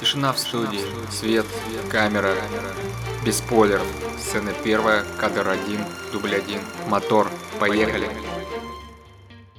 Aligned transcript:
Тишина 0.00 0.32
в 0.32 0.38
студии, 0.38 1.10
свет, 1.10 1.44
камера, 1.90 2.32
без 3.26 3.38
спойлеров. 3.38 3.86
Сцена 4.16 4.52
первая, 4.62 5.04
кадр 5.18 5.48
один, 5.48 5.80
дубль 6.12 6.36
один, 6.36 6.60
мотор, 6.88 7.28
поехали. 7.58 8.06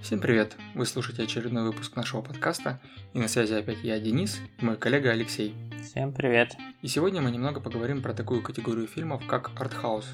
Всем 0.01 0.21
привет! 0.21 0.55
Вы 0.75 0.85
слушаете 0.85 1.23
очередной 1.23 1.63
выпуск 1.63 1.97
нашего 1.97 2.21
подкаста, 2.21 2.79
и 3.13 3.19
на 3.19 3.27
связи 3.27 3.53
опять 3.53 3.83
я, 3.83 3.99
Денис, 3.99 4.39
и 4.59 4.65
мой 4.65 4.77
коллега 4.77 5.11
Алексей. 5.11 5.53
Всем 5.83 6.13
привет! 6.13 6.55
И 6.81 6.87
сегодня 6.87 7.21
мы 7.21 7.31
немного 7.31 7.59
поговорим 7.59 8.01
про 8.01 8.13
такую 8.13 8.41
категорию 8.41 8.87
фильмов, 8.87 9.21
как 9.27 9.51
артхаус. 9.59 10.05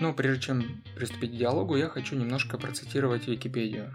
Но 0.00 0.12
прежде 0.12 0.42
чем 0.42 0.82
приступить 0.96 1.34
к 1.34 1.36
диалогу, 1.36 1.76
я 1.76 1.88
хочу 1.88 2.16
немножко 2.16 2.58
процитировать 2.58 3.28
Википедию. 3.28 3.94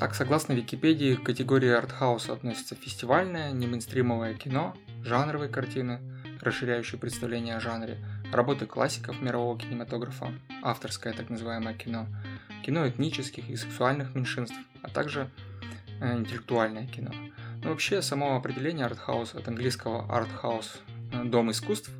Так, 0.00 0.14
согласно 0.14 0.54
Википедии, 0.54 1.14
к 1.14 1.24
категории 1.24 1.68
артхауса 1.68 2.32
относятся 2.32 2.74
фестивальное, 2.74 3.52
немейнстримовое 3.52 4.32
кино, 4.32 4.74
жанровые 5.04 5.50
картины, 5.50 6.00
расширяющие 6.40 6.98
представление 6.98 7.56
о 7.56 7.60
жанре, 7.60 7.98
работы 8.32 8.64
классиков 8.64 9.20
мирового 9.20 9.58
кинематографа, 9.58 10.32
авторское 10.62 11.12
так 11.12 11.28
называемое 11.28 11.74
кино, 11.74 12.06
кино 12.64 12.88
этнических 12.88 13.50
и 13.50 13.56
сексуальных 13.56 14.14
меньшинств, 14.14 14.56
а 14.80 14.88
также 14.88 15.28
э, 16.00 16.16
интеллектуальное 16.16 16.86
кино. 16.86 17.10
Но 17.62 17.68
вообще 17.68 18.00
само 18.00 18.36
определение 18.36 18.86
артхаус 18.86 19.34
от 19.34 19.48
английского 19.48 20.10
артхаус 20.10 20.80
э, 21.12 21.24
дом 21.24 21.50
искусств 21.50 21.90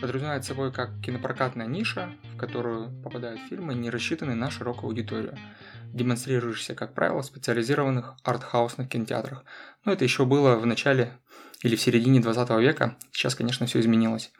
подразумевает 0.00 0.44
собой 0.44 0.72
как 0.72 1.00
кинопрокатная 1.00 1.66
ниша, 1.66 2.10
в 2.34 2.36
которую 2.36 3.02
попадают 3.02 3.40
фильмы, 3.48 3.74
не 3.74 3.90
рассчитанные 3.90 4.36
на 4.36 4.50
широкую 4.50 4.88
аудиторию– 4.88 5.36
демонстрирующийся, 5.96 6.74
как 6.74 6.94
правило, 6.94 7.22
в 7.22 7.26
специализированных 7.26 8.14
артхаусных 8.22 8.88
кинотеатрах. 8.88 9.44
Но 9.84 9.92
это 9.92 10.04
еще 10.04 10.24
было 10.24 10.56
в 10.56 10.66
начале 10.66 11.18
или 11.62 11.74
в 11.76 11.80
середине 11.80 12.20
20 12.20 12.50
века. 12.60 12.96
Сейчас, 13.12 13.34
конечно, 13.34 13.66
все 13.66 13.80
изменилось. 13.80 14.30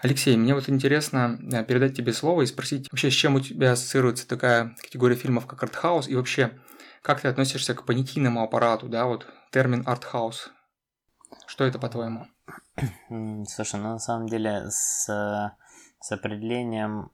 Алексей, 0.00 0.36
мне 0.36 0.54
вот 0.54 0.68
интересно 0.68 1.38
э, 1.52 1.64
передать 1.64 1.96
тебе 1.96 2.12
слово 2.12 2.42
и 2.42 2.46
спросить 2.46 2.88
вообще, 2.92 3.10
с 3.10 3.14
чем 3.14 3.34
у 3.34 3.40
тебя 3.40 3.72
ассоциируется 3.72 4.26
такая 4.26 4.74
категория 4.80 5.16
фильмов, 5.16 5.46
как 5.46 5.62
артхаус, 5.62 6.08
и 6.08 6.14
вообще, 6.14 6.52
как 7.02 7.20
ты 7.20 7.28
относишься 7.28 7.74
к 7.74 7.84
понятийному 7.84 8.42
аппарату, 8.42 8.88
да, 8.88 9.06
вот 9.06 9.26
термин 9.50 9.82
артхаус. 9.84 10.50
Что 11.46 11.64
это, 11.64 11.80
по-твоему? 11.80 12.28
Слушай, 13.46 13.80
ну 13.80 13.92
на 13.92 13.98
самом 13.98 14.28
деле 14.28 14.70
с 14.70 15.08
с 16.04 16.12
определением 16.12 17.10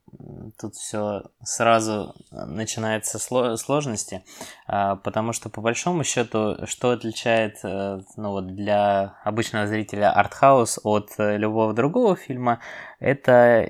тут 0.59 0.75
все 0.75 1.23
сразу 1.45 2.13
начинается 2.33 3.21
сложности, 3.21 4.25
а, 4.67 4.97
потому 4.97 5.33
что 5.33 5.49
по 5.49 5.61
большому 5.61 6.03
счету, 6.03 6.57
что 6.67 6.91
отличает 6.91 7.59
э, 7.63 8.01
ну, 8.17 8.31
вот 8.31 8.49
для 8.49 9.15
обычного 9.23 9.69
зрителя 9.69 10.11
артхаус 10.11 10.81
от 10.83 11.11
э, 11.19 11.37
любого 11.37 11.73
другого 11.73 12.17
фильма, 12.17 12.59
это 12.99 13.65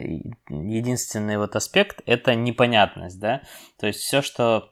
единственный 0.48 1.36
вот 1.36 1.54
аспект, 1.54 2.00
это 2.06 2.34
непонятность, 2.34 3.20
да, 3.20 3.42
то 3.78 3.88
есть 3.88 4.00
все, 4.00 4.22
что 4.22 4.70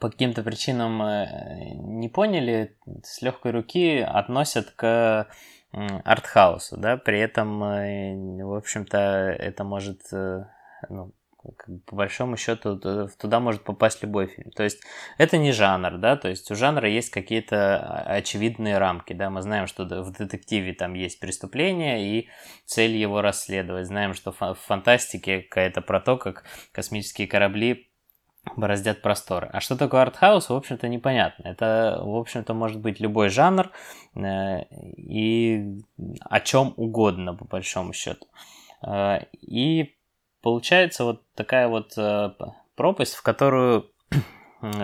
по 0.00 0.10
каким-то 0.10 0.42
причинам 0.42 1.00
э, 1.02 1.74
не 1.76 2.08
поняли, 2.08 2.76
с 3.04 3.22
легкой 3.22 3.52
руки 3.52 4.00
относят 4.00 4.72
к 4.72 5.28
артхаусу, 5.72 6.76
да, 6.76 6.96
при 6.96 7.20
этом, 7.20 7.62
э, 7.62 8.42
в 8.42 8.54
общем-то, 8.54 8.98
это 8.98 9.64
может, 9.64 10.00
э, 10.12 10.44
ну, 10.88 11.12
по 11.86 11.96
большому 11.96 12.36
счету, 12.36 12.78
туда 12.78 13.40
может 13.40 13.62
попасть 13.62 14.02
любой 14.02 14.26
фильм. 14.26 14.50
То 14.50 14.64
есть 14.64 14.82
это 15.18 15.38
не 15.38 15.52
жанр, 15.52 15.98
да, 15.98 16.16
то 16.16 16.28
есть 16.28 16.50
у 16.50 16.54
жанра 16.54 16.88
есть 16.88 17.10
какие-то 17.10 17.78
очевидные 18.06 18.78
рамки, 18.78 19.12
да, 19.12 19.30
мы 19.30 19.42
знаем, 19.42 19.66
что 19.66 19.84
в 19.84 20.12
детективе 20.12 20.74
там 20.74 20.94
есть 20.94 21.20
преступление 21.20 22.02
и 22.02 22.28
цель 22.66 22.96
его 22.96 23.22
расследовать. 23.22 23.86
Знаем, 23.86 24.14
что 24.14 24.32
в 24.32 24.54
фантастике 24.54 25.42
какая-то 25.42 25.80
про 25.80 26.00
то, 26.00 26.16
как 26.16 26.44
космические 26.72 27.28
корабли 27.28 27.87
бороздят 28.56 29.02
просторы. 29.02 29.48
А 29.52 29.60
что 29.60 29.76
такое 29.76 30.02
артхаус, 30.02 30.48
в 30.48 30.54
общем-то, 30.54 30.88
непонятно. 30.88 31.48
Это, 31.48 32.00
в 32.02 32.16
общем-то, 32.16 32.54
может 32.54 32.80
быть 32.80 33.00
любой 33.00 33.28
жанр 33.28 33.70
э, 34.14 34.64
и 34.96 35.80
о 36.20 36.40
чем 36.40 36.74
угодно, 36.76 37.34
по 37.34 37.44
большому 37.44 37.92
счету. 37.92 38.26
Э, 38.86 39.20
и 39.32 39.96
получается 40.42 41.04
вот 41.04 41.22
такая 41.34 41.68
вот 41.68 41.92
э, 41.96 42.30
пропасть, 42.74 43.14
в 43.14 43.22
которую 43.22 43.90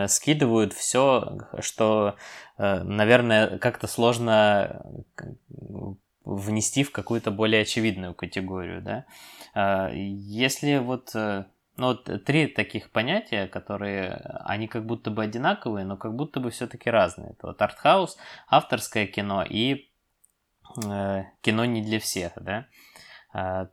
скидывают 0.06 0.72
все, 0.72 1.38
что, 1.60 2.16
э, 2.58 2.82
наверное, 2.82 3.58
как-то 3.58 3.86
сложно 3.86 4.84
внести 6.24 6.84
в 6.84 6.92
какую-то 6.92 7.30
более 7.30 7.62
очевидную 7.62 8.14
категорию, 8.14 8.82
да. 8.82 9.04
Э, 9.54 9.90
если 9.94 10.78
вот 10.78 11.14
э, 11.14 11.44
ну, 11.76 11.88
вот 11.88 12.24
три 12.24 12.46
таких 12.46 12.90
понятия, 12.90 13.46
которые, 13.46 14.14
они 14.44 14.68
как 14.68 14.86
будто 14.86 15.10
бы 15.10 15.24
одинаковые, 15.24 15.84
но 15.84 15.96
как 15.96 16.14
будто 16.14 16.40
бы 16.40 16.50
все-таки 16.50 16.88
разные. 16.88 17.30
Это 17.30 17.48
вот 17.48 17.60
артхаус, 17.60 18.16
авторское 18.48 19.06
кино 19.06 19.42
и 19.42 19.90
э, 20.84 21.24
кино 21.40 21.64
не 21.64 21.82
для 21.82 21.98
всех, 21.98 22.32
да. 22.36 22.66
А, 23.32 23.68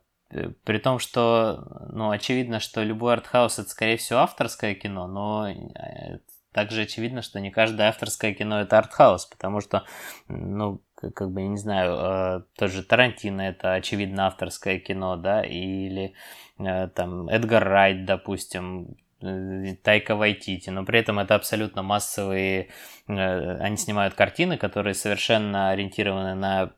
при 0.64 0.78
том, 0.78 0.98
что, 0.98 1.88
ну, 1.92 2.10
очевидно, 2.10 2.58
что 2.58 2.82
любой 2.82 3.12
артхаус 3.14 3.58
это, 3.58 3.68
скорее 3.68 3.96
всего, 3.98 4.20
авторское 4.20 4.74
кино, 4.74 5.06
но 5.06 5.48
э, 5.48 6.18
также 6.52 6.82
очевидно, 6.82 7.22
что 7.22 7.38
не 7.40 7.50
каждое 7.50 7.88
авторское 7.88 8.34
кино 8.34 8.60
это 8.60 8.78
артхаус, 8.78 9.26
потому 9.26 9.60
что, 9.60 9.84
ну, 10.28 10.82
как 11.10 11.30
бы, 11.30 11.42
я 11.42 11.48
не 11.48 11.56
знаю, 11.56 11.96
э, 11.98 12.42
тоже 12.58 12.82
Тарантино 12.82 13.42
это, 13.42 13.74
очевидно, 13.74 14.26
авторское 14.26 14.78
кино, 14.78 15.16
да, 15.16 15.42
или 15.42 16.14
Э, 16.58 16.88
там 16.88 17.28
Эдгар 17.28 17.64
Райт, 17.64 18.04
допустим, 18.04 18.96
э, 19.20 19.74
Тайка 19.82 20.16
Вайтити, 20.16 20.70
но 20.70 20.84
при 20.84 21.00
этом 21.00 21.18
это 21.18 21.34
абсолютно 21.34 21.82
массовые, 21.82 22.68
они 23.06 23.76
снимают 23.76 24.14
картины, 24.14 24.56
которые 24.56 24.94
совершенно 24.94 25.70
ориентированы 25.70 26.34
на 26.34 26.72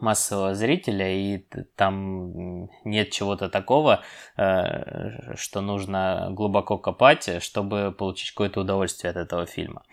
массового 0.00 0.54
зрителя, 0.54 1.08
и 1.08 1.38
там 1.76 2.68
нет 2.84 3.10
чего-то 3.10 3.48
такого, 3.48 4.02
что 4.34 5.60
нужно 5.60 6.28
глубоко 6.30 6.78
копать, 6.78 7.42
чтобы 7.42 7.94
получить 7.96 8.32
какое-то 8.32 8.60
удовольствие 8.60 9.12
от 9.12 9.16
этого 9.16 9.46
фильма. 9.46 9.84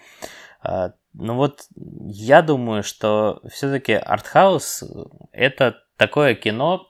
Ну 1.14 1.36
вот, 1.36 1.66
я 1.76 2.42
думаю, 2.42 2.84
что 2.84 3.42
все-таки 3.50 3.94
артхаус 3.94 4.84
это 5.32 5.78
такое 5.98 6.36
кино, 6.36 6.88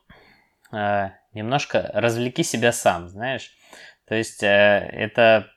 немножко 0.71 1.89
развлеки 1.93 2.43
себя 2.43 2.71
сам, 2.71 3.09
знаешь. 3.09 3.51
То 4.07 4.15
есть 4.15 4.43
э, 4.43 4.47
это 4.47 5.49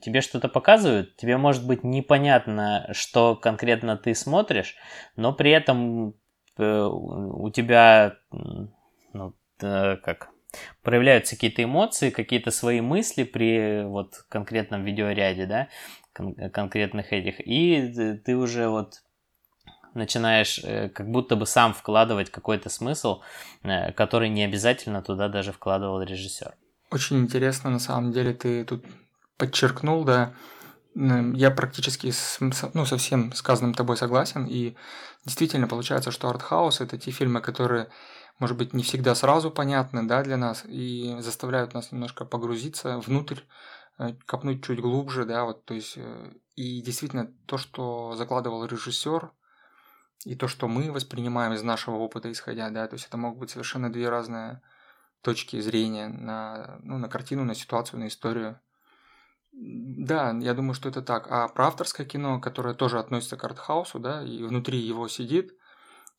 тебе 0.00 0.20
что-то 0.20 0.48
показывают, 0.48 1.16
тебе 1.16 1.36
может 1.36 1.66
быть 1.66 1.84
непонятно, 1.84 2.88
что 2.92 3.36
конкретно 3.36 3.96
ты 3.96 4.14
смотришь, 4.14 4.74
но 5.16 5.32
при 5.32 5.52
этом 5.52 6.14
э, 6.56 6.82
у 6.82 7.48
тебя, 7.50 8.16
ну, 9.12 9.34
э, 9.62 9.96
как, 9.96 10.30
проявляются 10.82 11.36
какие-то 11.36 11.62
эмоции, 11.62 12.10
какие-то 12.10 12.50
свои 12.50 12.80
мысли 12.80 13.22
при 13.22 13.84
вот 13.84 14.24
конкретном 14.28 14.84
видеоряде, 14.84 15.46
да, 15.46 15.68
кон- 16.18 16.50
конкретных 16.50 17.12
этих, 17.12 17.40
и 17.40 18.18
ты 18.24 18.36
уже 18.36 18.68
вот 18.68 19.02
начинаешь 19.94 20.60
э, 20.62 20.88
как 20.88 21.10
будто 21.10 21.36
бы 21.36 21.46
сам 21.46 21.72
вкладывать 21.72 22.30
какой-то 22.30 22.68
смысл, 22.68 23.22
э, 23.62 23.92
который 23.92 24.28
не 24.28 24.44
обязательно 24.44 25.02
туда 25.02 25.28
даже 25.28 25.52
вкладывал 25.52 26.02
режиссер. 26.02 26.54
Очень 26.90 27.20
интересно, 27.20 27.70
на 27.70 27.78
самом 27.78 28.12
деле, 28.12 28.32
ты 28.32 28.64
тут 28.64 28.84
подчеркнул, 29.36 30.04
да, 30.04 30.32
я 30.94 31.50
практически 31.50 32.10
с, 32.10 32.38
ну, 32.74 32.84
со 32.84 32.96
всем 32.96 33.32
сказанным 33.32 33.74
тобой 33.74 33.96
согласен, 33.96 34.46
и 34.46 34.74
действительно 35.24 35.68
получается, 35.68 36.10
что 36.10 36.28
артхаус– 36.28 36.80
это 36.80 36.98
те 36.98 37.10
фильмы, 37.12 37.40
которые, 37.40 37.88
может 38.40 38.56
быть, 38.56 38.72
не 38.74 38.82
всегда 38.82 39.14
сразу 39.14 39.50
понятны 39.50 40.02
да, 40.08 40.22
для 40.22 40.36
нас, 40.36 40.64
и 40.66 41.16
заставляют 41.20 41.74
нас 41.74 41.92
немножко 41.92 42.24
погрузиться 42.24 42.98
внутрь, 42.98 43.38
э, 43.38 43.42
копнуть 44.26 44.64
чуть 44.64 44.80
глубже, 44.80 45.24
да, 45.24 45.44
вот, 45.44 45.64
то 45.64 45.74
есть, 45.74 45.98
и 46.56 46.80
действительно 46.82 47.32
то, 47.46 47.58
что 47.58 48.14
закладывал 48.16 48.64
режиссер, 48.64 49.32
и 50.24 50.34
то, 50.34 50.48
что 50.48 50.68
мы 50.68 50.90
воспринимаем 50.90 51.52
из 51.52 51.62
нашего 51.62 51.96
опыта 51.96 52.30
исходя, 52.30 52.70
да, 52.70 52.86
то 52.86 52.94
есть 52.94 53.06
это 53.06 53.16
могут 53.16 53.38
быть 53.38 53.50
совершенно 53.50 53.92
две 53.92 54.08
разные 54.08 54.60
точки 55.22 55.60
зрения 55.60 56.08
на, 56.08 56.78
ну, 56.82 56.98
на 56.98 57.08
картину, 57.08 57.44
на 57.44 57.54
ситуацию, 57.54 58.00
на 58.00 58.08
историю. 58.08 58.60
Да, 59.52 60.30
я 60.40 60.54
думаю, 60.54 60.74
что 60.74 60.88
это 60.88 61.02
так. 61.02 61.26
А 61.30 61.48
про 61.48 61.66
авторское 61.66 62.06
кино, 62.06 62.40
которое 62.40 62.74
тоже 62.74 62.98
относится 62.98 63.36
к 63.36 63.44
артхаусу, 63.44 63.98
да, 63.98 64.22
и 64.22 64.44
внутри 64.44 64.78
его 64.78 65.08
сидит, 65.08 65.56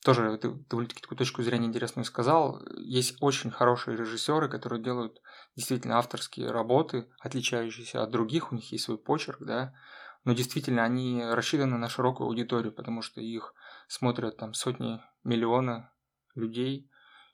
тоже 0.04 0.38
ты 0.38 0.50
довольно-таки 0.70 1.02
такую 1.02 1.18
точку 1.18 1.44
зрения 1.44 1.68
интересную 1.68 2.06
сказал. 2.06 2.62
Есть 2.78 3.18
очень 3.22 3.52
хорошие 3.52 3.96
режиссеры, 3.96 4.50
которые 4.50 4.82
делают 4.82 5.22
действительно 5.60 5.98
авторские 5.98 6.52
работы, 6.52 7.10
отличающиеся 7.20 8.02
от 8.02 8.12
других, 8.12 8.52
у 8.52 8.56
них 8.56 8.72
есть 8.72 8.86
свой 8.86 8.98
почерк, 8.98 9.42
да, 9.42 9.74
но 10.24 10.34
действительно 10.34 10.86
они 10.86 11.22
рассчитаны 11.22 11.78
на 11.78 11.90
широкую 11.90 12.28
аудиторию, 12.28 12.72
потому 12.72 13.02
что 13.02 13.20
их 13.20 13.54
смотрят 13.90 14.38
там 14.38 14.54
сотни, 14.54 15.02
миллионы 15.26 15.90
людей, 16.34 16.90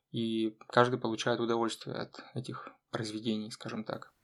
и 0.10 0.58
каждый 0.70 1.00
получает 1.00 1.40
удовольствие 1.40 1.98
от 1.98 2.24
этих 2.34 2.70
произведений, 2.90 3.52
скажем 3.52 3.84
так. 3.84 4.15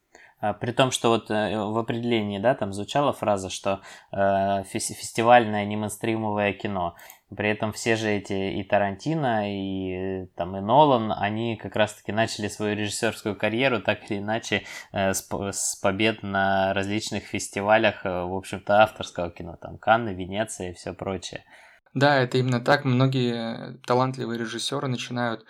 А, 0.42 0.54
при 0.54 0.72
том, 0.72 0.92
что 0.92 1.10
вот 1.10 1.30
э, 1.30 1.58
в 1.58 1.78
определении, 1.78 2.40
да, 2.40 2.56
там 2.56 2.74
звучала 2.74 3.14
фраза, 3.14 3.50
что 3.50 3.82
э, 4.12 4.64
фестивальное 4.64 5.66
немейнстримовое 5.66 6.54
кино. 6.54 6.96
При 7.34 7.50
этом 7.50 7.72
все 7.72 7.96
же 7.96 8.10
эти 8.10 8.60
и 8.60 8.64
Тарантино, 8.64 9.44
и 9.46 10.26
там 10.36 10.58
и 10.58 10.60
Нолан, 10.60 11.14
они 11.16 11.56
как 11.56 11.76
раз-таки 11.78 12.12
начали 12.12 12.50
свою 12.50 12.76
режиссерскую 12.76 13.38
карьеру 13.38 13.82
так 13.82 14.10
или 14.10 14.18
иначе 14.18 14.64
э, 14.92 15.14
с, 15.14 15.30
с 15.30 15.76
побед 15.80 16.24
на 16.24 16.74
различных 16.74 17.24
фестивалях, 17.24 18.06
э, 18.06 18.10
в 18.10 18.36
общем-то, 18.36 18.82
авторского 18.82 19.30
кино, 19.30 19.58
там 19.62 19.78
Канны, 19.78 20.10
Венеция 20.10 20.72
и 20.72 20.74
все 20.74 20.94
прочее. 20.94 21.44
Да, 21.94 22.18
это 22.18 22.38
именно 22.38 22.62
так. 22.62 22.84
Многие 22.84 23.78
талантливые 23.86 24.40
режиссеры 24.40 24.88
начинают 24.88 25.46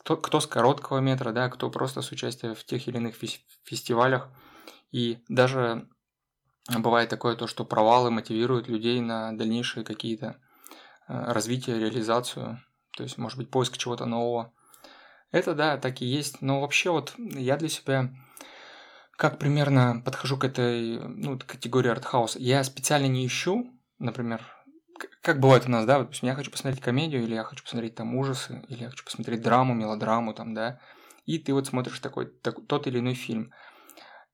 кто, 0.00 0.16
кто 0.16 0.40
с 0.40 0.46
короткого 0.46 0.98
метра, 0.98 1.32
да, 1.32 1.48
кто 1.48 1.70
просто 1.70 2.02
с 2.02 2.12
участия 2.12 2.54
в 2.54 2.64
тех 2.64 2.86
или 2.88 2.96
иных 2.96 3.14
фестивалях. 3.64 4.28
И 4.90 5.22
даже 5.28 5.88
бывает 6.68 7.08
такое 7.08 7.36
то, 7.36 7.46
что 7.46 7.64
провалы 7.64 8.10
мотивируют 8.10 8.68
людей 8.68 9.00
на 9.00 9.36
дальнейшие 9.36 9.84
какие-то 9.84 10.36
Э, 11.08 11.32
развитие, 11.32 11.78
реализацию, 11.78 12.60
то 12.96 13.02
есть, 13.02 13.18
может 13.18 13.36
быть, 13.38 13.50
поиск 13.50 13.76
чего-то 13.76 14.06
нового. 14.06 14.52
Это, 15.30 15.54
да, 15.54 15.76
так 15.76 16.00
и 16.00 16.06
есть. 16.06 16.40
Но 16.40 16.60
вообще 16.60 16.90
вот 16.90 17.14
я 17.16 17.56
для 17.56 17.68
себя 17.68 18.10
как 19.16 19.38
примерно 19.38 20.02
подхожу 20.04 20.38
к 20.38 20.44
этой 20.44 20.98
ну, 20.98 21.38
категории 21.38 21.90
артхауса. 21.90 22.38
Я 22.38 22.64
специально 22.64 23.06
не 23.06 23.26
ищу, 23.26 23.70
например, 23.98 24.42
как 25.20 25.40
бывает 25.40 25.66
у 25.66 25.70
нас, 25.70 25.84
да, 25.84 25.98
допустим, 25.98 26.28
я 26.28 26.34
хочу 26.34 26.50
посмотреть 26.50 26.82
комедию, 26.82 27.22
или 27.22 27.34
я 27.34 27.44
хочу 27.44 27.62
посмотреть 27.62 27.94
там 27.94 28.14
ужасы, 28.14 28.64
или 28.68 28.82
я 28.82 28.90
хочу 28.90 29.04
посмотреть 29.04 29.42
драму, 29.42 29.74
мелодраму, 29.74 30.34
там, 30.34 30.54
да, 30.54 30.80
и 31.26 31.38
ты 31.38 31.52
вот 31.52 31.66
смотришь 31.66 32.00
такой, 32.00 32.26
так, 32.26 32.56
тот 32.66 32.86
или 32.86 32.98
иной 32.98 33.14
фильм. 33.14 33.52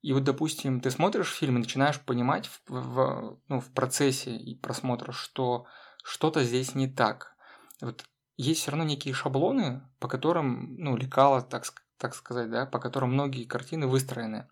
И 0.01 0.13
вот, 0.13 0.25
допустим, 0.25 0.81
ты 0.81 0.91
смотришь 0.91 1.33
фильм 1.33 1.57
и 1.57 1.61
начинаешь 1.61 2.01
понимать 2.01 2.47
в, 2.47 2.61
в, 2.69 3.41
ну, 3.49 3.61
в 3.61 3.73
процессе 3.73 4.37
и 4.37 4.55
просмотра, 4.55 5.13
что 5.13 5.67
что-то 6.05 6.45
здесь 6.45 6.75
не 6.75 6.87
так. 6.87 7.35
Вот 7.81 8.05
есть 8.37 8.61
все 8.61 8.71
равно 8.71 8.85
некие 8.85 9.13
шаблоны, 9.13 9.83
по 9.99 10.09
которым, 10.09 10.77
ну, 10.77 10.97
лекала, 10.97 11.43
так, 11.43 11.65
так 11.99 12.15
сказать, 12.15 12.51
да, 12.51 12.65
по 12.65 12.79
которым 12.79 13.13
многие 13.13 13.45
картины 13.45 13.89
выстроены. 13.89 14.49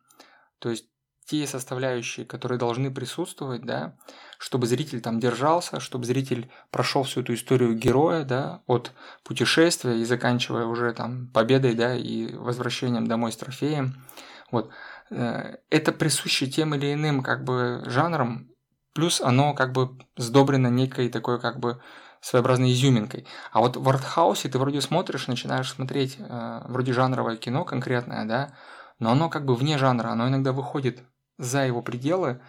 То 0.58 0.70
есть 0.70 0.88
те 1.26 1.46
составляющие, 1.46 2.24
которые 2.24 2.58
должны 2.58 2.90
присутствовать, 2.90 3.62
да, 3.62 3.96
чтобы 4.38 4.66
зритель 4.66 5.00
там 5.00 5.20
держался, 5.20 5.80
чтобы 5.80 6.04
зритель 6.04 6.50
прошел 6.70 7.02
всю 7.02 7.20
эту 7.20 7.34
историю 7.34 7.74
героя, 7.74 8.24
да, 8.24 8.62
от 8.66 8.92
путешествия 9.24 9.98
и 9.98 10.04
заканчивая 10.04 10.66
уже 10.66 10.92
там 10.92 11.28
победой, 11.28 11.74
да, 11.74 11.94
и 11.94 12.32
возвращением 12.34 13.06
домой 13.06 13.32
с 13.32 13.36
трофеем. 13.36 14.06
Вот. 14.50 14.70
Э, 15.10 15.56
это 15.70 15.92
присуще 15.92 16.46
тем 16.46 16.74
или 16.74 16.92
иным 16.92 17.22
как 17.22 17.44
бы 17.44 17.82
жанрам 17.86 18.48
Плюс 18.96 19.20
оно 19.20 19.52
как 19.52 19.72
бы 19.72 19.90
сдобрено 20.16 20.68
некой 20.68 21.10
такой 21.10 21.38
как 21.38 21.60
бы 21.60 21.82
своеобразной 22.22 22.72
изюминкой. 22.72 23.26
А 23.52 23.60
вот 23.60 23.76
в 23.76 23.86
артхаусе 23.86 24.48
ты 24.48 24.58
вроде 24.58 24.80
смотришь, 24.80 25.26
начинаешь 25.26 25.70
смотреть 25.70 26.16
э, 26.18 26.62
вроде 26.64 26.94
жанровое 26.94 27.36
кино 27.36 27.66
конкретное, 27.66 28.24
да, 28.24 28.54
но 28.98 29.10
оно 29.10 29.28
как 29.28 29.44
бы 29.44 29.54
вне 29.54 29.76
жанра, 29.76 30.08
оно 30.08 30.28
иногда 30.28 30.52
выходит 30.52 31.02
за 31.38 31.66
его 31.66 31.82
пределы, 31.82 32.40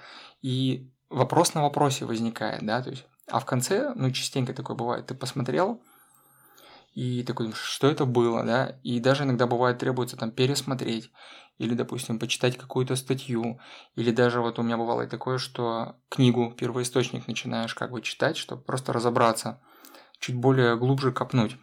и 0.41 0.89
вопрос 1.09 1.53
на 1.53 1.63
вопросе 1.63 2.05
возникает, 2.05 2.65
да, 2.65 2.81
то 2.81 2.89
есть, 2.89 3.05
а 3.29 3.39
в 3.39 3.45
конце, 3.45 3.93
ну, 3.95 4.11
частенько 4.11 4.53
такое 4.53 4.75
бывает, 4.75 5.07
ты 5.07 5.15
посмотрел, 5.15 5.81
и 6.93 7.23
такой, 7.23 7.51
что 7.53 7.87
это 7.87 8.05
было, 8.05 8.43
да, 8.43 8.79
и 8.83 8.99
даже 8.99 9.23
иногда 9.23 9.45
бывает 9.45 9.77
требуется 9.77 10.17
там 10.17 10.31
пересмотреть, 10.31 11.11
или, 11.57 11.73
допустим, 11.73 12.19
почитать 12.19 12.57
какую-то 12.57 12.95
статью, 12.95 13.59
или 13.95 14.11
даже 14.11 14.41
вот 14.41 14.59
у 14.59 14.63
меня 14.63 14.77
бывало 14.77 15.03
и 15.03 15.07
такое, 15.07 15.37
что 15.37 15.95
книгу, 16.09 16.53
первоисточник 16.57 17.27
начинаешь 17.27 17.75
как 17.75 17.91
бы 17.91 18.01
читать, 18.01 18.37
чтобы 18.37 18.61
просто 18.61 18.93
разобраться, 18.93 19.61
чуть 20.19 20.35
более 20.35 20.77
глубже 20.77 21.11
копнуть. 21.11 21.57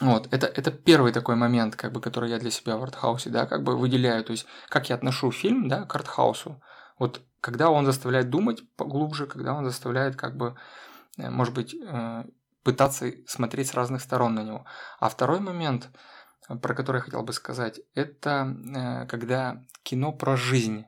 Вот, 0.00 0.32
это, 0.32 0.46
это 0.46 0.72
первый 0.72 1.12
такой 1.12 1.36
момент, 1.36 1.76
как 1.76 1.92
бы, 1.92 2.00
который 2.00 2.30
я 2.30 2.38
для 2.38 2.50
себя 2.50 2.76
в 2.76 2.82
артхаусе, 2.82 3.30
да, 3.30 3.46
как 3.46 3.62
бы 3.62 3.76
выделяю, 3.76 4.24
то 4.24 4.32
есть, 4.32 4.46
как 4.68 4.88
я 4.88 4.96
отношу 4.96 5.30
фильм, 5.30 5.68
да, 5.68 5.84
к 5.84 5.94
артхаусу. 5.94 6.60
Вот, 6.98 7.20
когда 7.40 7.70
он 7.70 7.86
заставляет 7.86 8.28
думать 8.28 8.62
поглубже, 8.76 9.26
когда 9.26 9.54
он 9.54 9.64
заставляет, 9.64 10.16
как 10.16 10.36
бы, 10.36 10.56
э, 11.18 11.30
может 11.30 11.54
быть, 11.54 11.74
э, 11.74 12.24
пытаться 12.64 13.12
смотреть 13.26 13.68
с 13.68 13.74
разных 13.74 14.00
сторон 14.02 14.34
на 14.34 14.42
него. 14.42 14.64
А 14.98 15.08
второй 15.08 15.40
момент– 15.40 15.88
про 16.60 16.74
который 16.74 16.98
я 16.98 17.02
хотел 17.02 17.22
бы 17.22 17.32
сказать, 17.32 17.80
это 17.94 18.54
э, 18.76 19.06
когда 19.06 19.62
кино 19.82 20.12
про 20.12 20.36
жизнь. 20.36 20.84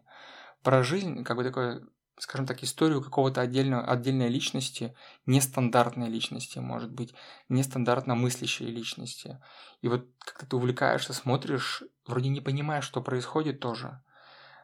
Про 0.63 0.83
жизнь, 0.83 1.25
как 1.25 1.37
бы 1.37 1.45
такое, 1.45 1.83
скажем 2.19 2.47
так, 2.47 2.63
историю 2.63 3.03
какого-то 3.03 3.41
отдельного, 3.41 3.85
отдельной 3.85 4.29
личности, 4.29 4.95
нестандартной 5.27 6.09
личности, 6.09 6.59
может 6.59 6.91
быть, 6.91 7.15
нестандартно 7.49 8.15
мыслящей 8.15 8.67
личности. 8.67 9.39
И 9.83 9.89
вот 9.89 10.07
когда 10.19 10.47
ты 10.47 10.57
увлекаешься, 10.57 11.13
смотришь, 11.13 11.83
вроде 12.07 12.29
не 12.29 12.41
понимаешь, 12.41 12.85
что 12.85 13.03
происходит 13.03 13.61
тоже, 13.61 14.03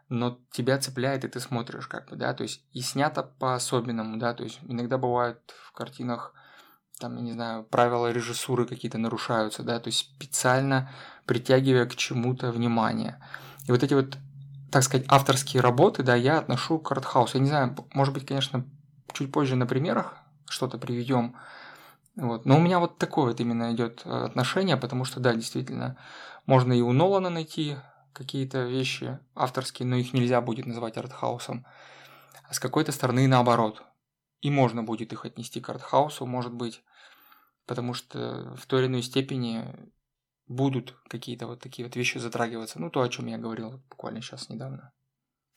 но 0.09 0.41
тебя 0.51 0.79
цепляет, 0.79 1.25
и 1.25 1.29
ты 1.29 1.41
смотришь, 1.41 1.87
как 1.87 2.11
бы, 2.11 2.17
да, 2.17 2.35
то 2.35 2.43
есть 2.43 2.65
и 2.73 2.81
снято 2.81 3.23
по-особенному, 3.23 4.19
да, 4.19 4.35
то 4.35 4.45
есть 4.45 4.61
иногда 4.69 4.99
бывает 4.99 5.39
в 5.65 5.73
картинах 5.73 6.35
там, 6.99 7.17
я 7.17 7.23
не 7.23 7.33
знаю, 7.33 7.65
правила 7.65 8.13
режиссуры 8.13 8.67
какие-то 8.67 8.99
нарушаются, 8.99 9.63
да, 9.63 9.81
то 9.81 9.89
есть 9.89 9.99
специально 9.99 10.91
притягивая 11.27 11.87
к 11.87 11.97
чему-то 11.97 12.53
внимание. 12.53 13.21
И 13.67 13.73
вот 13.73 13.83
эти 13.83 13.95
вот, 13.95 14.19
так 14.73 14.83
сказать, 14.83 15.07
авторские 15.09 15.63
работы, 15.63 16.03
да, 16.03 16.17
я 16.17 16.39
отношу 16.39 16.79
к 16.79 16.91
артхаусу. 16.91 17.39
Я 17.39 17.43
не 17.43 17.49
знаю, 17.49 17.77
может 17.93 18.15
быть, 18.15 18.27
конечно, 18.27 18.65
чуть 19.13 19.31
позже 19.31 19.55
на 19.55 19.67
примерах 19.67 20.17
что-то 20.49 20.79
приведем, 20.79 21.37
вот. 22.17 22.45
Но 22.45 22.57
у 22.57 22.61
меня 22.61 22.79
вот 22.79 22.99
такое 22.99 23.27
вот 23.27 23.41
именно 23.41 23.73
идет 23.73 24.03
э, 24.05 24.11
отношение, 24.11 24.77
потому 24.77 25.05
что, 25.05 25.21
да, 25.21 25.35
действительно, 25.35 25.97
можно 26.47 26.73
и 26.73 26.81
у 26.81 26.93
Нолана 26.93 27.31
найти 27.31 27.77
какие-то 28.13 28.65
вещи 28.65 29.19
авторские, 29.35 29.87
но 29.87 29.97
их 29.97 30.13
нельзя 30.13 30.41
будет 30.41 30.67
называть 30.67 30.99
артхаусом. 30.99 31.65
А 32.49 32.53
с 32.53 32.61
какой-то 32.61 32.93
стороны 32.93 33.29
наоборот. 33.29 33.83
И 34.41 34.51
можно 34.51 34.83
будет 34.83 35.13
их 35.13 35.25
отнести 35.25 35.61
к 35.61 35.69
артхаусу, 35.69 36.27
может 36.27 36.53
быть 36.53 36.83
потому 37.67 37.95
что 37.95 38.55
в 38.57 38.67
той 38.67 38.81
или 38.81 38.87
иной 38.89 39.03
степени 39.03 39.65
будут 40.53 40.95
какие-то 41.09 41.47
вот 41.47 41.61
такие 41.61 41.87
вот 41.87 41.97
вещи 41.97 42.19
затрагиваться. 42.19 42.81
Ну, 42.81 42.91
то, 42.91 43.03
о 43.03 43.09
чем 43.09 43.27
я 43.27 43.39
говорил 43.39 43.83
буквально 43.91 44.23
сейчас 44.23 44.49
недавно. 44.49 44.93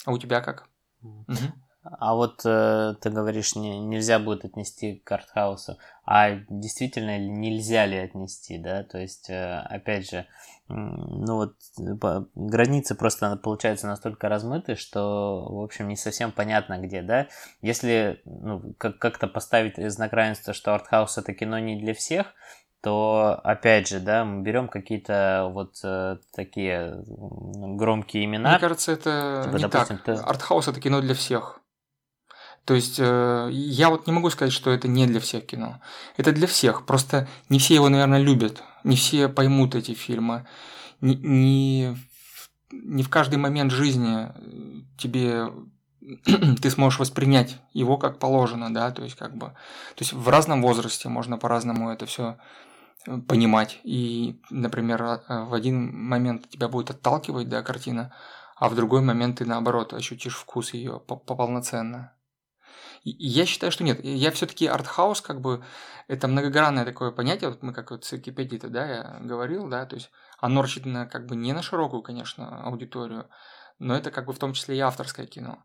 А 0.05 0.11
у 0.11 0.17
тебя 0.17 0.41
как? 0.41 0.69
Угу. 1.01 1.35
А 1.83 2.15
вот 2.15 2.41
э, 2.45 2.95
ты 2.99 3.11
говоришь, 3.11 3.55
не, 3.55 3.79
нельзя 3.79 4.17
будет 4.17 4.43
отнести 4.43 4.95
к 4.95 5.11
артхаусу. 5.11 5.77
А 6.03 6.31
действительно 6.49 7.19
нельзя 7.19 7.85
ли 7.85 7.97
отнести, 7.97 8.57
да? 8.57 8.83
То 8.83 8.97
есть, 8.97 9.29
э, 9.29 9.59
опять 9.59 10.09
же, 10.09 10.25
ну 10.67 11.35
вот 11.35 11.55
границы 12.33 12.95
просто 12.95 13.35
получаются 13.35 13.85
настолько 13.85 14.29
размыты, 14.29 14.75
что, 14.75 15.45
в 15.47 15.63
общем, 15.63 15.87
не 15.87 15.95
совсем 15.95 16.31
понятно 16.31 16.79
где, 16.79 17.03
да? 17.03 17.27
Если 17.61 18.19
ну, 18.25 18.73
как-то 18.79 19.27
поставить 19.27 19.75
знак 19.91 20.11
равенства, 20.13 20.53
что 20.53 20.73
артхаус 20.73 21.19
это 21.19 21.33
кино 21.35 21.59
не 21.59 21.79
для 21.79 21.93
всех, 21.93 22.33
то 22.86 23.42
опять 23.44 23.88
же, 23.88 24.00
да, 24.00 24.24
мы 24.24 24.44
берем 24.44 24.68
какие-то 24.68 25.50
вот 25.51 25.80
э, 25.84 26.18
такие 26.36 27.04
громкие 27.08 28.25
имена. 28.25 28.51
Мне 28.51 28.60
кажется, 28.60 28.92
это 28.92 29.42
типа, 29.44 29.56
не 29.56 29.62
допустим, 29.63 29.98
так. 29.98 30.06
Ты... 30.06 30.12
Артхаус 30.22 30.68
это 30.68 30.80
кино 30.80 31.01
для 31.01 31.15
всех. 31.15 31.62
То 32.63 32.75
есть 32.75 32.98
э, 33.00 33.50
я 33.51 33.89
вот 33.89 34.06
не 34.06 34.13
могу 34.13 34.30
сказать, 34.30 34.54
что 34.54 34.70
это 34.70 34.88
не 34.88 35.08
для 35.08 35.20
всех 35.20 35.48
кино. 35.48 35.82
Это 36.18 36.32
для 36.32 36.46
всех. 36.46 36.86
Просто 36.86 37.27
не 37.50 37.58
все 37.58 37.74
его, 37.74 37.89
наверное, 37.89 38.20
любят. 38.20 38.62
Не 38.84 38.98
все 38.98 39.30
поймут 39.30 39.74
эти 39.74 39.96
фильмы. 39.96 40.46
Не, 41.01 41.15
не, 41.15 41.98
не 42.70 43.01
в 43.01 43.10
каждый 43.10 43.39
момент 43.39 43.72
жизни 43.72 44.27
э, 44.27 44.82
тебе 45.00 45.50
ты 46.62 46.70
сможешь 46.70 47.00
воспринять 47.00 47.58
его 47.74 47.98
как 47.98 48.20
положено, 48.20 48.72
да, 48.72 48.92
то 48.92 49.04
есть 49.04 49.15
как 49.15 49.36
бы, 49.36 49.48
то 49.48 50.01
есть 50.01 50.13
в 50.13 50.30
разном 50.30 50.62
возрасте 50.62 51.10
можно 51.10 51.39
по-разному 51.39 51.89
это 51.89 52.06
все 52.06 52.38
понимать. 53.27 53.79
И, 53.83 54.41
например, 54.50 55.21
в 55.27 55.53
один 55.53 55.95
момент 55.95 56.50
тебя 56.50 56.67
будет 56.67 56.89
отталкивать, 56.89 57.50
да, 57.50 57.62
картина, 57.62 58.13
а 58.55 58.69
в 58.69 58.75
другой 58.75 59.01
момент 59.01 59.39
ты 59.39 59.45
наоборот 59.45 59.93
ощутишь 59.93 60.35
вкус 60.35 60.74
ее 60.74 61.00
полноценно 61.00 62.15
я 63.05 63.45
считаю, 63.45 63.71
что 63.71 63.83
нет. 63.83 64.03
Я 64.03 64.31
все-таки 64.31 64.65
артхаус, 64.65 65.21
как 65.21 65.39
бы, 65.39 65.63
это 66.07 66.27
многогранное 66.27 66.85
такое 66.85 67.12
понятие. 67.12 67.51
Вот 67.51 67.62
мы 67.62 67.71
как 67.71 67.91
вот 67.91 68.03
с 68.03 68.12
Википедией 68.12 68.59
да, 68.67 68.85
я 68.85 69.19
говорил, 69.21 69.67
да, 69.67 69.85
то 69.85 69.95
есть 69.95 70.09
оно 70.39 70.63
рассчитано 70.63 71.05
как 71.05 71.27
бы 71.27 71.35
не 71.35 71.53
на 71.53 71.62
широкую, 71.62 72.01
конечно, 72.01 72.63
аудиторию, 72.63 73.29
но 73.77 73.95
это 73.95 74.09
как 74.09 74.25
бы 74.25 74.33
в 74.33 74.39
том 74.39 74.53
числе 74.53 74.77
и 74.77 74.79
авторское 74.79 75.27
кино. 75.27 75.63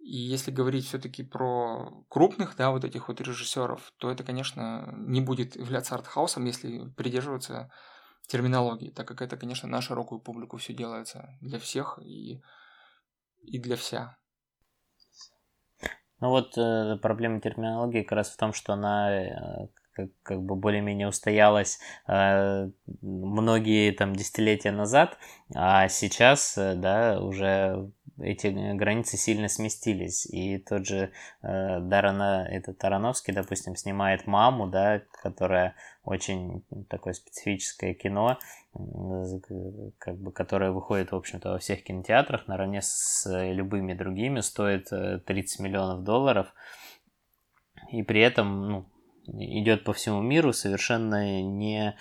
И 0.00 0.16
если 0.16 0.50
говорить 0.50 0.86
все-таки 0.86 1.22
про 1.22 2.04
крупных, 2.08 2.56
да, 2.56 2.70
вот 2.70 2.84
этих 2.84 3.08
вот 3.08 3.20
режиссеров, 3.20 3.92
то 3.98 4.10
это, 4.10 4.24
конечно, 4.24 4.92
не 4.96 5.20
будет 5.20 5.56
являться 5.56 5.94
артхаусом, 5.94 6.46
если 6.46 6.88
придерживаться 6.96 7.70
терминологии, 8.26 8.90
так 8.90 9.06
как 9.06 9.22
это, 9.22 9.36
конечно, 9.36 9.68
на 9.68 9.80
широкую 9.80 10.20
публику 10.20 10.56
все 10.56 10.72
делается 10.72 11.36
для 11.40 11.58
всех 11.58 11.98
и, 12.02 12.42
и 13.42 13.58
для 13.58 13.76
вся. 13.76 14.16
Ну 16.20 16.28
вот 16.28 16.56
э, 16.56 16.96
проблема 17.00 17.40
терминологии 17.40 18.02
как 18.02 18.12
раз 18.12 18.30
в 18.30 18.36
том, 18.36 18.52
что 18.52 18.74
она 18.74 19.10
э, 19.12 19.68
как, 19.92 20.10
как 20.22 20.42
бы 20.42 20.54
более-менее 20.54 21.08
устоялась 21.08 21.78
э, 22.06 22.70
многие 23.00 23.92
там 23.92 24.14
десятилетия 24.14 24.70
назад, 24.70 25.18
а 25.54 25.88
сейчас, 25.88 26.56
э, 26.58 26.74
да, 26.74 27.20
уже 27.20 27.90
эти 28.22 28.48
границы 28.74 29.16
сильно 29.16 29.48
сместились. 29.48 30.26
И 30.26 30.58
тот 30.58 30.86
же 30.86 31.12
э, 31.42 31.80
Дарана, 31.80 32.46
этот 32.50 32.78
Тарановский, 32.78 33.32
допустим, 33.32 33.76
снимает 33.76 34.26
«Маму», 34.26 34.68
да, 34.68 35.02
которая 35.22 35.74
очень 36.04 36.62
такое 36.88 37.12
специфическое 37.12 37.94
кино, 37.94 38.38
как 39.98 40.16
бы, 40.18 40.32
которое 40.32 40.70
выходит, 40.70 41.12
в 41.12 41.16
общем-то, 41.16 41.52
во 41.52 41.58
всех 41.58 41.82
кинотеатрах 41.82 42.46
наравне 42.46 42.80
с 42.82 43.26
любыми 43.26 43.94
другими, 43.94 44.40
стоит 44.40 44.88
30 44.88 45.60
э, 45.60 45.62
миллионов 45.62 46.04
долларов. 46.04 46.52
И 47.90 48.02
при 48.02 48.20
этом, 48.20 48.68
ну, 48.68 48.86
идет 49.26 49.84
по 49.84 49.92
всему 49.92 50.20
миру 50.20 50.52
совершенно 50.52 51.42
не 51.42 51.96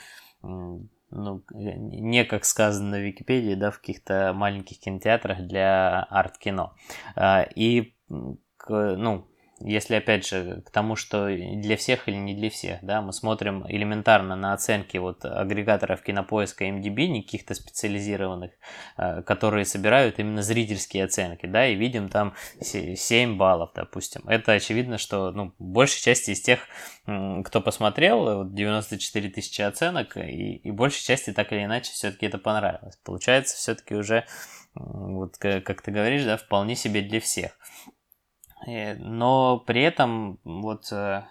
ну, 1.11 1.43
не 1.51 2.25
как 2.25 2.45
сказано 2.45 2.91
на 2.91 2.99
Википедии, 2.99 3.55
да, 3.55 3.71
в 3.71 3.79
каких-то 3.79 4.33
маленьких 4.33 4.79
кинотеатрах 4.79 5.41
для 5.41 6.03
арт-кино. 6.03 6.73
А, 7.15 7.47
и, 7.55 7.93
ну, 8.07 9.27
если 9.61 9.95
опять 9.95 10.25
же 10.25 10.61
к 10.65 10.69
тому, 10.69 10.95
что 10.95 11.27
для 11.27 11.75
всех 11.77 12.07
или 12.07 12.15
не 12.15 12.33
для 12.33 12.49
всех, 12.49 12.79
да, 12.81 13.01
мы 13.01 13.13
смотрим 13.13 13.65
элементарно 13.67 14.35
на 14.35 14.53
оценки 14.53 14.97
вот 14.97 15.25
агрегаторов 15.25 16.01
кинопоиска 16.01 16.65
MDB, 16.65 17.07
не 17.07 17.23
каких-то 17.23 17.53
специализированных, 17.53 18.51
а, 18.95 19.21
которые 19.21 19.65
собирают 19.65 20.19
именно 20.19 20.41
зрительские 20.41 21.05
оценки, 21.05 21.45
да, 21.45 21.67
и 21.67 21.75
видим 21.75 22.09
там 22.09 22.33
7 22.61 23.37
баллов, 23.37 23.71
допустим. 23.75 24.21
Это 24.27 24.53
очевидно, 24.53 24.97
что, 24.97 25.31
ну, 25.31 25.53
большей 25.59 26.01
части 26.01 26.31
из 26.31 26.41
тех, 26.41 26.59
кто 27.05 27.61
посмотрел, 27.61 28.45
94 28.45 29.29
тысячи 29.29 29.61
оценок, 29.61 30.15
и, 30.17 30.55
и 30.55 30.71
большей 30.71 31.03
части 31.03 31.31
так 31.31 31.51
или 31.51 31.63
иначе 31.63 31.91
все-таки 31.91 32.25
это 32.27 32.37
понравилось. 32.37 32.97
Получается, 33.03 33.57
все-таки 33.57 33.95
уже, 33.95 34.25
вот 34.75 35.37
как 35.37 35.81
ты 35.81 35.91
говоришь, 35.91 36.23
да, 36.23 36.37
вполне 36.37 36.75
себе 36.75 37.01
для 37.01 37.19
всех. 37.19 37.57
Э, 38.65 38.95
но 38.95 39.59
при 39.59 39.83
этом 39.83 40.39
вот, 40.43 40.91
э, 40.91 41.23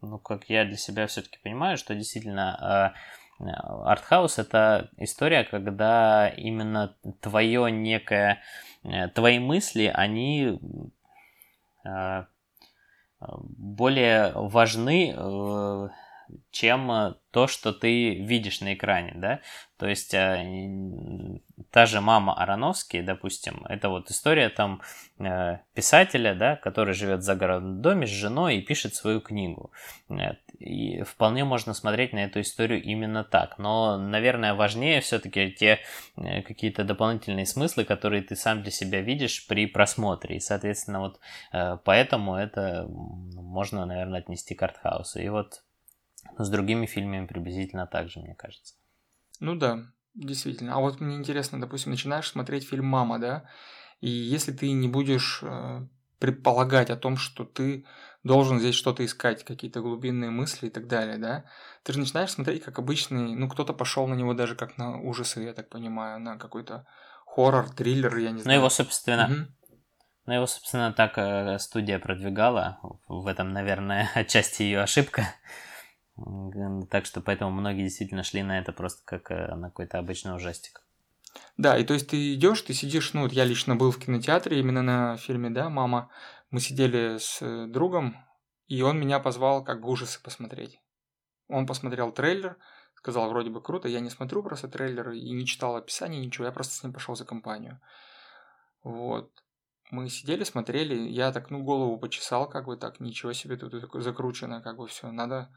ну, 0.00 0.18
как 0.18 0.48
я 0.48 0.64
для 0.64 0.76
себя 0.76 1.06
все-таки 1.06 1.38
понимаю, 1.42 1.76
что 1.76 1.94
действительно 1.94 2.94
э, 3.40 3.44
артхаус 3.44 4.38
это 4.38 4.90
история, 4.96 5.44
когда 5.44 6.28
именно 6.28 6.96
твое 7.20 7.70
некое, 7.70 8.42
твои 9.14 9.38
мысли, 9.38 9.90
они 9.94 10.58
более 13.18 14.32
важны, 14.34 15.14
чем 16.50 17.16
то, 17.30 17.46
что 17.46 17.72
ты 17.72 18.14
видишь 18.14 18.60
на 18.60 18.74
экране, 18.74 19.12
да, 19.16 19.40
то 19.78 19.88
есть 19.88 20.14
та 21.70 21.86
же 21.86 22.00
мама 22.00 22.34
Ароновский, 22.34 23.02
допустим, 23.02 23.64
это 23.68 23.88
вот 23.88 24.10
история 24.10 24.48
там 24.48 24.82
э, 25.18 25.58
писателя, 25.74 26.34
да, 26.34 26.56
который 26.56 26.94
живет 26.94 27.20
в 27.20 27.22
загородном 27.22 27.80
доме 27.80 28.06
с 28.06 28.10
женой 28.10 28.56
и 28.56 28.62
пишет 28.62 28.94
свою 28.94 29.20
книгу. 29.20 29.70
И 30.58 31.02
вполне 31.02 31.44
можно 31.44 31.72
смотреть 31.72 32.12
на 32.12 32.24
эту 32.24 32.40
историю 32.42 32.82
именно 32.82 33.24
так. 33.24 33.58
Но, 33.58 33.96
наверное, 33.96 34.54
важнее 34.54 35.00
все-таки 35.00 35.50
те 35.52 35.78
э, 36.16 36.42
какие-то 36.42 36.84
дополнительные 36.84 37.46
смыслы, 37.46 37.84
которые 37.84 38.22
ты 38.22 38.36
сам 38.36 38.62
для 38.62 38.70
себя 38.70 39.00
видишь 39.00 39.46
при 39.46 39.66
просмотре. 39.66 40.36
И, 40.36 40.40
соответственно, 40.40 41.00
вот 41.00 41.20
э, 41.52 41.78
поэтому 41.84 42.34
это 42.34 42.86
можно, 42.88 43.86
наверное, 43.86 44.20
отнести 44.20 44.54
к 44.54 44.62
артхаусу. 44.62 45.20
И 45.20 45.28
вот 45.28 45.62
с 46.44 46.50
другими 46.50 46.86
фильмами 46.86 47.26
приблизительно 47.26 47.86
так 47.86 48.08
же, 48.08 48.20
мне 48.20 48.34
кажется. 48.34 48.74
Ну 49.40 49.54
да, 49.54 49.86
Действительно. 50.14 50.74
А 50.74 50.80
вот 50.80 51.00
мне 51.00 51.16
интересно, 51.16 51.60
допустим, 51.60 51.92
начинаешь 51.92 52.28
смотреть 52.28 52.68
фильм 52.68 52.86
«Мама», 52.86 53.18
да, 53.18 53.44
и 54.00 54.10
если 54.10 54.52
ты 54.52 54.72
не 54.72 54.88
будешь 54.88 55.40
э, 55.42 55.86
предполагать 56.18 56.90
о 56.90 56.96
том, 56.96 57.16
что 57.16 57.44
ты 57.44 57.86
должен 58.24 58.58
здесь 58.58 58.74
что-то 58.74 59.04
искать, 59.04 59.44
какие-то 59.44 59.80
глубинные 59.80 60.30
мысли 60.30 60.66
и 60.66 60.70
так 60.70 60.88
далее, 60.88 61.16
да, 61.16 61.44
ты 61.84 61.92
же 61.92 62.00
начинаешь 62.00 62.30
смотреть 62.30 62.64
как 62.64 62.78
обычный, 62.80 63.36
ну, 63.36 63.48
кто-то 63.48 63.72
пошел 63.72 64.06
на 64.08 64.14
него 64.14 64.34
даже 64.34 64.56
как 64.56 64.78
на 64.78 65.00
ужасы, 65.00 65.42
я 65.42 65.52
так 65.52 65.68
понимаю, 65.68 66.18
на 66.18 66.36
какой-то 66.38 66.86
хоррор, 67.24 67.70
триллер, 67.70 68.16
я 68.16 68.32
не 68.32 68.40
знаю. 68.40 68.58
Ну, 68.58 68.62
его, 68.62 68.70
собственно, 68.70 69.26
угу. 69.26 69.52
Ну, 70.26 70.34
его, 70.34 70.46
собственно, 70.46 70.92
так 70.92 71.16
э, 71.16 71.58
студия 71.58 71.98
продвигала. 71.98 72.78
В 73.08 73.26
этом, 73.26 73.52
наверное, 73.52 74.10
отчасти 74.14 74.62
ее 74.62 74.82
ошибка. 74.82 75.22
Так 76.90 77.06
что 77.06 77.20
поэтому 77.20 77.50
многие 77.50 77.84
действительно 77.84 78.22
шли 78.22 78.42
на 78.42 78.58
это 78.58 78.72
просто 78.72 79.02
как 79.04 79.30
э, 79.30 79.54
на 79.54 79.68
какой-то 79.68 79.98
обычный 79.98 80.34
ужастик. 80.34 80.82
Да, 81.56 81.78
и 81.78 81.84
то 81.84 81.94
есть 81.94 82.08
ты 82.08 82.34
идешь, 82.34 82.62
ты 82.62 82.74
сидишь, 82.74 83.12
ну 83.12 83.22
вот 83.22 83.32
я 83.32 83.44
лично 83.44 83.76
был 83.76 83.90
в 83.90 83.98
кинотеатре 83.98 84.58
именно 84.58 84.82
на 84.82 85.16
фильме, 85.16 85.50
да, 85.50 85.68
«Мама». 85.68 86.10
Мы 86.50 86.60
сидели 86.60 87.18
с 87.18 87.40
э, 87.42 87.66
другом, 87.66 88.16
и 88.66 88.82
он 88.82 88.98
меня 88.98 89.20
позвал 89.20 89.62
как 89.64 89.80
бы 89.80 89.88
ужасы 89.88 90.20
посмотреть. 90.22 90.80
Он 91.48 91.66
посмотрел 91.66 92.12
трейлер, 92.12 92.56
сказал, 92.94 93.28
вроде 93.28 93.50
бы 93.50 93.62
круто, 93.62 93.88
я 93.88 94.00
не 94.00 94.10
смотрю 94.10 94.42
просто 94.42 94.68
трейлер 94.68 95.10
и 95.10 95.30
не 95.30 95.46
читал 95.46 95.76
описание, 95.76 96.24
ничего, 96.24 96.46
я 96.46 96.52
просто 96.52 96.74
с 96.74 96.82
ним 96.82 96.92
пошел 96.92 97.14
за 97.14 97.24
компанию. 97.24 97.80
Вот. 98.82 99.30
Мы 99.90 100.08
сидели, 100.08 100.44
смотрели, 100.44 100.94
я 100.94 101.32
так, 101.32 101.50
ну, 101.50 101.62
голову 101.62 101.98
почесал, 101.98 102.48
как 102.48 102.66
бы 102.66 102.76
так, 102.76 103.00
ничего 103.00 103.32
себе, 103.32 103.56
тут 103.56 103.74
закручено, 104.02 104.60
как 104.62 104.76
бы 104.76 104.86
все, 104.86 105.10
надо 105.10 105.50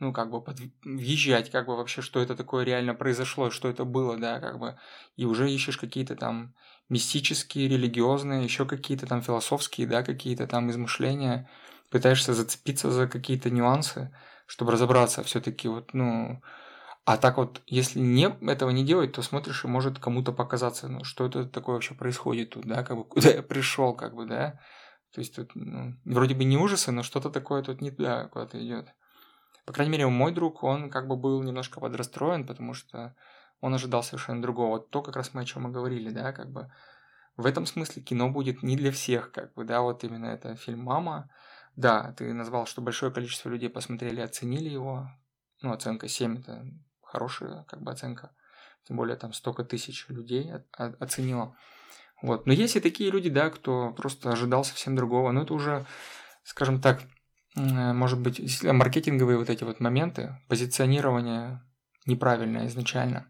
ну, 0.00 0.12
как 0.12 0.30
бы 0.30 0.40
под... 0.42 0.58
въезжать, 0.84 1.50
как 1.50 1.66
бы 1.66 1.76
вообще, 1.76 2.02
что 2.02 2.20
это 2.20 2.36
такое 2.36 2.64
реально 2.64 2.94
произошло, 2.94 3.50
что 3.50 3.68
это 3.68 3.84
было, 3.84 4.16
да, 4.16 4.40
как 4.40 4.58
бы, 4.58 4.78
и 5.16 5.24
уже 5.24 5.50
ищешь 5.50 5.78
какие-то 5.78 6.16
там 6.16 6.54
мистические, 6.88 7.68
религиозные, 7.68 8.44
еще 8.44 8.64
какие-то 8.64 9.06
там 9.06 9.22
философские, 9.22 9.86
да, 9.86 10.02
какие-то 10.02 10.46
там 10.46 10.70
измышления, 10.70 11.48
пытаешься 11.90 12.34
зацепиться 12.34 12.90
за 12.90 13.06
какие-то 13.08 13.50
нюансы, 13.50 14.14
чтобы 14.46 14.72
разобраться 14.72 15.22
все-таки 15.22 15.68
вот, 15.68 15.92
ну, 15.94 16.40
а 17.04 17.16
так 17.16 17.38
вот, 17.38 17.62
если 17.66 18.00
не, 18.00 18.28
этого 18.42 18.70
не 18.70 18.84
делать, 18.84 19.12
то 19.12 19.22
смотришь, 19.22 19.64
и 19.64 19.68
может 19.68 19.98
кому-то 19.98 20.32
показаться, 20.32 20.88
ну, 20.88 21.04
что 21.04 21.26
это 21.26 21.46
такое 21.46 21.74
вообще 21.74 21.94
происходит 21.94 22.50
тут, 22.50 22.66
да, 22.66 22.82
как 22.82 22.96
бы, 22.96 23.04
куда 23.04 23.30
я 23.30 23.42
пришел, 23.42 23.94
как 23.94 24.14
бы, 24.14 24.26
да, 24.26 24.60
то 25.12 25.20
есть 25.20 25.34
тут, 25.34 25.50
ну, 25.54 25.94
вроде 26.04 26.34
бы 26.34 26.44
не 26.44 26.56
ужасы, 26.56 26.92
но 26.92 27.02
что-то 27.02 27.30
такое 27.30 27.62
тут 27.62 27.80
не 27.80 27.90
туда 27.90 28.26
куда-то 28.26 28.62
идет. 28.64 28.94
По 29.68 29.74
крайней 29.74 29.92
мере, 29.92 30.06
мой 30.06 30.32
друг, 30.32 30.64
он 30.64 30.88
как 30.88 31.06
бы 31.06 31.14
был 31.14 31.42
немножко 31.42 31.78
подрастроен, 31.78 32.46
потому 32.46 32.72
что 32.72 33.14
он 33.60 33.74
ожидал 33.74 34.02
совершенно 34.02 34.40
другого. 34.40 34.80
То, 34.80 35.02
как 35.02 35.14
раз 35.14 35.34
мы 35.34 35.42
о 35.42 35.44
чем 35.44 35.64
мы 35.64 35.70
говорили, 35.70 36.08
да, 36.08 36.32
как 36.32 36.50
бы 36.50 36.72
в 37.36 37.44
этом 37.44 37.66
смысле 37.66 38.00
кино 38.00 38.30
будет 38.30 38.62
не 38.62 38.78
для 38.78 38.90
всех, 38.90 39.30
как 39.30 39.52
бы, 39.52 39.64
да, 39.64 39.82
вот 39.82 40.04
именно 40.04 40.24
это 40.24 40.56
фильм 40.56 40.84
«Мама». 40.84 41.28
Да, 41.76 42.14
ты 42.16 42.32
назвал, 42.32 42.64
что 42.64 42.80
большое 42.80 43.12
количество 43.12 43.50
людей 43.50 43.68
посмотрели 43.68 44.20
и 44.20 44.24
оценили 44.24 44.70
его. 44.70 45.10
Ну, 45.60 45.70
оценка 45.70 46.08
7– 46.08 46.38
это 46.40 46.64
хорошая, 47.02 47.64
как 47.64 47.82
бы, 47.82 47.92
оценка. 47.92 48.30
Тем 48.84 48.96
более, 48.96 49.16
там 49.16 49.34
столько 49.34 49.64
тысяч 49.64 50.08
людей 50.08 50.50
оценило. 50.72 51.54
Вот. 52.22 52.46
Но 52.46 52.54
есть 52.54 52.76
и 52.76 52.80
такие 52.80 53.10
люди, 53.10 53.28
да, 53.28 53.50
кто 53.50 53.92
просто 53.92 54.32
ожидал 54.32 54.64
совсем 54.64 54.96
другого. 54.96 55.30
Но 55.30 55.42
это 55.42 55.52
уже, 55.52 55.84
скажем 56.42 56.80
так, 56.80 57.02
может 57.54 58.20
быть, 58.20 58.62
маркетинговые 58.62 59.38
вот 59.38 59.50
эти 59.50 59.64
вот 59.64 59.80
моменты, 59.80 60.40
позиционирование 60.48 61.62
неправильное 62.06 62.66
изначально. 62.66 63.26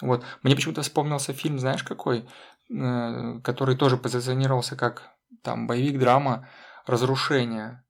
Вот. 0.00 0.24
Мне 0.42 0.54
почему-то 0.54 0.82
вспомнился 0.82 1.32
фильм, 1.32 1.58
знаешь, 1.58 1.82
какой, 1.82 2.28
э, 2.70 3.40
который 3.42 3.76
тоже 3.76 3.96
позиционировался 3.96 4.76
как 4.76 5.10
там 5.42 5.66
боевик, 5.66 5.98
драма, 5.98 6.48
разрушение. 6.86 7.84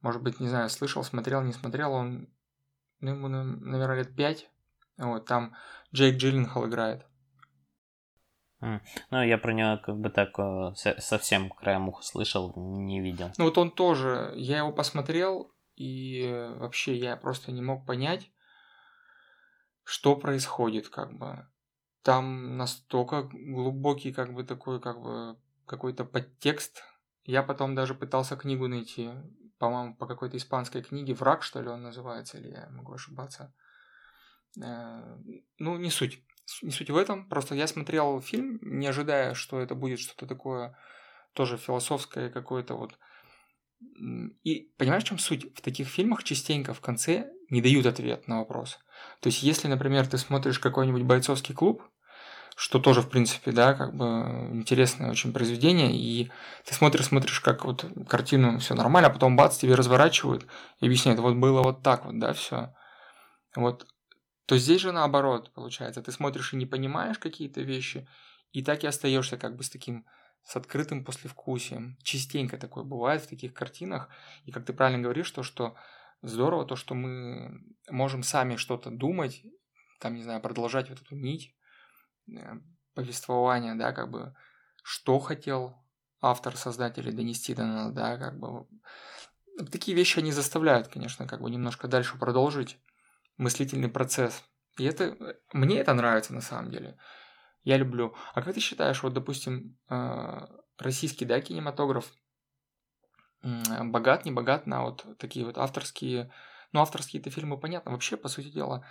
Может 0.00 0.22
быть, 0.22 0.40
не 0.40 0.48
знаю, 0.48 0.68
слышал, 0.70 1.04
смотрел, 1.04 1.42
не 1.42 1.52
смотрел, 1.52 1.92
он, 1.92 2.28
ну, 3.00 3.10
ему, 3.10 3.28
наверное, 3.28 3.98
лет 3.98 4.16
пять. 4.16 4.48
Вот, 4.98 5.26
там 5.26 5.54
Джейк 5.94 6.16
Джилленхол 6.16 6.66
играет. 6.66 7.06
Ну, 9.10 9.22
я 9.22 9.38
про 9.38 9.52
него 9.52 9.78
как 9.78 9.98
бы 9.98 10.08
так 10.08 10.38
э, 10.38 10.72
совсем 10.98 11.50
краем 11.50 11.88
уха 11.88 12.02
слышал, 12.02 12.52
не 12.56 13.00
видел. 13.00 13.30
Ну, 13.36 13.46
вот 13.46 13.58
он 13.58 13.70
тоже, 13.72 14.32
я 14.36 14.58
его 14.58 14.72
посмотрел, 14.72 15.52
и 15.74 16.50
вообще 16.58 16.96
я 16.96 17.16
просто 17.16 17.50
не 17.50 17.60
мог 17.60 17.84
понять, 17.84 18.30
что 19.84 20.16
происходит, 20.16 20.88
как 20.88 21.12
бы. 21.18 21.46
Там 22.02 22.56
настолько 22.56 23.22
глубокий, 23.32 24.12
как 24.12 24.32
бы, 24.32 24.44
такой, 24.44 24.80
как 24.80 25.00
бы, 25.00 25.36
какой-то 25.66 26.04
подтекст. 26.04 26.82
Я 27.24 27.42
потом 27.42 27.74
даже 27.74 27.94
пытался 27.94 28.36
книгу 28.36 28.68
найти, 28.68 29.10
по-моему, 29.58 29.96
по 29.96 30.06
какой-то 30.06 30.36
испанской 30.36 30.82
книге, 30.82 31.14
«Враг», 31.14 31.42
что 31.42 31.60
ли, 31.62 31.68
он 31.68 31.82
называется, 31.82 32.38
или 32.38 32.50
я 32.50 32.68
могу 32.70 32.92
ошибаться. 32.92 33.54
Э, 34.60 35.16
ну, 35.58 35.76
не 35.78 35.90
суть. 35.90 36.24
Не 36.62 36.70
суть 36.70 36.90
в 36.90 36.96
этом, 36.96 37.28
просто 37.28 37.54
я 37.54 37.66
смотрел 37.66 38.20
фильм, 38.20 38.58
не 38.62 38.86
ожидая, 38.86 39.34
что 39.34 39.60
это 39.60 39.74
будет 39.74 40.00
что-то 40.00 40.26
такое 40.26 40.76
тоже 41.32 41.56
философское 41.56 42.30
какое-то 42.30 42.74
вот. 42.74 42.98
И 44.44 44.72
понимаешь, 44.76 45.02
в 45.02 45.06
чем 45.06 45.18
суть? 45.18 45.56
В 45.56 45.60
таких 45.60 45.88
фильмах 45.88 46.24
частенько 46.24 46.74
в 46.74 46.80
конце 46.80 47.30
не 47.50 47.60
дают 47.60 47.86
ответ 47.86 48.28
на 48.28 48.38
вопрос. 48.38 48.78
То 49.20 49.28
есть, 49.28 49.42
если, 49.42 49.68
например, 49.68 50.06
ты 50.06 50.18
смотришь 50.18 50.58
какой-нибудь 50.58 51.02
бойцовский 51.02 51.54
клуб, 51.54 51.82
что 52.54 52.78
тоже, 52.78 53.02
в 53.02 53.08
принципе, 53.08 53.50
да, 53.50 53.74
как 53.74 53.94
бы 53.94 54.04
интересное 54.52 55.10
очень 55.10 55.32
произведение, 55.32 55.92
и 55.92 56.30
ты 56.64 56.74
смотришь, 56.74 57.06
смотришь, 57.06 57.40
как 57.40 57.64
вот 57.64 57.84
картину 58.08 58.58
все 58.58 58.74
нормально, 58.74 59.08
а 59.08 59.12
потом 59.12 59.36
бац, 59.36 59.56
тебе 59.56 59.74
разворачивают 59.74 60.46
и 60.80 60.86
объясняют, 60.86 61.20
вот 61.20 61.34
было 61.36 61.62
вот 61.62 61.82
так 61.82 62.04
вот, 62.04 62.18
да, 62.18 62.32
все. 62.34 62.74
Вот. 63.56 63.86
То 64.46 64.58
здесь 64.58 64.80
же 64.80 64.92
наоборот, 64.92 65.52
получается, 65.54 66.02
ты 66.02 66.12
смотришь 66.12 66.52
и 66.52 66.56
не 66.56 66.66
понимаешь 66.66 67.18
какие-то 67.18 67.60
вещи, 67.60 68.08
и 68.50 68.62
так 68.62 68.84
и 68.84 68.86
остаешься 68.86 69.36
как 69.38 69.56
бы 69.56 69.62
с 69.62 69.70
таким 69.70 70.06
с 70.44 70.56
открытым 70.56 71.04
послевкусием. 71.04 71.96
Частенько 72.02 72.58
такое 72.58 72.84
бывает 72.84 73.22
в 73.22 73.28
таких 73.28 73.54
картинах. 73.54 74.08
И 74.44 74.50
как 74.50 74.64
ты 74.64 74.72
правильно 74.72 75.02
говоришь, 75.02 75.30
то, 75.30 75.42
что 75.42 75.76
здорово, 76.20 76.66
то, 76.66 76.76
что 76.76 76.94
мы 76.94 77.62
можем 77.88 78.22
сами 78.22 78.56
что-то 78.56 78.90
думать, 78.90 79.42
там, 80.00 80.14
не 80.14 80.22
знаю, 80.22 80.40
продолжать 80.40 80.90
вот 80.90 81.00
эту 81.00 81.14
нить 81.14 81.54
э, 82.28 82.54
повествования, 82.94 83.74
да, 83.76 83.92
как 83.92 84.10
бы, 84.10 84.34
что 84.82 85.18
хотел 85.20 85.76
автор, 86.20 86.56
создатель 86.56 87.12
донести 87.12 87.54
до 87.54 87.64
нас, 87.64 87.92
да, 87.92 88.16
как 88.16 88.38
бы. 88.38 88.66
Такие 89.70 89.96
вещи 89.96 90.18
они 90.18 90.32
заставляют, 90.32 90.88
конечно, 90.88 91.26
как 91.26 91.42
бы 91.42 91.50
немножко 91.50 91.86
дальше 91.86 92.18
продолжить 92.18 92.78
мыслительный 93.36 93.88
процесс. 93.88 94.44
И 94.78 94.84
это, 94.84 95.16
мне 95.52 95.78
это 95.78 95.92
нравится 95.94 96.34
на 96.34 96.40
самом 96.40 96.70
деле. 96.70 96.96
Я 97.64 97.76
люблю. 97.76 98.14
А 98.34 98.42
как 98.42 98.54
ты 98.54 98.60
считаешь, 98.60 99.02
вот, 99.02 99.12
допустим, 99.12 99.78
э, 99.88 100.46
российский, 100.78 101.24
да, 101.24 101.40
кинематограф 101.40 102.12
богат, 103.42 104.24
не 104.24 104.32
богат 104.32 104.66
на 104.66 104.82
вот 104.82 105.04
такие 105.18 105.44
вот 105.44 105.58
авторские, 105.58 106.32
ну, 106.72 106.80
авторские-то 106.80 107.30
фильмы, 107.30 107.58
понятно, 107.58 107.90
вообще, 107.90 108.16
по 108.16 108.28
сути 108.28 108.50
дела, 108.50 108.86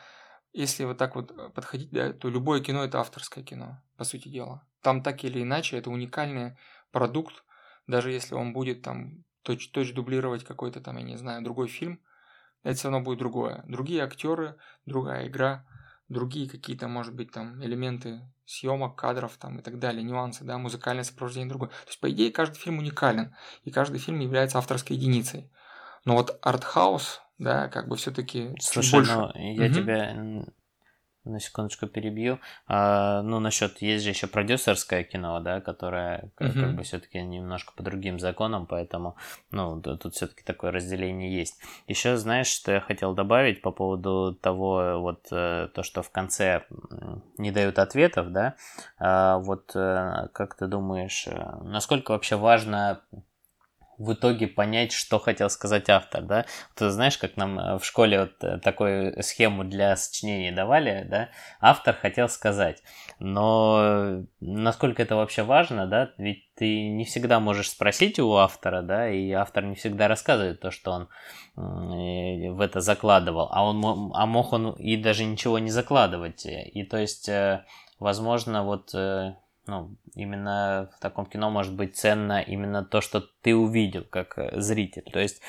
если 0.54 0.84
вот 0.84 0.98
так 0.98 1.16
вот 1.16 1.32
э, 1.32 1.50
подходить, 1.50 1.92
да, 1.92 2.12
то 2.14 2.30
любое 2.30 2.62
кино– 2.62 2.84
это 2.86 3.00
авторское 3.00 3.44
кино, 3.44 3.82
по 3.98 4.04
сути 4.04 4.28
дела. 4.28 4.68
Там 4.82 5.02
так 5.02 5.24
или 5.24 5.42
иначе 5.42 5.78
это 5.78 5.90
уникальный 5.90 6.58
продукт, 6.92 7.44
даже 7.88 8.12
если 8.12 8.36
он 8.36 8.54
будет 8.54 8.82
там 8.82 9.24
точь-точь 9.44 9.94
дублировать 9.94 10.44
какой-то 10.44 10.82
там, 10.82 10.98
я 10.98 11.04
не 11.04 11.18
знаю, 11.18 11.42
другой 11.44 11.68
фильм, 11.68 12.02
это 12.64 12.78
все 12.78 12.90
равно 12.90 13.04
будет 13.04 13.20
другое. 13.20 13.64
Другие 13.68 14.04
актеры, 14.04 14.56
другая 14.86 15.28
игра, 15.28 15.66
другие 16.10 16.50
какие-то, 16.50 16.88
может 16.88 17.16
быть, 17.16 17.32
там 17.32 17.64
элементы 17.64 18.22
съемок, 18.46 18.96
кадров 18.96 19.38
там 19.38 19.60
и 19.60 19.62
так 19.62 19.80
далее, 19.80 20.04
нюансы, 20.04 20.44
да, 20.44 20.58
музыкальное 20.58 21.04
сопровождение 21.04 21.50
другое. 21.50 21.70
То 21.70 21.88
есть, 21.88 22.00
по 22.00 22.12
идее, 22.12 22.32
каждый 22.32 22.58
фильм 22.58 22.80
уникален, 22.80 23.34
и 23.64 23.72
каждый 23.72 24.00
фильм 24.00 24.20
является 24.20 24.58
авторской 24.58 24.98
единицей. 24.98 25.50
Но 26.04 26.16
вот 26.16 26.38
артхаус, 26.42 27.22
да, 27.38 27.70
как 27.70 27.88
бы 27.88 27.96
все-таки 27.96 28.54
Слушай, 28.60 28.92
больше. 28.92 29.16
ну 29.16 29.32
я 29.36 29.66
угу. 29.66 29.74
тебя 29.74 30.46
на 31.24 31.40
секундочку 31.40 31.88
перебью. 31.88 32.40
А, 32.68 33.22
ну, 33.22 33.40
насчет, 33.40 33.82
есть 33.82 34.04
же 34.04 34.10
еще 34.10 34.28
продюсерское 34.28 35.04
кино, 35.04 35.40
да, 35.40 35.62
которое 35.62 36.32
как, 36.36 36.54
как 36.54 36.76
бы 36.76 36.84
все-таки 36.84 37.22
немножко 37.22 37.74
по 37.76 37.84
другим 37.84 38.20
законам, 38.20 38.66
поэтому, 38.66 39.16
ну, 39.52 39.82
тут 39.82 40.16
все-таки 40.16 40.44
такое 40.44 40.72
разделение 40.72 41.34
есть. 41.34 41.60
Еще, 41.88 42.18
знаешь, 42.18 42.48
что 42.48 42.72
я 42.72 42.82
хотел 42.82 43.14
добавить 43.14 43.62
по 43.62 43.72
поводу 43.72 44.38
того, 44.42 45.00
вот, 45.00 45.28
э, 45.32 45.70
то, 45.74 45.84
что 45.84 46.02
в 46.02 46.10
конце 46.10 46.64
не 47.38 47.52
дают 47.52 47.80
ответов, 47.80 48.32
да, 48.32 48.56
а, 48.98 49.38
вот, 49.38 49.72
э, 49.76 50.28
как 50.34 50.56
ты 50.56 50.68
думаешь, 50.68 51.28
э, 51.28 51.58
насколько 51.64 52.12
вообще 52.12 52.36
важно 52.36 53.02
в 54.02 54.14
итоге 54.14 54.48
понять, 54.48 54.92
что 54.92 55.20
хотел 55.20 55.50
сказать 55.50 55.90
автор, 55.90 56.24
да. 56.24 56.46
Ты 56.76 56.90
знаешь, 56.90 57.18
как 57.18 57.38
нам 57.38 57.60
э, 57.60 57.78
в 57.78 57.86
школе 57.86 58.22
вот 58.22 58.44
э, 58.44 58.58
такую 58.60 59.22
схему 59.22 59.64
для 59.64 59.96
сочинения 59.96 60.52
давали, 60.52 61.06
да, 61.10 61.30
автор 61.60 61.96
хотел 61.96 62.28
сказать. 62.28 62.82
Но 63.20 64.24
насколько 64.40 65.04
это 65.04 65.16
вообще 65.16 65.44
важно, 65.44 65.86
да, 65.86 66.12
ведь 66.18 66.54
ты 66.56 66.90
не 66.90 67.06
всегда 67.06 67.40
можешь 67.40 67.70
спросить 67.70 68.20
у 68.20 68.34
автора, 68.34 68.82
да, 68.82 69.10
и 69.10 69.32
автор 69.32 69.64
не 69.64 69.76
всегда 69.76 70.08
рассказывает 70.08 70.60
то, 70.60 70.72
что 70.72 70.92
он 70.92 71.10
в 71.56 72.62
это 72.62 72.82
закладывал, 72.82 73.50
а 73.52 73.64
он 73.64 74.12
а 74.16 74.26
мог 74.26 74.54
он 74.54 74.72
и 74.72 74.98
даже 74.98 75.26
ничего 75.26 75.60
не 75.60 75.70
закладывать. 75.70 76.46
И 76.46 76.84
то 76.84 76.98
есть, 76.98 77.30
э, 77.30 77.66
возможно, 78.00 78.64
вот 78.64 78.96
ну, 79.68 79.96
именно 80.16 80.90
в 80.96 81.00
таком 81.00 81.26
кино 81.26 81.50
может 81.50 81.76
быть 81.76 81.96
ценно 81.96 82.42
именно 82.42 82.84
то, 82.84 83.02
что 83.02 83.22
ты 83.42 83.56
увидел 83.56 84.04
как 84.04 84.38
э, 84.38 84.60
зритель. 84.60 85.10
То 85.12 85.20
есть 85.20 85.42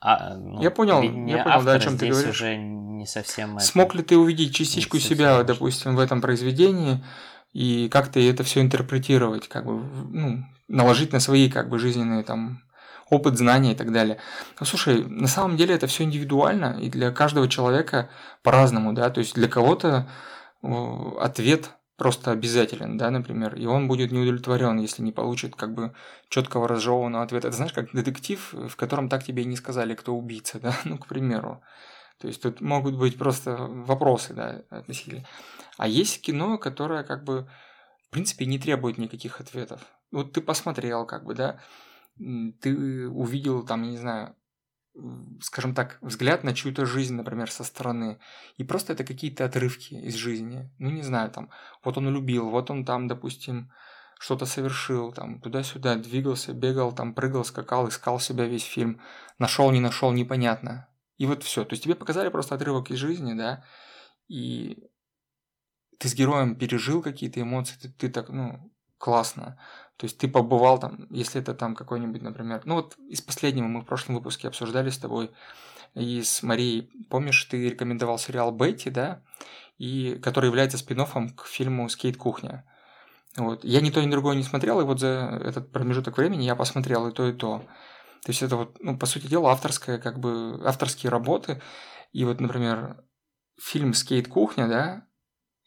а, 0.00 0.34
ну, 0.34 0.62
я 0.62 0.70
понял, 0.70 1.02
я 1.02 1.44
понял, 1.44 1.62
да, 1.62 1.74
о 1.74 1.80
чем 1.80 1.98
ты 1.98 2.08
говоришь. 2.08 2.30
уже 2.30 2.56
не 2.56 3.06
совсем. 3.06 3.58
Смог 3.60 3.88
это... 3.88 3.98
ли 3.98 4.04
ты 4.04 4.16
увидеть 4.16 4.54
частичку 4.54 4.98
себя, 4.98 5.32
важно. 5.32 5.44
допустим, 5.44 5.94
в 5.94 6.00
этом 6.00 6.22
произведении, 6.22 7.04
и 7.52 7.88
как 7.90 8.08
ты 8.08 8.28
это 8.30 8.42
все 8.42 8.62
интерпретировать, 8.62 9.48
как 9.48 9.66
бы, 9.66 9.82
ну, 10.10 10.44
наложить 10.68 11.12
на 11.12 11.20
свои, 11.20 11.50
как 11.50 11.68
бы, 11.68 11.78
жизненные 11.78 12.22
там 12.22 12.62
опыт, 13.10 13.36
знания 13.36 13.72
и 13.72 13.74
так 13.74 13.92
далее. 13.92 14.18
Ну, 14.58 14.64
слушай, 14.64 15.04
на 15.04 15.26
самом 15.26 15.58
деле 15.58 15.74
это 15.74 15.86
все 15.86 16.04
индивидуально, 16.04 16.78
и 16.80 16.88
для 16.88 17.10
каждого 17.10 17.48
человека 17.48 18.08
по-разному, 18.42 18.94
да, 18.94 19.10
то 19.10 19.18
есть 19.20 19.34
для 19.34 19.48
кого-то 19.48 20.08
ответ 20.62 21.72
просто 22.00 22.30
обязателен, 22.30 22.96
да, 22.96 23.10
например, 23.10 23.56
и 23.56 23.66
он 23.66 23.86
будет 23.86 24.10
неудовлетворен, 24.10 24.78
если 24.78 25.02
не 25.02 25.12
получит 25.12 25.54
как 25.54 25.74
бы 25.74 25.92
четкого 26.30 26.66
разжеванного 26.66 27.24
ответа. 27.24 27.48
Это 27.48 27.56
знаешь, 27.58 27.74
как 27.74 27.92
детектив, 27.92 28.54
в 28.54 28.74
котором 28.74 29.10
так 29.10 29.22
тебе 29.22 29.42
и 29.42 29.46
не 29.46 29.56
сказали, 29.56 29.94
кто 29.94 30.16
убийца, 30.16 30.58
да, 30.58 30.74
ну, 30.86 30.96
к 30.96 31.06
примеру. 31.06 31.62
То 32.18 32.28
есть 32.28 32.40
тут 32.40 32.62
могут 32.62 32.96
быть 32.96 33.18
просто 33.18 33.54
вопросы, 33.54 34.32
да, 34.32 34.62
относительно. 34.70 35.26
А 35.76 35.88
есть 35.88 36.22
кино, 36.22 36.56
которое 36.56 37.02
как 37.02 37.22
бы, 37.22 37.46
в 38.06 38.10
принципе, 38.10 38.46
не 38.46 38.58
требует 38.58 38.96
никаких 38.96 39.38
ответов. 39.38 39.82
Вот 40.10 40.32
ты 40.32 40.40
посмотрел, 40.40 41.04
как 41.04 41.26
бы, 41.26 41.34
да, 41.34 41.60
ты 42.62 43.08
увидел 43.10 43.62
там, 43.62 43.82
я 43.82 43.90
не 43.90 43.98
знаю, 43.98 44.34
скажем 45.40 45.74
так, 45.74 45.98
взгляд 46.00 46.44
на 46.44 46.54
чью-то 46.54 46.86
жизнь, 46.86 47.14
например, 47.14 47.50
со 47.50 47.64
стороны. 47.64 48.18
И 48.56 48.64
просто 48.64 48.92
это 48.92 49.04
какие-то 49.04 49.44
отрывки 49.44 49.94
из 49.94 50.14
жизни. 50.14 50.70
Ну, 50.78 50.90
не 50.90 51.02
знаю, 51.02 51.30
там, 51.30 51.50
вот 51.84 51.96
он 51.96 52.08
любил, 52.08 52.50
вот 52.50 52.70
он 52.70 52.84
там, 52.84 53.08
допустим, 53.08 53.72
что-то 54.18 54.46
совершил, 54.46 55.12
там, 55.12 55.40
туда-сюда 55.40 55.96
двигался, 55.96 56.52
бегал, 56.52 56.92
там, 56.92 57.14
прыгал, 57.14 57.44
скакал, 57.44 57.88
искал 57.88 58.20
себя 58.20 58.46
весь 58.46 58.64
фильм. 58.64 59.00
Нашел, 59.38 59.70
не 59.70 59.80
нашел, 59.80 60.12
непонятно. 60.12 60.88
И 61.16 61.26
вот 61.26 61.42
все. 61.42 61.64
То 61.64 61.74
есть 61.74 61.84
тебе 61.84 61.94
показали 61.94 62.28
просто 62.28 62.54
отрывок 62.54 62.90
из 62.90 62.98
жизни, 62.98 63.34
да, 63.34 63.64
и 64.28 64.90
ты 65.98 66.08
с 66.08 66.14
героем 66.14 66.56
пережил 66.56 67.02
какие-то 67.02 67.40
эмоции, 67.40 67.76
ты, 67.78 67.88
ты 67.90 68.08
так, 68.08 68.30
ну, 68.30 68.72
классно. 69.00 69.58
То 69.96 70.04
есть 70.04 70.18
ты 70.18 70.28
побывал 70.28 70.78
там, 70.78 71.06
если 71.10 71.40
это 71.40 71.54
там 71.54 71.74
какой-нибудь, 71.74 72.22
например, 72.22 72.62
ну 72.64 72.76
вот 72.76 72.96
из 73.08 73.20
последнего 73.20 73.66
мы 73.66 73.80
в 73.80 73.86
прошлом 73.86 74.14
выпуске 74.14 74.46
обсуждали 74.46 74.90
с 74.90 74.98
тобой 74.98 75.30
и 75.94 76.22
с 76.22 76.42
Марией, 76.42 76.90
помнишь, 77.08 77.44
ты 77.44 77.68
рекомендовал 77.68 78.18
сериал 78.18 78.52
Бетти, 78.52 78.90
да, 78.90 79.22
и 79.78 80.18
который 80.22 80.46
является 80.46 80.78
спин-офф 80.78 81.04
к 81.34 81.46
фильму 81.46 81.88
«Скейт 81.88 82.16
кухня». 82.16 82.64
Вот. 83.36 83.64
Я 83.64 83.80
ни 83.80 83.90
то, 83.90 84.04
ни 84.04 84.10
другое 84.10 84.36
не 84.36 84.42
смотрел, 84.42 84.80
и 84.80 84.84
вот 84.84 85.00
за 85.00 85.40
этот 85.42 85.72
промежуток 85.72 86.16
времени 86.18 86.44
я 86.44 86.56
посмотрел 86.56 87.08
и 87.08 87.12
то, 87.12 87.28
и 87.28 87.32
то. 87.32 87.60
То 88.22 88.30
есть 88.30 88.42
это 88.42 88.56
вот, 88.56 88.76
ну, 88.80 88.98
по 88.98 89.06
сути 89.06 89.26
дела, 89.26 89.52
авторская, 89.52 89.98
как 89.98 90.18
бы, 90.18 90.60
авторские 90.64 91.10
работы. 91.10 91.62
И 92.12 92.24
вот, 92.24 92.40
например, 92.40 93.02
фильм 93.60 93.94
«Скейт 93.94 94.28
кухня», 94.28 94.66
да, 94.68 95.06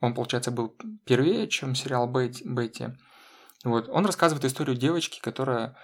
он, 0.01 0.13
получается, 0.13 0.51
был 0.51 0.75
первее, 1.05 1.47
чем 1.47 1.75
сериал 1.75 2.07
Бетти. 2.07 2.87
Вот. 3.63 3.87
Он 3.89 4.05
рассказывает 4.05 4.45
историю 4.45 4.75
девочки, 4.75 5.19
которая 5.19 5.75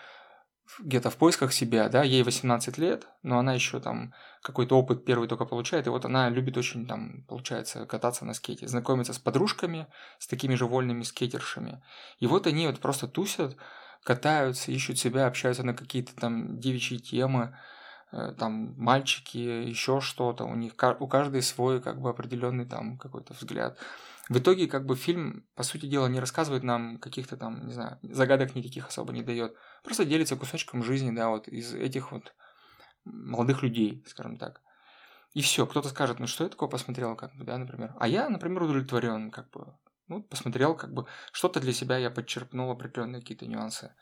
где-то 0.77 1.09
в 1.09 1.17
поисках 1.17 1.51
себя, 1.51 1.89
да, 1.89 2.03
ей 2.03 2.23
18 2.23 2.77
лет, 2.77 3.07
но 3.23 3.39
она 3.39 3.53
еще 3.53 3.79
там 3.79 4.13
какой-то 4.41 4.77
опыт 4.77 5.03
первый 5.03 5.27
только 5.27 5.45
получает, 5.45 5.87
и 5.87 5.89
вот 5.89 6.05
она 6.05 6.29
любит 6.29 6.57
очень 6.57 6.85
там, 6.85 7.23
получается, 7.27 7.85
кататься 7.85 8.23
на 8.23 8.33
скейте, 8.33 8.67
знакомиться 8.67 9.13
с 9.13 9.19
подружками, 9.19 9.87
с 10.19 10.27
такими 10.27 10.55
же 10.55 10.65
вольными 10.65 11.03
скейтершами. 11.03 11.81
И 12.19 12.27
вот 12.27 12.45
они 12.45 12.67
вот 12.67 12.79
просто 12.79 13.07
тусят, 13.07 13.55
катаются, 14.03 14.71
ищут 14.71 14.99
себя, 14.99 15.25
общаются 15.25 15.63
на 15.63 15.73
какие-то 15.73 16.15
там 16.15 16.59
девичьи 16.59 16.99
темы, 16.99 17.57
э, 18.11 18.33
там 18.37 18.75
мальчики, 18.77 19.37
еще 19.37 20.01
что-то, 20.01 20.45
у 20.45 20.55
них 20.55 20.73
у 20.99 21.07
каждой 21.07 21.41
свой 21.41 21.81
как 21.81 21.99
бы 21.99 22.09
определенный 22.09 22.65
там 22.65 22.97
какой-то 22.97 23.33
взгляд. 23.33 23.77
В 24.29 24.37
итоге 24.37 24.67
как 24.67 24.85
бы 24.85 24.95
фильм, 24.95 25.47
по 25.55 25.63
сути 25.63 25.87
дела, 25.87 26.07
не 26.07 26.19
рассказывает 26.19 26.63
нам 26.63 26.99
каких-то 26.99 27.35
там, 27.35 27.65
не 27.67 27.73
знаю, 27.73 27.99
загадок 28.03 28.55
никаких 28.55 28.87
особо 28.87 29.11
не 29.11 29.23
дает. 29.23 29.55
Просто 29.83 30.05
делится 30.05 30.35
кусочком 30.35 30.83
жизни, 30.83 31.11
да, 31.11 31.29
вот 31.29 31.47
из 31.47 31.73
этих 31.73 32.11
вот 32.11 32.35
молодых 33.05 33.63
людей, 33.63 34.03
скажем 34.07 34.37
так. 34.37 34.61
И 35.33 35.41
все, 35.41 35.65
кто-то 35.65 35.89
скажет, 35.89 36.19
ну 36.19 36.27
что 36.27 36.43
я 36.43 36.49
такое 36.49 36.69
посмотрел, 36.69 37.15
как 37.15 37.35
бы, 37.35 37.43
да, 37.43 37.57
например. 37.57 37.95
А 37.99 38.07
я, 38.07 38.29
например, 38.29 38.63
удовлетворен, 38.63 39.31
как 39.31 39.49
бы, 39.51 39.77
ну, 40.07 40.23
посмотрел, 40.23 40.75
как 40.75 40.93
бы, 40.93 41.05
что-то 41.31 41.59
для 41.59 41.73
себя 41.73 41.97
я 41.97 42.11
подчерпнул 42.11 42.71
определенные 42.71 43.21
какие-то 43.21 43.47
нюансы. 43.47 43.93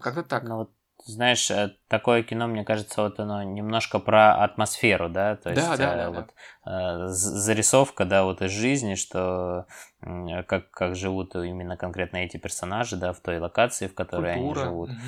Как-то 0.00 0.22
так. 0.22 0.44
Ну, 0.44 0.56
вот 0.56 0.72
знаешь, 1.04 1.50
э, 1.50 1.74
такое 1.88 2.22
кино, 2.22 2.46
мне 2.46 2.64
кажется, 2.64 3.02
вот 3.02 3.20
оно 3.20 3.42
немножко 3.42 3.98
про 3.98 4.34
атмосферу, 4.42 5.08
да, 5.08 5.36
то 5.36 5.50
есть 5.50 5.62
да, 5.62 5.76
да, 5.76 5.96
да, 5.96 6.10
вот 6.10 6.34
да. 6.64 7.08
зарисовка, 7.08 8.04
да, 8.04 8.24
вот 8.24 8.42
из 8.42 8.50
жизни, 8.50 8.94
что 8.94 9.66
как, 10.00 10.70
как 10.70 10.96
живут 10.96 11.34
именно 11.34 11.76
конкретно 11.76 12.18
эти 12.18 12.36
персонажи, 12.36 12.96
да, 12.96 13.12
в 13.12 13.20
той 13.20 13.38
локации, 13.38 13.86
в 13.86 13.94
которой 13.94 14.34
Культура. 14.34 14.60
они 14.60 14.68
живут. 14.68 14.90
Угу. 14.90 14.98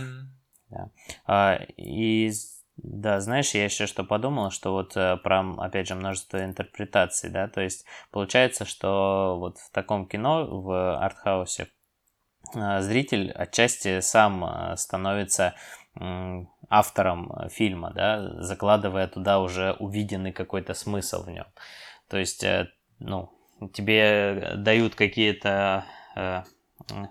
Да. 0.71 0.91
А, 1.27 1.61
и 1.77 2.31
да, 2.77 3.21
знаешь, 3.21 3.55
я 3.55 3.65
еще 3.65 3.87
что 3.87 4.05
подумал, 4.05 4.51
что 4.51 4.73
вот 4.73 4.97
э, 4.97 5.17
про, 5.17 5.41
опять 5.59 5.89
же, 5.89 5.95
множество 5.95 6.45
интерпретаций, 6.45 7.31
да, 7.31 7.49
то 7.49 7.63
есть 7.63 7.87
получается, 8.11 8.67
что 8.67 9.37
вот 9.39 9.59
в 9.59 9.71
таком 9.71 10.07
кино, 10.07 10.47
в 10.47 10.99
артхаусе, 11.03 11.63
э, 11.63 11.67
зритель 12.81 13.31
отчасти 13.33 14.01
сам 14.01 14.45
э, 14.45 14.77
становится 14.77 15.55
автором 16.69 17.49
фильма, 17.49 17.91
да, 17.95 18.43
закладывая 18.43 19.07
туда 19.09 19.41
уже 19.41 19.73
увиденный 19.73 20.33
какой-то 20.33 20.75
смысл 20.75 21.25
в 21.25 21.31
нем. 21.31 21.47
То 22.09 22.19
есть, 22.19 22.45
ну, 22.99 23.31
тебе 23.73 24.53
дают 24.57 24.95
какие-то 24.95 25.85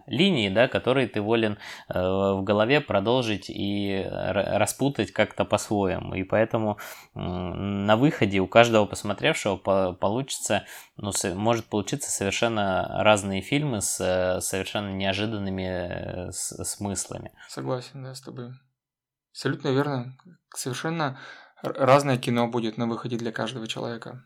линии, 0.08 0.50
да, 0.50 0.68
которые 0.68 1.08
ты 1.08 1.22
волен 1.22 1.58
э, 1.90 2.00
в 2.00 2.44
голове 2.44 2.82
продолжить 2.82 3.50
и 3.50 4.06
распутать 4.10 5.12
как-то 5.12 5.46
по-своему. 5.46 6.14
И 6.14 6.24
поэтому 6.24 6.78
на 7.14 7.98
выходе 7.98 8.40
у 8.40 8.48
каждого 8.48 8.86
посмотревшего 8.86 9.58
получится, 9.94 10.66
ну, 10.98 11.12
может 11.36 11.66
получиться 11.66 12.12
совершенно 12.12 13.04
разные 13.04 13.42
фильмы 13.42 13.82
с 13.82 14.00
э, 14.00 14.42
совершенно 14.42 14.94
неожиданными 14.94 16.28
э, 16.28 16.32
смыслами. 16.32 17.32
Согласен, 17.50 18.04
да, 18.04 18.14
с 18.14 18.22
тобой. 18.22 18.52
Абсолютно 19.32 19.70
верно. 19.70 20.18
Совершенно 20.54 21.20
разное 21.62 22.18
кино 22.18 22.48
будет 22.48 22.78
на 22.78 22.88
выходе 22.88 23.18
для 23.18 23.32
каждого 23.32 23.68
человека. 23.68 24.24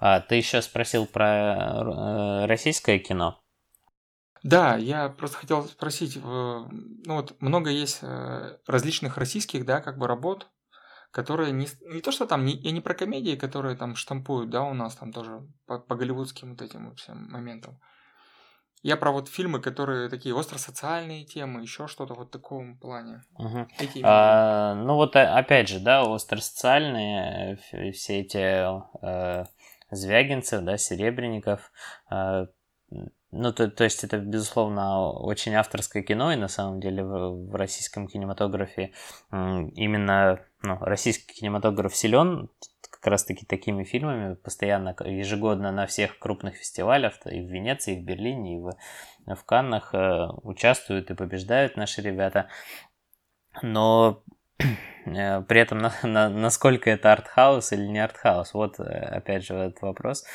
А, 0.00 0.20
ты 0.20 0.34
еще 0.34 0.62
спросил 0.62 1.06
про 1.06 2.46
российское 2.46 2.98
кино. 2.98 3.40
Да, 4.42 4.76
я 4.76 5.08
просто 5.08 5.38
хотел 5.38 5.64
спросить, 5.64 6.16
ну 6.22 6.68
вот 7.06 7.40
много 7.40 7.70
есть 7.70 7.98
э, 8.02 8.56
различных 8.66 9.18
российских, 9.18 9.66
да, 9.66 9.80
как 9.80 9.98
бы 9.98 10.06
работ, 10.06 10.48
которые 11.10 11.52
не, 11.52 11.68
не 11.82 12.00
то, 12.00 12.10
что 12.10 12.26
там, 12.26 12.44
не, 12.44 12.54
я 12.54 12.70
не 12.70 12.80
про 12.80 12.94
комедии, 12.94 13.36
которые 13.36 13.76
там 13.76 13.96
штампуют, 13.96 14.50
да, 14.50 14.62
у 14.62 14.74
нас 14.74 14.96
там 14.96 15.12
тоже 15.12 15.46
по, 15.66 15.78
по 15.78 15.94
голливудским 15.94 16.50
вот 16.50 16.62
этим 16.62 16.88
вот 16.88 16.98
всем 16.98 17.30
моментам. 17.30 17.78
Я 18.82 18.96
про 18.96 19.12
вот 19.12 19.28
фильмы, 19.28 19.60
которые 19.60 20.08
такие 20.08 20.34
остро-социальные 20.34 21.26
темы, 21.26 21.60
еще 21.60 21.86
что-то 21.86 22.14
вот 22.14 22.28
в 22.28 22.30
таком 22.30 22.78
плане. 22.78 23.22
Угу. 23.34 23.68
А, 24.04 24.74
ну 24.74 24.94
вот 24.94 25.16
опять 25.16 25.68
же, 25.68 25.80
да, 25.80 26.02
остро-социальные, 26.02 27.58
все 27.92 28.20
эти 28.20 28.64
э, 29.04 29.44
Звягинцев, 29.90 30.64
да, 30.64 30.78
Серебренников, 30.78 31.70
э, 32.10 32.46
ну, 33.32 33.52
то, 33.52 33.70
то 33.70 33.84
есть 33.84 34.02
это, 34.04 34.18
безусловно, 34.18 35.10
очень 35.10 35.54
авторское 35.54 36.02
кино, 36.02 36.32
и 36.32 36.36
на 36.36 36.48
самом 36.48 36.80
деле 36.80 37.04
в, 37.04 37.50
в 37.50 37.54
российском 37.54 38.08
кинематографе 38.08 38.92
именно 39.30 40.40
ну, 40.62 40.76
российский 40.80 41.32
кинематограф 41.34 41.94
силен 41.96 42.50
как 43.00 43.06
раз-таки 43.06 43.46
такими 43.46 43.84
фильмами, 43.84 44.34
постоянно, 44.34 44.94
ежегодно 45.04 45.72
на 45.72 45.86
всех 45.86 46.18
крупных 46.18 46.56
фестивалях, 46.56 47.14
и 47.24 47.40
в 47.40 47.50
Венеции, 47.50 47.96
и 47.96 48.00
в 48.00 48.04
Берлине, 48.04 48.56
и 48.56 48.60
в, 48.60 48.74
в 49.34 49.44
Каннах 49.44 49.94
э, 49.94 50.26
участвуют 50.42 51.10
и 51.10 51.14
побеждают 51.14 51.76
наши 51.76 52.02
ребята. 52.02 52.48
Но 53.62 54.22
э, 55.06 55.40
при 55.42 55.60
этом 55.60 55.78
на, 55.78 55.94
на, 56.02 56.28
насколько 56.28 56.90
это 56.90 57.12
артхаус 57.12 57.72
или 57.72 57.86
не 57.86 58.00
артхаус, 58.00 58.52
вот 58.52 58.78
э, 58.80 58.82
опять 58.82 59.46
же 59.46 59.54
этот 59.54 59.80
вопрос. 59.80 60.26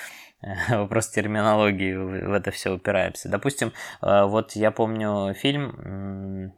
вопрос 0.69 1.10
терминологии 1.10 1.93
в 1.93 2.34
это 2.34 2.51
все 2.51 2.71
упираемся. 2.73 3.29
Допустим, 3.29 3.73
э, 4.01 4.25
вот 4.25 4.51
я 4.53 4.71
помню 4.71 5.34
фильм 5.34 6.53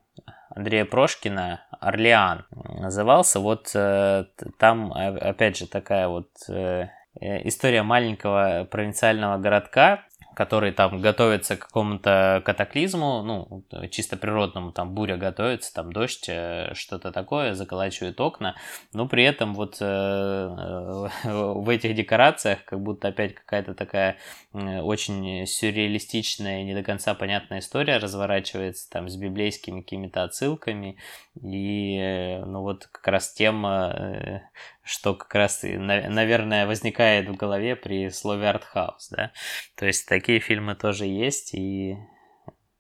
Андрея 0.50 0.86
Прошкина 0.86 1.62
«Орлеан» 1.80 2.46
назывался. 2.52 3.40
Вот 3.40 3.72
э, 3.76 4.26
там, 4.58 4.92
опять 4.94 5.58
же, 5.58 5.68
такая 5.68 6.08
вот 6.08 6.30
э, 6.50 6.88
история 7.20 7.84
маленького 7.84 8.68
провинциального 8.70 9.38
городка, 9.38 10.04
который 10.38 10.72
там 10.72 11.02
готовится 11.02 11.58
к 11.58 11.66
какому-то 11.66 12.44
катаклизму, 12.46 13.24
ну, 13.24 13.64
чисто 13.90 14.18
природному, 14.18 14.72
там 14.72 14.94
буря 14.94 15.18
готовится, 15.18 15.74
там 15.74 15.92
дождь, 15.92 16.30
э, 16.30 16.76
что-то 16.76 17.12
такое, 17.12 17.56
заколачивает 17.56 18.22
окна, 18.22 18.56
но 18.94 19.08
при 19.08 19.24
этом 19.24 19.56
вот 19.56 19.78
э, 19.82 19.86
в 21.24 21.70
этих 21.70 21.96
декорациях 21.96 22.64
как 22.66 22.80
будто 22.80 23.08
опять 23.08 23.34
какая-то 23.34 23.74
такая 23.74 24.18
очень 24.54 25.48
сюрреалистичная, 25.48 26.64
не 26.64 26.76
до 26.76 26.84
конца 26.84 27.16
понятная 27.16 27.58
история 27.58 27.98
разворачивается 27.98 28.88
там 28.92 29.10
с 29.10 29.16
библейскими 29.16 29.82
какими-то 29.82 30.24
отсылками, 30.24 30.98
и 31.42 31.98
э, 31.98 32.46
ну 32.46 32.62
вот 32.62 32.86
как 32.86 33.08
раз 33.08 33.34
тема 33.34 34.44
что 34.88 35.14
как 35.16 35.34
раз, 35.36 35.62
наверное, 35.64 36.66
возникает 36.66 37.30
в 37.30 37.36
голове 37.36 37.76
при 37.76 38.10
слове 38.10 38.50
артхаус, 38.50 39.10
да. 39.10 39.32
То 39.76 39.86
есть 39.86 40.08
такие 40.08 40.40
фильмы 40.40 40.76
тоже 40.76 41.06
есть, 41.06 41.54
и 41.54 41.98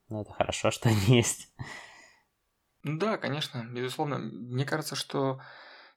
ну, 0.09 0.21
это 0.21 0.33
хорошо, 0.33 0.71
что 0.71 0.89
они 0.89 1.17
есть. 1.17 1.53
Да, 2.83 3.17
конечно, 3.17 3.65
безусловно. 3.69 4.17
Мне 4.17 4.65
кажется, 4.65 4.95
что 4.95 5.41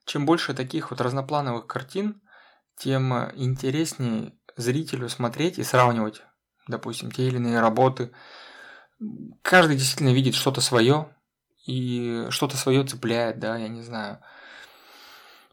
чем 0.04 0.26
больше 0.26 0.54
таких 0.54 0.90
вот 0.90 1.00
разноплановых 1.00 1.66
картин, 1.66 2.20
тем 2.76 3.12
интереснее 3.36 4.32
зрителю 4.56 5.08
смотреть 5.08 5.58
и 5.58 5.64
сравнивать, 5.64 6.22
допустим, 6.66 7.10
те 7.10 7.28
или 7.28 7.36
иные 7.36 7.60
работы. 7.60 8.12
Каждый 9.42 9.76
действительно 9.76 10.12
видит 10.12 10.34
что-то 10.34 10.60
свое, 10.60 11.14
и 11.66 12.26
что-то 12.30 12.56
свое 12.56 12.84
цепляет, 12.84 13.38
да, 13.38 13.56
я 13.56 13.68
не 13.68 13.82
знаю. 13.82 14.20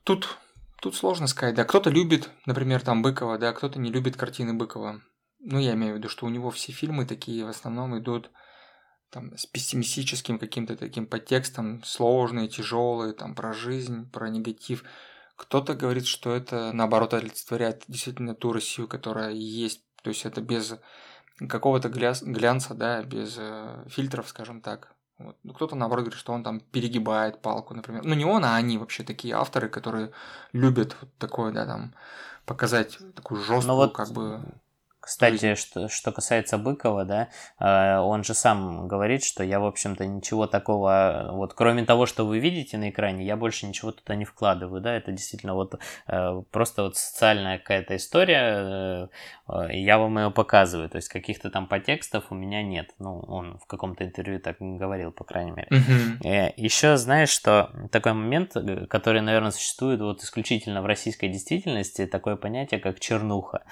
Тут 0.03 0.37
Тут 0.81 0.95
сложно 0.95 1.27
сказать, 1.27 1.55
да. 1.55 1.63
Кто-то 1.63 1.89
любит, 1.89 2.29
например, 2.45 2.81
там 2.81 3.01
Быкова, 3.01 3.37
да, 3.37 3.51
кто-то 3.53 3.79
не 3.79 3.91
любит 3.91 4.15
картины 4.15 4.53
Быкова. 4.53 5.01
Ну, 5.39 5.59
я 5.59 5.73
имею 5.73 5.93
в 5.93 5.97
виду, 5.97 6.09
что 6.09 6.25
у 6.25 6.29
него 6.29 6.51
все 6.51 6.71
фильмы 6.71 7.05
такие 7.05 7.45
в 7.45 7.49
основном 7.49 7.97
идут 7.97 8.31
там 9.09 9.35
с 9.37 9.45
пессимистическим 9.45 10.37
каким-то 10.37 10.75
таким 10.75 11.07
подтекстом, 11.07 11.81
сложные, 11.83 12.49
тяжелые, 12.49 13.13
там 13.13 13.35
про 13.35 13.53
жизнь, 13.53 14.09
про 14.11 14.29
негатив. 14.29 14.83
Кто-то 15.35 15.75
говорит, 15.75 16.05
что 16.05 16.35
это 16.35 16.71
наоборот 16.73 17.13
олицетворяет 17.13 17.83
действительно 17.87 18.35
ту 18.35 18.51
Россию, 18.51 18.87
которая 18.87 19.31
есть, 19.31 19.83
то 20.03 20.09
есть 20.09 20.25
это 20.25 20.41
без 20.41 20.75
какого-то 21.47 21.89
глянца, 21.89 22.73
да, 22.73 23.03
без 23.03 23.35
э, 23.37 23.85
фильтров, 23.87 24.27
скажем 24.27 24.61
так. 24.61 24.96
Вот. 25.19 25.35
Ну, 25.43 25.53
кто-то, 25.53 25.75
наоборот, 25.75 26.05
говорит, 26.05 26.19
что 26.19 26.33
он 26.33 26.43
там 26.43 26.59
перегибает 26.59 27.41
палку, 27.41 27.73
например. 27.73 28.03
Ну, 28.03 28.13
не 28.13 28.25
он, 28.25 28.45
а 28.45 28.55
они 28.55 28.77
вообще 28.77 29.03
такие 29.03 29.33
авторы, 29.35 29.67
которые 29.67 30.11
любят 30.53 30.95
вот 31.01 31.09
такое, 31.17 31.51
да, 31.51 31.65
там, 31.65 31.95
показать 32.45 32.97
такую 33.15 33.41
жесткую, 33.41 33.67
ну, 33.67 33.75
вот 33.75 33.95
как 33.95 34.11
бы 34.11 34.41
кстати, 35.07 35.55
что, 35.55 35.87
что 35.87 36.11
касается 36.11 36.57
Быкова, 36.57 37.05
да, 37.05 37.29
э, 37.59 37.97
он 37.97 38.25
же 38.25 38.33
сам 38.33 38.89
говорит, 38.89 39.23
что 39.23 39.41
я, 39.41 39.61
в 39.61 39.65
общем-то, 39.65 40.05
ничего 40.05 40.47
такого, 40.47 41.29
вот 41.31 41.53
кроме 41.53 41.85
того, 41.85 42.05
что 42.05 42.25
вы 42.25 42.39
видите 42.39 42.77
на 42.77 42.89
экране, 42.89 43.25
я 43.25 43.37
больше 43.37 43.67
ничего 43.67 43.93
туда 43.93 44.15
не 44.15 44.25
вкладываю, 44.25 44.81
да, 44.81 44.93
это 44.93 45.13
действительно 45.13 45.53
вот 45.53 45.79
э, 46.07 46.41
просто 46.51 46.83
вот 46.83 46.97
социальная 46.97 47.57
какая-то 47.57 47.95
история, 47.95 49.09
э, 49.47 49.67
я 49.71 49.97
вам 49.97 50.17
ее 50.17 50.29
показываю, 50.29 50.89
то 50.89 50.97
есть 50.97 51.07
каких-то 51.07 51.49
там 51.49 51.67
подтекстов 51.67 52.25
у 52.29 52.35
меня 52.35 52.61
нет, 52.61 52.89
ну, 52.99 53.19
он 53.19 53.59
в 53.59 53.65
каком-то 53.65 54.03
интервью 54.03 54.41
так 54.41 54.57
говорил, 54.59 55.13
по 55.13 55.23
крайней 55.23 55.51
мере. 55.51 55.69
Uh-huh. 55.71 56.53
Еще 56.57 56.97
знаешь, 56.97 57.29
что 57.29 57.71
такой 57.93 58.11
момент, 58.11 58.57
который, 58.89 59.21
наверное, 59.21 59.51
существует 59.51 60.01
вот 60.01 60.21
исключительно 60.21 60.81
в 60.81 60.85
российской 60.85 61.29
действительности, 61.29 62.05
такое 62.05 62.35
понятие, 62.35 62.81
как 62.81 62.99
чернуха. 62.99 63.63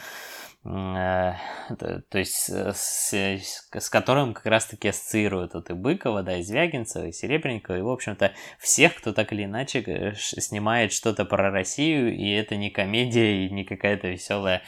Э, 0.65 1.35
то 1.69 2.17
есть 2.17 2.49
э, 2.49 2.73
с, 2.73 3.13
с 3.13 3.89
которым 3.89 4.33
как 4.33 4.47
раз-таки 4.47 4.87
ассоциируют 4.87 5.53
вот 5.53 5.69
и 5.69 5.73
Быкова, 5.73 6.23
да, 6.23 6.37
и 6.37 6.43
Звягинцева, 6.43 7.05
и 7.05 7.11
Серебренникова, 7.11 7.77
и, 7.77 7.81
в 7.81 7.89
общем-то, 7.89 8.33
всех, 8.57 8.95
кто 8.95 9.13
так 9.13 9.31
или 9.31 9.43
иначе 9.43 9.81
э, 9.81 10.13
снимает 10.15 10.91
что-то 10.91 11.25
про 11.25 11.51
Россию, 11.51 12.15
и 12.15 12.31
это 12.31 12.55
не 12.55 12.71
комедия, 12.71 13.45
и 13.45 13.49
не 13.51 13.63
какая-то 13.63 14.07
веселая 14.07 14.63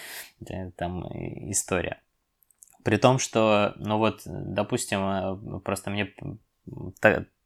там 0.75 1.03
история. 1.49 1.99
При 2.83 2.97
том, 2.97 3.17
что, 3.17 3.73
ну 3.77 3.97
вот, 3.97 4.21
допустим, 4.25 4.99
э, 4.99 5.59
просто 5.61 5.89
мне 5.89 6.13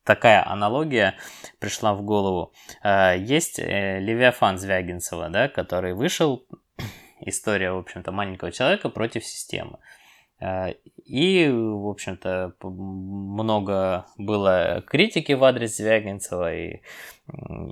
такая 0.04 0.46
аналогия 0.46 1.16
пришла 1.60 1.94
в 1.94 2.02
голову. 2.02 2.54
Э, 2.84 3.16
есть 3.18 3.60
э, 3.60 4.00
Левиафан 4.00 4.58
Звягинцева, 4.58 5.30
да, 5.30 5.48
который 5.48 5.94
вышел, 5.94 6.46
история, 7.26 7.72
в 7.72 7.78
общем-то, 7.78 8.12
маленького 8.12 8.52
человека 8.52 8.90
против 8.90 9.26
системы. 9.26 9.80
Э, 10.40 10.74
и, 11.06 11.50
в 11.50 11.88
общем-то, 11.88 12.54
много 12.62 14.06
было 14.18 14.84
критики 14.88 15.34
в 15.34 15.44
адрес 15.44 15.78
Звягинцева, 15.78 16.56
и, 16.56 16.82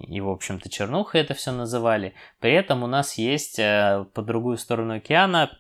и 0.08 0.22
в 0.22 0.30
общем-то, 0.30 0.70
чернуха 0.70 1.18
это 1.18 1.34
все 1.34 1.52
называли. 1.52 2.14
При 2.40 2.54
этом 2.54 2.84
у 2.84 2.88
нас 2.88 3.18
есть 3.18 3.58
по 3.58 4.22
другую 4.22 4.58
сторону 4.58 4.96
океана 4.96 5.52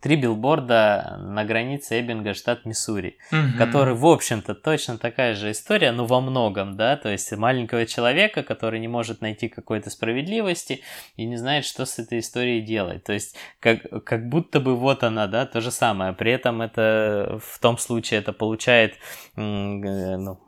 три 0.00 0.16
билборда 0.16 1.18
на 1.20 1.44
границе 1.44 2.00
Эббинга, 2.00 2.34
штат 2.34 2.64
Миссури, 2.64 3.18
угу. 3.32 3.58
который, 3.58 3.94
в 3.94 4.06
общем-то, 4.06 4.54
точно 4.54 4.98
такая 4.98 5.34
же 5.34 5.50
история, 5.50 5.92
но 5.92 6.06
во 6.06 6.20
многом, 6.20 6.76
да, 6.76 6.96
то 6.96 7.08
есть 7.08 7.30
маленького 7.36 7.86
человека, 7.86 8.42
который 8.42 8.80
не 8.80 8.88
может 8.88 9.20
найти 9.20 9.48
какой-то 9.48 9.90
справедливости 9.90 10.82
и 11.16 11.26
не 11.26 11.36
знает, 11.36 11.64
что 11.64 11.84
с 11.84 11.98
этой 11.98 12.20
историей 12.20 12.60
делать. 12.60 13.04
То 13.04 13.12
есть 13.12 13.36
как, 13.60 14.04
как 14.04 14.28
будто 14.28 14.60
бы 14.60 14.76
вот 14.76 15.04
она, 15.04 15.26
да, 15.26 15.46
то 15.46 15.60
же 15.60 15.70
самое. 15.70 16.12
При 16.12 16.32
этом 16.32 16.62
это 16.62 17.40
в 17.44 17.58
том 17.60 17.78
случае 17.78 18.20
это 18.20 18.32
получает 18.32 18.94
ну, 19.36 20.40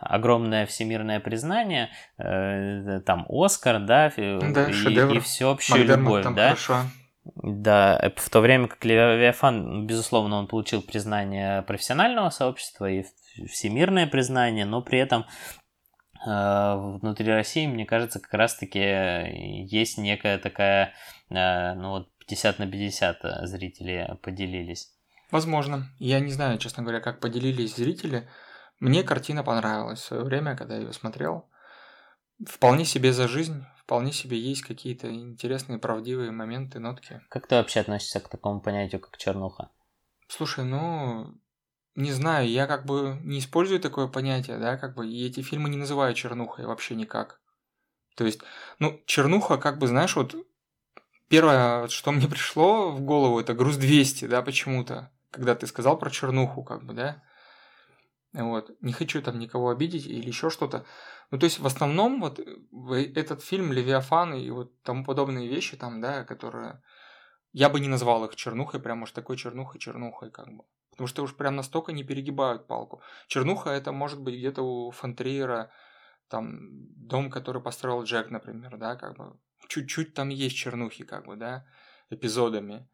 огромное 0.00 0.66
всемирное 0.66 1.20
признание, 1.20 1.90
э, 2.18 3.00
там 3.06 3.26
Оскар, 3.28 3.80
да, 3.80 4.12
да 4.16 4.68
и, 4.70 5.16
и 5.16 5.20
всеобщую 5.20 5.84
любовь, 5.84 6.24
да. 6.34 6.50
Хорошо. 6.50 6.82
Да, 7.24 7.98
э, 8.02 8.10
в 8.16 8.30
то 8.30 8.40
время 8.40 8.68
как 8.68 8.84
Левиафан, 8.84 9.86
безусловно, 9.86 10.36
он 10.36 10.48
получил 10.48 10.82
признание 10.82 11.62
профессионального 11.62 12.30
сообщества 12.30 12.90
и 12.90 13.04
всемирное 13.48 14.06
признание, 14.06 14.64
но 14.64 14.82
при 14.82 14.98
этом 14.98 15.26
э, 16.26 16.74
внутри 17.00 17.30
России, 17.32 17.66
мне 17.66 17.86
кажется, 17.86 18.18
как 18.18 18.34
раз-таки 18.34 18.80
есть 18.80 19.98
некая 19.98 20.38
такая, 20.38 20.94
э, 21.30 21.74
ну 21.74 21.90
вот 21.90 22.08
50 22.26 22.58
на 22.58 22.66
50 22.66 23.46
зрители 23.46 24.18
поделились. 24.22 24.92
Возможно. 25.30 25.88
Я 25.98 26.20
не 26.20 26.32
знаю, 26.32 26.58
честно 26.58 26.82
говоря, 26.82 27.00
как 27.00 27.20
поделились 27.20 27.76
зрители. 27.76 28.28
Мне 28.80 29.02
картина 29.02 29.44
понравилась 29.44 30.00
в 30.00 30.04
свое 30.04 30.24
время, 30.24 30.56
когда 30.56 30.74
я 30.74 30.82
ее 30.82 30.92
смотрел. 30.92 31.48
Вполне 32.44 32.84
себе 32.84 33.12
за 33.12 33.28
жизнь, 33.28 33.64
вполне 33.92 34.10
себе 34.10 34.38
есть 34.38 34.62
какие-то 34.62 35.14
интересные, 35.14 35.78
правдивые 35.78 36.30
моменты, 36.30 36.78
нотки. 36.78 37.20
Как 37.28 37.46
ты 37.46 37.56
вообще 37.56 37.80
относишься 37.80 38.20
к 38.20 38.30
такому 38.30 38.58
понятию, 38.62 39.02
как 39.02 39.18
чернуха? 39.18 39.68
Слушай, 40.28 40.64
ну, 40.64 41.34
не 41.94 42.10
знаю, 42.10 42.48
я 42.48 42.66
как 42.66 42.86
бы 42.86 43.18
не 43.22 43.38
использую 43.38 43.80
такое 43.80 44.06
понятие, 44.06 44.56
да, 44.56 44.78
как 44.78 44.94
бы, 44.94 45.06
и 45.06 45.26
эти 45.26 45.42
фильмы 45.42 45.68
не 45.68 45.76
называю 45.76 46.14
чернухой 46.14 46.64
вообще 46.64 46.94
никак. 46.94 47.42
То 48.16 48.24
есть, 48.24 48.40
ну, 48.78 48.98
чернуха, 49.04 49.58
как 49.58 49.76
бы, 49.78 49.86
знаешь, 49.86 50.16
вот 50.16 50.34
первое, 51.28 51.86
что 51.88 52.12
мне 52.12 52.28
пришло 52.30 52.92
в 52.92 53.02
голову, 53.02 53.40
это 53.40 53.52
груз 53.52 53.76
200, 53.76 54.24
да, 54.24 54.40
почему-то, 54.40 55.12
когда 55.30 55.54
ты 55.54 55.66
сказал 55.66 55.98
про 55.98 56.08
чернуху, 56.08 56.64
как 56.64 56.82
бы, 56.82 56.94
да. 56.94 57.22
Вот. 58.32 58.70
Не 58.80 58.92
хочу 58.92 59.20
там 59.22 59.38
никого 59.38 59.70
обидеть 59.70 60.06
или 60.06 60.26
еще 60.26 60.48
что-то. 60.48 60.84
Ну, 61.30 61.38
то 61.38 61.44
есть, 61.44 61.58
в 61.58 61.66
основном, 61.66 62.20
вот 62.20 62.40
этот 62.40 63.42
фильм 63.42 63.72
«Левиафан» 63.72 64.34
и 64.34 64.50
вот 64.50 64.80
тому 64.82 65.04
подобные 65.04 65.48
вещи 65.48 65.76
там, 65.76 66.00
да, 66.00 66.24
которые... 66.24 66.82
Я 67.52 67.68
бы 67.68 67.80
не 67.80 67.88
назвал 67.88 68.24
их 68.24 68.34
чернухой, 68.34 68.80
прям 68.80 69.02
уж 69.02 69.12
такой 69.12 69.36
чернухой-чернухой, 69.36 70.30
как 70.30 70.50
бы. 70.50 70.64
Потому 70.90 71.06
что 71.06 71.22
уж 71.22 71.36
прям 71.36 71.56
настолько 71.56 71.92
не 71.92 72.04
перегибают 72.04 72.66
палку. 72.66 73.02
Чернуха 73.26 73.70
это 73.70 73.92
может 73.92 74.20
быть 74.20 74.36
где-то 74.36 74.62
у 74.62 74.90
Фонтриера, 74.90 75.70
там, 76.28 76.58
дом, 76.96 77.30
который 77.30 77.60
построил 77.60 78.04
Джек, 78.04 78.30
например, 78.30 78.78
да, 78.78 78.96
как 78.96 79.16
бы. 79.16 79.38
Чуть-чуть 79.68 80.14
там 80.14 80.30
есть 80.30 80.56
чернухи, 80.56 81.04
как 81.04 81.26
бы, 81.26 81.36
да, 81.36 81.66
эпизодами. 82.08 82.88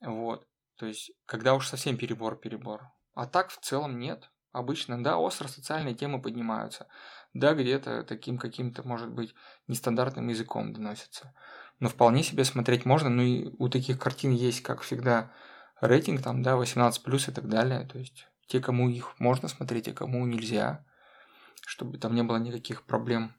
Вот. 0.00 0.46
То 0.76 0.86
есть, 0.86 1.12
когда 1.24 1.54
уж 1.54 1.66
совсем 1.68 1.96
перебор-перебор. 1.96 2.82
А 3.14 3.26
так 3.26 3.50
в 3.50 3.58
целом 3.60 3.98
нет. 3.98 4.30
Обычно, 4.52 5.02
да, 5.02 5.16
остро 5.16 5.46
социальные 5.46 5.94
темы 5.94 6.20
поднимаются. 6.20 6.86
Да, 7.34 7.54
где-то 7.54 8.02
таким 8.02 8.36
каким-то, 8.36 8.86
может 8.86 9.10
быть, 9.10 9.34
нестандартным 9.68 10.28
языком 10.28 10.72
доносятся. 10.72 11.32
Но 11.78 11.88
вполне 11.88 12.24
себе 12.24 12.44
смотреть 12.44 12.84
можно. 12.84 13.08
Ну 13.08 13.22
и 13.22 13.54
у 13.58 13.68
таких 13.68 14.00
картин 14.00 14.32
есть, 14.32 14.62
как 14.62 14.80
всегда, 14.80 15.30
рейтинг 15.80 16.22
там, 16.22 16.42
да, 16.42 16.56
18+, 16.56 17.30
и 17.30 17.32
так 17.32 17.48
далее. 17.48 17.86
То 17.86 17.98
есть 17.98 18.26
те, 18.48 18.60
кому 18.60 18.88
их 18.88 19.14
можно 19.20 19.46
смотреть, 19.48 19.86
а 19.88 19.92
кому 19.92 20.26
нельзя. 20.26 20.84
Чтобы 21.64 21.98
там 21.98 22.16
не 22.16 22.24
было 22.24 22.38
никаких 22.38 22.82
проблем. 22.82 23.32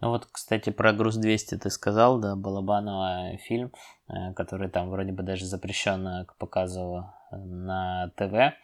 Ну 0.00 0.08
вот, 0.08 0.26
кстати, 0.30 0.70
про 0.70 0.92
«Груз 0.92 1.18
200» 1.18 1.58
ты 1.58 1.70
сказал, 1.70 2.18
да, 2.18 2.36
Балабанова 2.36 3.36
фильм, 3.38 3.72
э, 4.08 4.32
который 4.34 4.70
там 4.70 4.90
вроде 4.90 5.12
бы 5.12 5.22
даже 5.22 5.44
запрещен 5.44 6.24
к 6.24 6.36
показу 6.36 7.12
на 7.32 8.10
ТВ. 8.16 8.54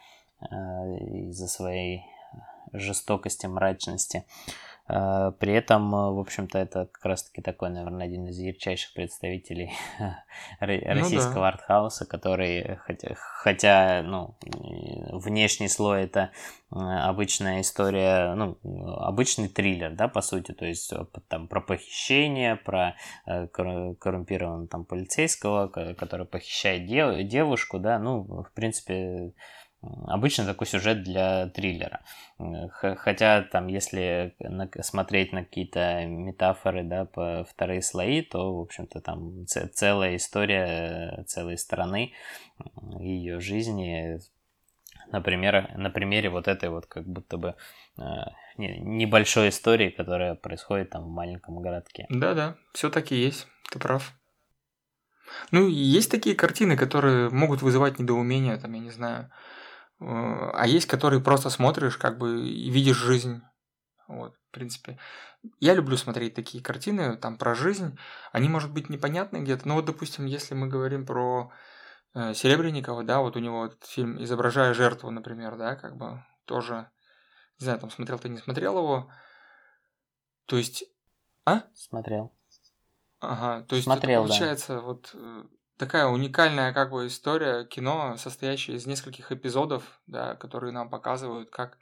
Э, 0.40 0.96
из-за 1.30 1.48
своей 1.48 2.04
жестокости, 2.72 3.46
мрачности. 3.46 4.24
Э, 4.88 5.32
при 5.36 5.52
этом, 5.52 5.92
э, 5.92 6.12
в 6.12 6.20
общем-то, 6.20 6.58
это 6.58 6.86
как 6.86 7.04
раз-таки 7.06 7.42
такой, 7.42 7.70
наверное, 7.70 8.06
один 8.06 8.28
из 8.28 8.38
ярчайших 8.38 8.94
представителей 8.94 9.72
российского 10.60 11.34
ну, 11.34 11.40
да. 11.40 11.48
артхауса, 11.48 12.06
который, 12.06 12.76
хотя, 12.76 13.14
хотя, 13.16 14.02
ну, 14.04 14.36
внешний 15.10 15.68
слой 15.68 16.04
это 16.04 16.30
обычная 16.70 17.60
история, 17.60 18.34
ну, 18.34 18.58
обычный 18.98 19.48
триллер, 19.48 19.90
да, 19.90 20.06
по 20.06 20.20
сути, 20.20 20.52
то 20.52 20.66
есть 20.66 20.92
там 21.26 21.48
про 21.48 21.60
похищение, 21.60 22.54
про 22.54 22.94
коррумпированного 23.24 24.68
там 24.68 24.84
полицейского, 24.84 25.66
который 25.66 26.26
похищает 26.26 26.86
дев, 26.86 27.26
девушку, 27.26 27.80
да, 27.80 27.98
ну, 27.98 28.44
в 28.44 28.52
принципе, 28.52 29.32
Обычно 29.80 30.44
такой 30.44 30.66
сюжет 30.66 31.04
для 31.04 31.48
триллера. 31.50 32.00
Хотя 32.70 33.42
там, 33.42 33.68
если 33.68 34.34
смотреть 34.82 35.32
на 35.32 35.44
какие-то 35.44 36.04
метафоры, 36.04 36.82
да, 36.82 37.04
по 37.04 37.44
вторые 37.44 37.82
слои, 37.82 38.22
то, 38.22 38.56
в 38.58 38.60
общем-то, 38.62 39.00
там 39.00 39.46
целая 39.46 40.16
история 40.16 41.24
целой 41.28 41.56
страны, 41.58 42.12
ее 42.98 43.38
жизни, 43.38 44.18
например, 45.12 45.70
на 45.76 45.90
примере 45.90 46.28
вот 46.28 46.48
этой 46.48 46.70
вот 46.70 46.86
как 46.86 47.06
будто 47.06 47.36
бы 47.36 47.54
э, 47.98 48.02
небольшой 48.56 49.50
истории, 49.50 49.90
которая 49.90 50.34
происходит 50.34 50.90
там 50.90 51.04
в 51.04 51.10
маленьком 51.10 51.62
городке. 51.62 52.06
Да-да, 52.08 52.56
все 52.72 52.90
таки 52.90 53.14
есть, 53.14 53.46
ты 53.70 53.78
прав. 53.78 54.12
Ну, 55.52 55.68
есть 55.68 56.10
такие 56.10 56.34
картины, 56.34 56.76
которые 56.76 57.30
могут 57.30 57.62
вызывать 57.62 58.00
недоумение, 58.00 58.56
там, 58.56 58.72
я 58.72 58.80
не 58.80 58.90
знаю, 58.90 59.30
а 60.00 60.66
есть, 60.66 60.86
которые 60.86 61.20
просто 61.20 61.50
смотришь, 61.50 61.96
как 61.96 62.18
бы, 62.18 62.48
и 62.48 62.70
видишь 62.70 62.96
жизнь. 62.96 63.42
Вот, 64.06 64.34
в 64.34 64.50
принципе. 64.52 64.98
Я 65.60 65.74
люблю 65.74 65.96
смотреть 65.96 66.34
такие 66.34 66.62
картины, 66.62 67.16
там, 67.16 67.36
про 67.36 67.54
жизнь. 67.54 67.98
Они, 68.32 68.48
может 68.48 68.72
быть, 68.72 68.88
непонятны 68.88 69.38
где-то. 69.38 69.68
Но 69.68 69.74
вот, 69.74 69.84
допустим, 69.84 70.26
если 70.26 70.54
мы 70.54 70.68
говорим 70.68 71.04
про 71.04 71.52
э, 72.14 72.32
Серебренникова, 72.34 73.04
да, 73.04 73.20
вот 73.20 73.36
у 73.36 73.40
него 73.40 73.66
этот 73.66 73.84
фильм 73.84 74.22
«Изображая 74.22 74.72
жертву», 74.72 75.10
например, 75.10 75.56
да, 75.56 75.76
как 75.76 75.96
бы, 75.96 76.24
тоже, 76.44 76.90
не 77.60 77.64
знаю, 77.64 77.78
там, 77.80 77.90
смотрел 77.90 78.18
ты, 78.18 78.28
не 78.28 78.38
смотрел 78.38 78.78
его. 78.78 79.10
То 80.46 80.56
есть... 80.56 80.84
А? 81.44 81.64
Смотрел. 81.74 82.32
Ага, 83.20 83.64
то 83.66 83.74
есть 83.74 83.84
Смотрел, 83.84 84.24
это 84.24 84.28
получается 84.28 84.74
да. 84.74 84.80
вот 84.80 85.10
э, 85.14 85.44
такая 85.78 86.06
уникальная 86.06 86.72
как 86.72 86.90
бы 86.90 87.06
история 87.06 87.64
кино, 87.64 88.16
состоящая 88.18 88.74
из 88.74 88.86
нескольких 88.86 89.32
эпизодов, 89.32 90.00
да, 90.06 90.34
которые 90.34 90.72
нам 90.72 90.90
показывают, 90.90 91.50
как 91.50 91.78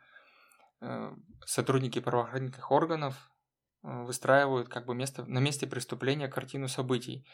э, 0.80 1.12
сотрудники 1.44 1.98
правоохранительных 1.98 2.70
органов 2.70 3.30
э, 3.82 4.02
выстраивают 4.04 4.68
как 4.68 4.86
бы 4.86 4.94
место, 4.94 5.24
на 5.24 5.38
месте 5.38 5.66
преступления 5.66 6.28
картину 6.28 6.68
событий. 6.68 7.26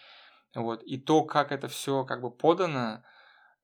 Вот. 0.55 0.83
И 0.85 0.99
то, 0.99 1.25
как 1.25 1.51
это 1.51 1.67
все 1.69 2.05
как 2.05 2.21
бы 2.23 2.31
подано, 2.31 3.03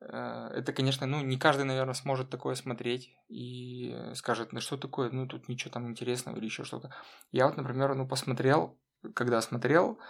э, 0.01 0.51
это, 0.55 0.73
конечно, 0.73 1.07
ну, 1.07 1.21
не 1.21 1.39
каждый, 1.39 1.65
наверное, 1.65 1.95
сможет 1.95 2.31
такое 2.31 2.57
смотреть 2.57 3.15
и 3.29 3.97
скажет, 4.15 4.53
ну 4.53 4.61
что 4.61 4.77
такое, 4.77 5.11
ну 5.11 5.29
тут 5.29 5.49
ничего 5.49 5.71
там 5.71 5.89
интересного 5.89 6.37
или 6.37 6.47
еще 6.47 6.65
что-то. 6.65 6.93
Я 7.31 7.47
вот, 7.47 7.57
например, 7.57 7.95
ну 7.95 8.09
посмотрел, 8.09 8.77
когда 9.15 9.41
смотрел, 9.41 10.01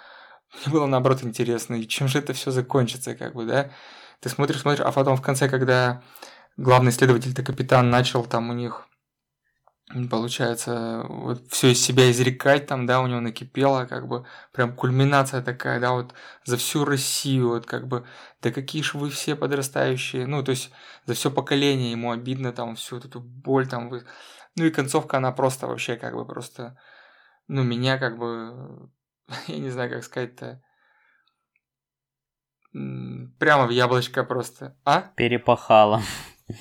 мне 0.54 0.72
было 0.72 0.86
наоборот 0.86 1.22
интересно, 1.22 1.74
и 1.74 1.86
чем 1.86 2.08
же 2.08 2.18
это 2.18 2.32
все 2.32 2.50
закончится, 2.50 3.14
как 3.14 3.34
бы, 3.34 3.44
да? 3.44 3.70
Ты 4.20 4.28
смотришь, 4.28 4.60
смотришь, 4.60 4.84
а 4.84 4.92
потом 4.92 5.16
в 5.16 5.22
конце, 5.22 5.48
когда 5.48 6.02
главный 6.56 6.92
следователь-то 6.92 7.42
капитан 7.42 7.90
начал 7.90 8.24
там 8.24 8.50
у 8.50 8.52
них 8.52 8.88
получается, 10.10 11.06
вот 11.08 11.48
все 11.48 11.72
из 11.72 11.82
себя 11.82 12.10
изрекать 12.10 12.66
там, 12.66 12.84
да, 12.86 13.00
у 13.00 13.06
него 13.06 13.20
накипело, 13.20 13.86
как 13.86 14.06
бы, 14.06 14.26
прям 14.52 14.74
кульминация 14.74 15.40
такая, 15.42 15.80
да, 15.80 15.92
вот 15.92 16.12
за 16.44 16.58
всю 16.58 16.84
Россию, 16.84 17.48
вот 17.48 17.64
как 17.64 17.88
бы, 17.88 18.04
да 18.42 18.50
какие 18.50 18.82
же 18.82 18.98
вы 18.98 19.08
все 19.08 19.34
подрастающие, 19.34 20.26
ну, 20.26 20.42
то 20.42 20.50
есть 20.50 20.70
за 21.06 21.14
все 21.14 21.30
поколение 21.30 21.92
ему 21.92 22.12
обидно 22.12 22.52
там, 22.52 22.76
всю 22.76 22.96
вот 22.96 23.06
эту 23.06 23.20
боль 23.20 23.66
там, 23.66 23.88
вы... 23.88 24.04
ну 24.56 24.64
и 24.66 24.70
концовка, 24.70 25.16
она 25.16 25.32
просто 25.32 25.66
вообще 25.66 25.96
как 25.96 26.14
бы 26.14 26.26
просто, 26.26 26.78
ну, 27.48 27.62
меня 27.62 27.96
как 27.98 28.18
бы, 28.18 28.90
я 29.46 29.58
не 29.58 29.70
знаю, 29.70 29.90
как 29.90 30.04
сказать-то, 30.04 30.62
прямо 32.72 33.66
в 33.66 33.70
яблочко 33.70 34.24
просто, 34.24 34.76
а? 34.84 35.12
Перепахала. 35.16 36.02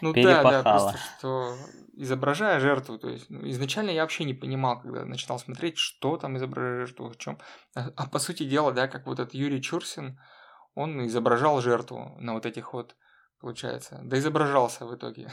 Ну 0.00 0.12
да, 0.12 0.42
да, 0.42 0.62
просто 0.62 0.98
что 1.18 1.56
изображая 1.92 2.58
жертву, 2.58 2.98
то 2.98 3.08
есть 3.08 3.30
ну, 3.30 3.48
изначально 3.50 3.90
я 3.90 4.02
вообще 4.02 4.24
не 4.24 4.34
понимал, 4.34 4.80
когда 4.80 5.04
начинал 5.04 5.38
смотреть, 5.38 5.78
что 5.78 6.16
там 6.16 6.36
изображает 6.36 6.88
жертву, 6.88 7.10
в 7.10 7.16
чем. 7.18 7.38
А, 7.76 7.90
а 7.96 8.08
по 8.08 8.18
сути 8.18 8.44
дела, 8.44 8.72
да, 8.72 8.88
как 8.88 9.06
вот 9.06 9.20
этот 9.20 9.34
Юрий 9.34 9.62
Чурсин, 9.62 10.18
он 10.74 11.06
изображал 11.06 11.60
жертву 11.60 12.16
на 12.18 12.32
вот 12.34 12.46
этих 12.46 12.72
вот, 12.72 12.96
получается, 13.38 14.00
да 14.02 14.18
изображался 14.18 14.86
в 14.86 14.94
итоге, 14.94 15.30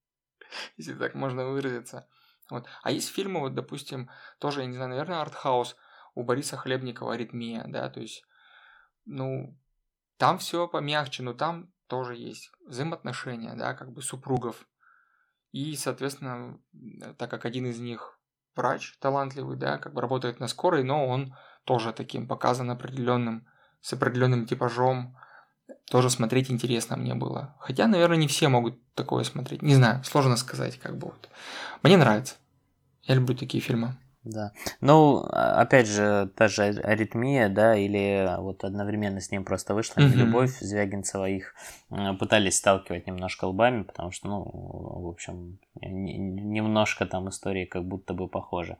если 0.76 0.94
так 0.94 1.14
можно 1.14 1.44
выразиться. 1.46 2.08
Вот. 2.50 2.66
А 2.82 2.90
есть 2.90 3.12
фильмы, 3.12 3.40
вот, 3.40 3.54
допустим, 3.54 4.10
тоже, 4.38 4.60
я 4.60 4.66
не 4.66 4.74
знаю, 4.74 4.90
наверное, 4.90 5.20
артхаус 5.20 5.76
у 6.14 6.24
Бориса 6.24 6.56
Хлебникова 6.56 7.14
«Аритмия», 7.14 7.64
да, 7.66 7.88
то 7.88 8.00
есть, 8.00 8.24
ну, 9.04 9.58
там 10.16 10.38
все 10.38 10.68
помягче, 10.68 11.22
но 11.22 11.34
там 11.34 11.72
тоже 11.86 12.16
есть 12.16 12.50
взаимоотношения, 12.66 13.54
да, 13.54 13.74
как 13.74 13.92
бы 13.92 14.02
супругов. 14.02 14.66
И, 15.50 15.76
соответственно, 15.76 16.58
так 17.18 17.30
как 17.30 17.44
один 17.44 17.66
из 17.66 17.78
них 17.78 18.18
врач 18.54 18.96
талантливый, 18.98 19.56
да, 19.56 19.78
как 19.78 19.92
бы 19.92 20.00
работает 20.00 20.40
на 20.40 20.48
скорой, 20.48 20.84
но 20.84 21.06
он 21.06 21.34
тоже 21.64 21.92
таким 21.92 22.26
показан 22.26 22.70
определенным, 22.70 23.46
с 23.80 23.92
определенным 23.92 24.46
типажом, 24.46 25.16
тоже 25.90 26.10
смотреть 26.10 26.50
интересно 26.50 26.96
мне 26.96 27.14
было. 27.14 27.54
Хотя, 27.60 27.86
наверное, 27.86 28.16
не 28.16 28.28
все 28.28 28.48
могут 28.48 28.78
такое 28.94 29.24
смотреть. 29.24 29.62
Не 29.62 29.74
знаю, 29.74 30.02
сложно 30.04 30.36
сказать, 30.36 30.78
как 30.78 30.96
бы 30.96 31.08
вот. 31.08 31.28
Мне 31.82 31.96
нравится. 31.96 32.36
Я 33.02 33.14
люблю 33.16 33.36
такие 33.36 33.62
фильмы. 33.62 33.96
Да. 34.24 34.52
Ну, 34.80 35.24
а, 35.30 35.60
опять 35.60 35.88
же, 35.88 36.30
та 36.36 36.46
же 36.46 36.62
аритмия, 36.62 37.48
да, 37.48 37.76
или 37.76 38.36
вот 38.38 38.62
одновременно 38.62 39.20
с 39.20 39.32
ним 39.32 39.44
просто 39.44 39.74
вышла 39.74 40.00
mm-hmm. 40.00 40.14
любовь 40.14 40.58
Звягинцева, 40.60 41.28
их 41.28 41.54
пытались 42.20 42.58
сталкивать 42.58 43.06
немножко 43.06 43.46
лбами, 43.46 43.82
потому 43.82 44.12
что, 44.12 44.28
ну, 44.28 44.42
в 44.44 45.08
общем, 45.08 45.58
немножко 45.80 47.06
там 47.06 47.28
истории 47.28 47.64
как 47.64 47.84
будто 47.84 48.14
бы 48.14 48.28
похожи. 48.28 48.76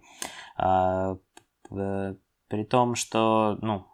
А, 0.56 1.16
при 1.68 2.64
том, 2.64 2.94
что, 2.94 3.58
ну, 3.62 3.86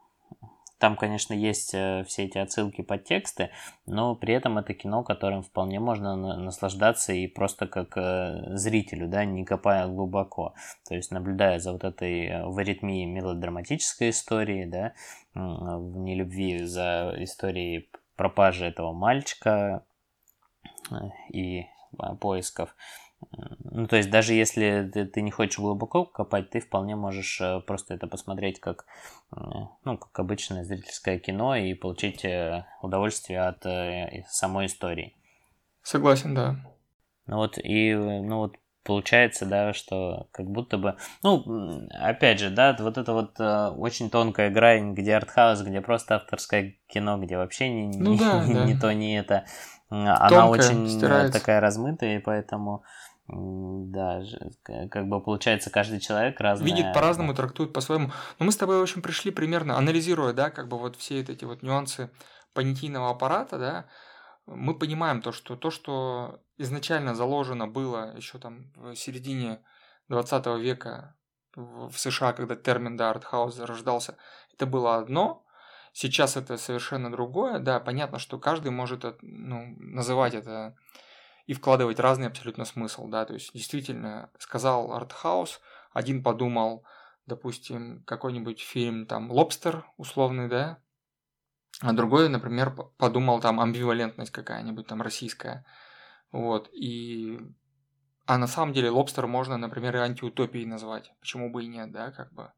там, 0.78 0.96
конечно, 0.96 1.34
есть 1.34 1.74
э, 1.74 2.04
все 2.06 2.24
эти 2.24 2.38
отсылки, 2.38 2.82
подтексты, 2.82 3.50
но 3.86 4.14
при 4.14 4.34
этом 4.34 4.58
это 4.58 4.74
кино, 4.74 5.02
которым 5.02 5.42
вполне 5.42 5.80
можно 5.80 6.14
наслаждаться 6.36 7.12
и 7.12 7.26
просто 7.26 7.66
как 7.66 7.96
э, 7.96 8.56
зрителю, 8.56 9.08
да, 9.08 9.24
не 9.24 9.44
копая 9.44 9.88
глубоко. 9.88 10.54
То 10.88 10.94
есть, 10.94 11.10
наблюдая 11.10 11.58
за 11.58 11.72
вот 11.72 11.82
этой 11.82 12.26
э, 12.26 12.46
в 12.46 12.56
аритмии 12.58 13.04
мелодраматической 13.06 14.10
историей, 14.10 14.66
да, 14.66 14.92
в 15.34 15.98
нелюбви 15.98 16.64
за 16.64 17.14
историей 17.18 17.90
пропажи 18.16 18.66
этого 18.66 18.92
мальчика 18.92 19.84
и 21.32 21.66
поисков 22.20 22.74
ну, 23.30 23.86
то 23.86 23.96
есть 23.96 24.10
даже 24.10 24.32
если 24.34 24.88
ты, 24.92 25.04
ты 25.04 25.22
не 25.22 25.30
хочешь 25.30 25.58
глубоко 25.58 26.04
копать, 26.04 26.50
ты 26.50 26.60
вполне 26.60 26.94
можешь 26.96 27.40
э, 27.40 27.60
просто 27.60 27.94
это 27.94 28.06
посмотреть 28.06 28.60
как, 28.60 28.86
ну, 29.30 29.98
как 29.98 30.18
обычное 30.18 30.64
зрительское 30.64 31.18
кино 31.18 31.56
и 31.56 31.74
получить 31.74 32.24
э, 32.24 32.64
удовольствие 32.80 33.40
от 33.40 33.66
э, 33.66 34.24
самой 34.28 34.66
истории. 34.66 35.16
Согласен, 35.82 36.34
да. 36.34 36.56
Ну 37.26 37.36
вот 37.36 37.58
и, 37.58 37.94
ну 37.94 38.38
вот 38.38 38.56
получается, 38.84 39.46
да, 39.46 39.74
что 39.74 40.28
как 40.32 40.46
будто 40.46 40.78
бы, 40.78 40.96
ну, 41.22 41.88
опять 41.90 42.38
же, 42.38 42.50
да, 42.50 42.74
вот 42.78 42.98
это 42.98 43.12
вот 43.12 43.38
э, 43.38 43.68
очень 43.76 44.10
тонкая 44.10 44.50
грань, 44.50 44.94
где 44.94 45.16
артхаус, 45.16 45.60
где 45.62 45.80
просто 45.80 46.16
авторское 46.16 46.76
кино, 46.86 47.18
где 47.18 47.36
вообще 47.36 47.68
не, 47.68 47.98
ну, 47.98 48.12
не, 48.12 48.18
да, 48.18 48.44
не, 48.46 48.54
да. 48.54 48.64
не 48.64 48.74
то, 48.78 48.92
не 48.92 49.18
это, 49.18 49.44
она 49.90 50.28
Тонкая, 50.28 50.48
очень 50.48 50.88
стирается. 50.88 51.38
такая 51.38 51.60
размытая, 51.60 52.16
и 52.16 52.20
поэтому 52.20 52.82
да, 53.28 54.22
как 54.90 55.08
бы 55.08 55.20
получается, 55.20 55.70
каждый 55.70 56.00
человек 56.00 56.40
разный. 56.40 56.66
Видит 56.66 56.94
по-разному, 56.94 57.34
трактует 57.34 57.72
по-своему. 57.72 58.10
Но 58.38 58.46
мы 58.46 58.52
с 58.52 58.56
тобой, 58.56 58.78
в 58.78 58.82
общем, 58.82 59.02
пришли 59.02 59.30
примерно, 59.30 59.76
анализируя, 59.76 60.32
да, 60.32 60.50
как 60.50 60.68
бы 60.68 60.78
вот 60.78 60.96
все 60.96 61.20
эти 61.20 61.44
вот 61.44 61.62
нюансы 61.62 62.10
понятийного 62.54 63.10
аппарата, 63.10 63.58
да, 63.58 63.86
мы 64.46 64.78
понимаем 64.78 65.20
то, 65.20 65.30
что 65.32 65.56
то, 65.56 65.70
что 65.70 66.40
изначально 66.56 67.14
заложено 67.14 67.68
было 67.68 68.16
еще 68.16 68.38
там 68.38 68.72
в 68.76 68.94
середине 68.94 69.60
20 70.08 70.46
века 70.58 71.14
в 71.54 71.92
США, 71.92 72.32
когда 72.32 72.56
термин 72.56 72.96
да, 72.96 73.10
артхаус 73.10 73.54
зарождался, 73.54 74.16
это 74.54 74.64
было 74.64 74.96
одно, 74.96 75.44
сейчас 75.92 76.36
это 76.36 76.56
совершенно 76.56 77.12
другое, 77.12 77.58
да, 77.58 77.78
понятно, 77.78 78.18
что 78.18 78.38
каждый 78.38 78.70
может 78.70 79.04
ну, 79.20 79.74
называть 79.78 80.34
это 80.34 80.74
и 81.48 81.54
вкладывать 81.54 81.98
разный 81.98 82.26
абсолютно 82.26 82.66
смысл, 82.66 83.08
да, 83.08 83.24
то 83.24 83.32
есть 83.32 83.54
действительно 83.54 84.30
сказал 84.38 84.92
артхаус, 84.92 85.60
один 85.92 86.22
подумал, 86.22 86.84
допустим, 87.24 88.04
какой-нибудь 88.04 88.60
фильм 88.60 89.06
там 89.06 89.32
«Лобстер» 89.32 89.86
условный, 89.96 90.48
да, 90.48 90.78
а 91.80 91.94
другой, 91.94 92.28
например, 92.28 92.74
подумал 92.98 93.40
там 93.40 93.60
амбивалентность 93.60 94.30
какая-нибудь 94.30 94.86
там 94.86 95.00
российская, 95.00 95.64
вот, 96.30 96.68
и... 96.74 97.40
А 98.26 98.36
на 98.36 98.46
самом 98.46 98.74
деле 98.74 98.90
«Лобстер» 98.90 99.26
можно, 99.26 99.56
например, 99.56 99.96
и 99.96 100.00
антиутопией 100.00 100.66
назвать, 100.66 101.14
почему 101.18 101.50
бы 101.50 101.64
и 101.64 101.66
нет, 101.66 101.90
да, 101.92 102.12
как 102.12 102.30
бы 102.34 102.52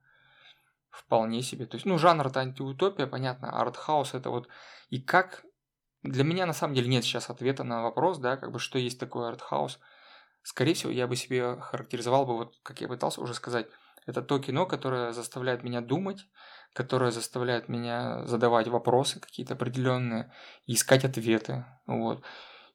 вполне 0.91 1.43
себе. 1.43 1.67
То 1.67 1.77
есть, 1.77 1.87
ну, 1.87 1.97
жанр 1.97 2.27
это 2.27 2.41
антиутопия, 2.41 3.07
понятно, 3.07 3.57
артхаус 3.57 4.15
это 4.15 4.31
вот... 4.31 4.49
И 4.89 5.01
как 5.01 5.45
для 6.03 6.25
меня 6.25 6.47
на 6.47 6.53
самом 6.53 6.75
деле 6.75 6.89
нет 6.89 7.05
сейчас 7.05 7.31
ответа 7.31 7.65
на 7.65 7.83
вопрос, 7.83 8.19
да, 8.19 8.37
как 8.37 8.53
бы 8.53 8.59
что 8.59 8.79
есть 8.79 8.99
такое 8.99 9.29
артхаус. 9.29 9.79
Скорее 10.43 10.75
всего, 10.75 10.91
я 10.91 11.07
бы 11.07 11.17
себе 11.17 11.57
характеризовал 11.61 12.25
бы, 12.25 12.37
вот 12.37 12.55
как 12.63 12.81
я 12.81 12.89
пытался 12.89 13.21
уже 13.21 13.35
сказать, 13.35 13.67
это 14.07 14.23
то 14.23 14.39
кино, 14.39 14.65
которое 14.65 15.13
заставляет 15.13 15.63
меня 15.63 15.83
думать, 15.83 16.27
которое 16.73 17.11
заставляет 17.11 17.69
меня 17.69 18.25
задавать 18.27 18.69
вопросы 18.69 19.21
какие-то 19.21 19.55
определенные 19.55 20.33
искать 20.67 21.05
ответы. 21.05 21.67
Вот. 21.87 22.25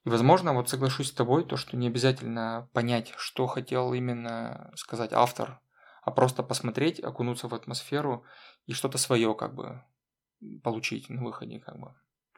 И, 0.04 0.10
возможно, 0.10 0.54
вот 0.54 0.70
соглашусь 0.70 1.10
с 1.10 1.14
тобой, 1.14 1.46
то, 1.46 1.58
что 1.58 1.78
не 1.78 1.88
обязательно 1.88 2.70
понять, 2.74 3.14
что 3.18 3.48
хотел 3.48 3.94
именно 3.94 4.72
сказать 4.76 5.14
автор, 5.14 5.60
а 6.04 6.12
просто 6.12 6.44
посмотреть, 6.44 7.00
окунуться 7.00 7.48
в 7.48 7.56
атмосферу 7.56 8.24
и 8.68 8.74
что-то 8.74 9.00
свое 9.00 9.34
как 9.34 9.56
бы 9.56 9.84
получить 10.62 11.10
на 11.10 11.24
выходе 11.24 11.60
как 11.60 11.80
бы 11.80 11.96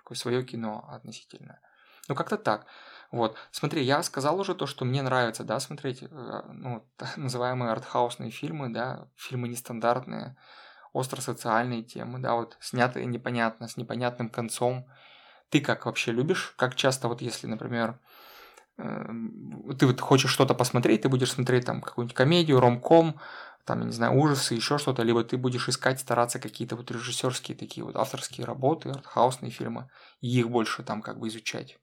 такое 0.07 0.17
свое 0.17 0.41
кино 0.43 0.87
относительно. 0.89 1.59
Ну, 2.07 2.15
как-то 2.15 2.37
так. 2.37 2.65
Вот. 3.11 3.35
Смотри, 3.51 3.83
я 3.83 4.01
сказал 4.03 4.39
уже 4.39 4.55
то, 4.55 4.65
что 4.65 4.85
мне 4.85 5.01
нравится, 5.01 5.43
да, 5.43 5.59
смотреть, 5.59 6.03
э, 6.03 6.41
ну, 6.53 6.87
так 6.97 7.17
называемые 7.17 7.71
артхаусные 7.71 8.31
фильмы, 8.31 8.69
да, 8.69 9.09
фильмы 9.17 9.49
нестандартные, 9.49 10.37
остро-социальные 10.93 11.83
темы, 11.83 12.19
да, 12.19 12.35
вот, 12.35 12.57
снятые 12.61 13.05
непонятно, 13.05 13.67
с 13.67 13.75
непонятным 13.75 14.29
концом. 14.29 14.87
Ты 15.49 15.59
как 15.59 15.85
вообще 15.85 16.13
любишь? 16.13 16.53
Как 16.57 16.75
часто, 16.75 17.09
вот 17.09 17.21
если, 17.21 17.47
например, 17.47 17.99
эм, 18.77 19.75
ты 19.77 19.87
вот 19.87 19.99
хочешь 19.99 20.31
что-то 20.31 20.53
посмотреть, 20.53 21.01
ты 21.01 21.09
будешь 21.09 21.33
смотреть 21.33 21.65
там 21.65 21.81
какую-нибудь 21.81 22.15
комедию, 22.15 22.61
ромком, 22.61 23.19
там, 23.67 23.81
я 23.81 23.85
не 23.85 23.91
знаю, 23.91 24.17
ужасы, 24.17 24.55
еще 24.55 24.77
что-то, 24.77 25.03
либо 25.03 25.23
ты 25.23 25.37
будешь 25.37 25.67
искать, 25.67 25.99
стараться 25.99 26.39
какие-то 26.39 26.77
вот 26.77 26.89
режиссерские 26.89 27.57
такие 27.57 27.83
вот 27.83 27.97
авторские 27.97 28.45
работы, 28.45 28.89
артхаусные 28.89 29.51
фильмы, 29.51 29.89
и 30.21 30.39
их 30.39 30.49
больше 30.49 30.83
там 30.83 31.01
как 31.01 31.19
бы 31.19 31.27
изучать. 31.27 31.77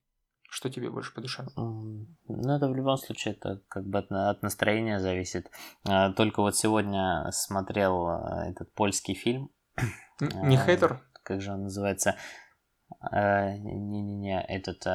Что 0.48 0.70
тебе 0.70 0.88
больше 0.88 1.12
по 1.12 1.20
душе? 1.20 1.46
Ну, 1.56 2.06
это 2.26 2.68
в 2.68 2.74
любом 2.74 2.96
случае, 2.96 3.34
это 3.34 3.61
как 3.68 3.84
бы 3.86 3.98
от, 3.98 4.11
от 4.11 4.42
настроения 4.42 4.98
зависит. 4.98 5.50
А, 5.86 6.12
только 6.12 6.40
вот 6.40 6.56
сегодня 6.56 7.28
смотрел 7.32 8.06
а, 8.06 8.46
этот 8.48 8.72
польский 8.72 9.14
фильм. 9.14 9.50
Не 10.20 10.56
а, 10.56 10.64
хейтер? 10.64 11.02
Как 11.22 11.42
же 11.42 11.52
он 11.52 11.64
называется? 11.64 12.16
Не-не-не, 13.12 14.42
этот 14.42 14.86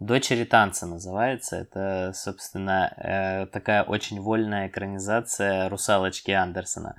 Дочери 0.00 0.44
танца 0.44 0.86
называется. 0.86 1.56
Это, 1.56 2.12
собственно, 2.14 2.92
э, 2.96 3.46
такая 3.46 3.84
очень 3.84 4.20
вольная 4.20 4.66
экранизация 4.68 5.68
русалочки 5.68 6.32
Андерсона. 6.32 6.96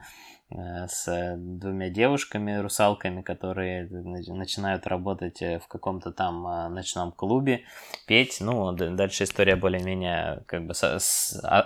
э, 0.50 0.88
с 0.88 1.36
двумя 1.38 1.90
девушками, 1.90 2.56
русалками, 2.62 3.22
которые 3.22 3.88
начинают 3.90 4.86
работать 4.88 5.42
в 5.42 5.68
каком-то 5.68 6.12
там 6.12 6.74
ночном 6.74 7.12
клубе, 7.12 7.66
петь. 8.08 8.38
Ну, 8.40 8.72
дальше 8.72 9.24
история 9.24 9.56
более-менее, 9.56 10.44
как 10.46 10.68
бы, 10.68 10.74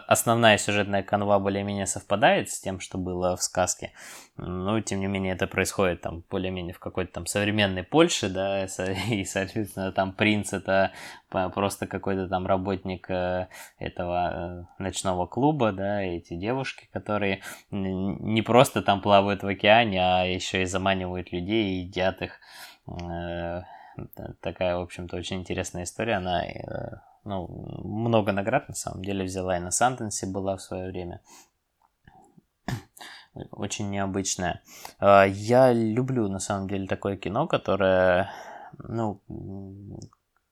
основная 0.08 0.58
сюжетная 0.58 1.04
канва 1.04 1.40
более-менее 1.40 1.88
совпадает 1.88 2.50
с 2.50 2.60
тем, 2.62 2.80
что 2.80 2.98
было 2.98 3.36
в 3.36 3.44
сказке. 3.44 3.92
Но, 4.42 4.80
тем 4.82 5.02
не 5.02 5.08
менее, 5.08 5.34
это 5.34 5.48
происходит 5.48 6.02
там 6.02 6.24
более-менее 6.30 6.74
в 6.74 6.80
какой-то 6.80 7.12
там 7.14 7.26
современной 7.26 7.84
Польше, 7.84 8.30
да, 8.30 8.66
и, 9.10 9.26
соответственно, 9.26 9.92
там 9.92 10.14
принц 10.14 10.54
это 10.54 10.92
просто 11.30 11.88
какой-то 11.88 12.28
там 12.28 12.48
работник 12.48 13.10
э, 13.10 13.48
этого 13.78 14.68
э, 14.80 14.84
ночного 14.84 15.26
клуба, 15.26 15.72
да, 15.72 16.02
эти 16.02 16.36
девушки, 16.36 16.88
которые 16.92 17.42
не 17.72 18.42
просто 18.42 18.82
там 18.82 19.02
плавают 19.02 19.44
в 19.44 19.48
океане, 19.48 20.00
а 20.02 20.24
еще 20.24 20.62
и 20.62 20.66
заманивают 20.66 21.32
людей 21.32 21.72
и 21.72 21.80
едят 21.82 22.22
их. 22.22 22.40
Э, 22.88 23.64
такая, 24.42 24.78
в 24.78 24.82
общем-то, 24.82 25.18
очень 25.18 25.38
интересная 25.38 25.84
история, 25.84 26.16
она 26.16 26.44
ну, 27.26 27.48
много 27.84 28.32
наград 28.32 28.70
на 28.70 28.76
самом 28.76 29.04
деле 29.04 29.26
взяла 29.26 29.58
и 29.58 29.60
на 29.60 29.72
Сантенсе 29.72 30.26
была 30.28 30.56
в 30.56 30.62
свое 30.62 30.90
время 30.90 31.22
очень 33.52 33.90
необычное. 33.90 34.62
А, 35.00 35.26
я 35.26 35.74
люблю, 35.74 36.28
на 36.28 36.40
самом 36.40 36.68
деле, 36.68 36.88
такое 36.88 37.18
кино, 37.18 37.48
которое, 37.48 38.32
ну, 38.78 39.22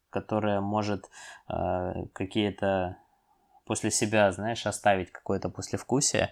которое 0.10 0.62
может 0.62 1.10
а, 1.48 2.06
какие-то 2.14 2.98
после 3.68 3.92
себя, 3.92 4.32
знаешь, 4.32 4.66
оставить 4.66 5.12
какое-то 5.12 5.50
послевкусие, 5.50 6.32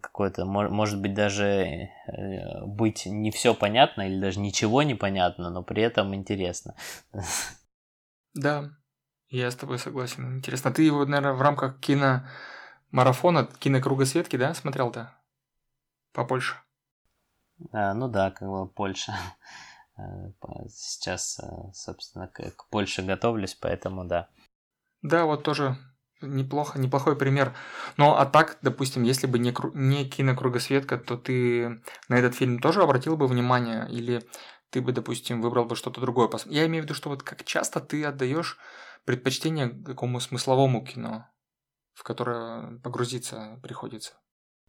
какое-то, 0.00 0.46
может 0.46 1.00
быть, 1.00 1.12
даже 1.14 1.44
э, 1.44 2.64
быть 2.64 3.04
не 3.04 3.30
все 3.30 3.54
понятно 3.54 4.08
или 4.08 4.18
даже 4.18 4.40
ничего 4.40 4.82
не 4.82 4.94
понятно, 4.94 5.50
но 5.50 5.62
при 5.62 5.82
этом 5.82 6.14
интересно. 6.14 6.74
Да, 8.34 8.70
я 9.28 9.50
с 9.50 9.56
тобой 9.56 9.78
согласен. 9.78 10.36
Интересно, 10.36 10.72
ты 10.72 10.82
его, 10.82 11.04
наверное, 11.04 11.34
в 11.34 11.42
рамках 11.42 11.78
киномарафона, 11.80 13.46
кинокругосветки, 13.58 14.36
да, 14.36 14.54
смотрел-то? 14.54 15.12
По 16.16 16.24
Польше. 16.24 16.54
А, 17.72 17.92
ну 17.92 18.08
да, 18.08 18.30
как 18.30 18.48
бы 18.48 18.66
Польша. 18.66 19.12
Э, 19.98 20.28
сейчас, 20.68 21.40
э, 21.40 21.72
собственно, 21.72 22.28
к, 22.28 22.42
к 22.50 22.68
Польше 22.68 23.00
готовлюсь, 23.00 23.54
поэтому 23.54 24.04
да. 24.04 24.28
Да, 25.00 25.24
вот 25.24 25.42
тоже 25.42 25.78
неплохо, 26.20 26.78
неплохой 26.78 27.16
пример. 27.16 27.56
Но 27.96 28.18
а 28.18 28.26
так, 28.26 28.58
допустим, 28.60 29.04
если 29.04 29.26
бы 29.26 29.38
не, 29.38 29.54
не 29.72 30.06
кинокругосветка, 30.06 30.98
то 30.98 31.16
ты 31.16 31.80
на 32.10 32.18
этот 32.18 32.34
фильм 32.34 32.58
тоже 32.58 32.82
обратил 32.82 33.16
бы 33.16 33.26
внимание? 33.26 33.88
Или 33.90 34.22
ты 34.68 34.82
бы, 34.82 34.92
допустим, 34.92 35.40
выбрал 35.40 35.64
бы 35.64 35.76
что-то 35.76 36.02
другое? 36.02 36.28
Я 36.44 36.66
имею 36.66 36.82
в 36.82 36.84
виду, 36.84 36.92
что 36.92 37.08
вот 37.08 37.22
как 37.22 37.44
часто 37.44 37.80
ты 37.80 38.04
отдаешь 38.04 38.58
предпочтение 39.06 39.70
какому 39.70 40.20
смысловому 40.20 40.84
кино, 40.84 41.26
в 41.94 42.02
которое 42.02 42.78
погрузиться 42.80 43.58
приходится? 43.62 44.12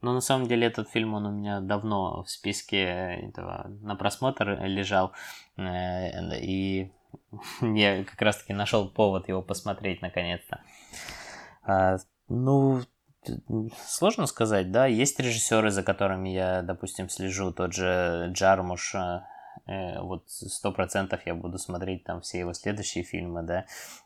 Ну, 0.02 0.14
на 0.14 0.22
самом 0.22 0.48
деле, 0.48 0.68
этот 0.68 0.90
фильм, 0.90 1.14
он 1.16 1.26
у 1.26 1.32
меня 1.32 1.60
давно 1.60 2.24
в 2.24 2.30
списке 2.30 2.84
этого 3.30 3.68
на 3.82 3.96
просмотр 3.96 4.60
лежал. 4.64 5.14
Э, 5.58 6.40
и 6.40 6.92
я 7.62 8.04
как 8.04 8.22
раз-таки 8.22 8.54
нашел 8.54 8.90
повод 8.90 9.28
его 9.28 9.42
посмотреть 9.42 10.02
наконец-то. 10.02 10.62
А, 11.64 11.98
ну, 12.30 12.82
сложно 13.86 14.28
сказать, 14.28 14.72
да. 14.72 14.86
Есть 14.86 15.20
режиссеры, 15.20 15.72
за 15.72 15.84
которыми 15.84 16.30
я, 16.30 16.62
допустим, 16.62 17.10
слежу. 17.10 17.52
Тот 17.52 17.74
же 17.74 18.30
Джармуш, 18.34 18.96
Э, 18.96 19.22
вот 19.68 20.24
сто 20.30 20.72
процентов 20.72 21.26
я 21.26 21.36
буду 21.36 21.58
смотреть 21.58 22.06
там 22.06 22.22
все 22.22 22.40
его 22.40 22.54
следующие 22.54 23.04
фильмы, 23.04 23.44
да, 23.44 23.66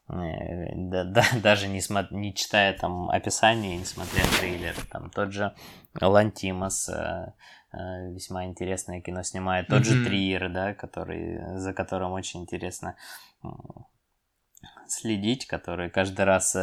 э, 0.09 0.73
да, 0.75 1.03
да 1.03 1.23
даже 1.43 1.67
не, 1.67 1.79
смо- 1.79 2.07
не 2.11 2.33
читая 2.33 2.73
там 2.73 3.09
описание, 3.09 3.77
не 3.77 3.85
смотря 3.85 4.23
трейлер, 4.39 4.75
там 4.89 5.11
тот 5.11 5.31
же 5.31 5.53
Лантимас, 5.99 6.89
э, 6.89 7.33
весьма 7.71 8.45
интересное 8.45 9.01
кино 9.01 9.21
снимает, 9.23 9.67
тот 9.67 9.81
mm-hmm. 9.81 9.85
же 9.85 10.05
Триер, 10.05 10.49
да, 10.51 10.73
который, 10.73 11.59
за 11.59 11.73
которым 11.73 12.13
очень 12.13 12.41
интересно 12.41 12.95
следить, 14.87 15.45
который 15.47 15.89
каждый 15.89 16.25
раз 16.25 16.55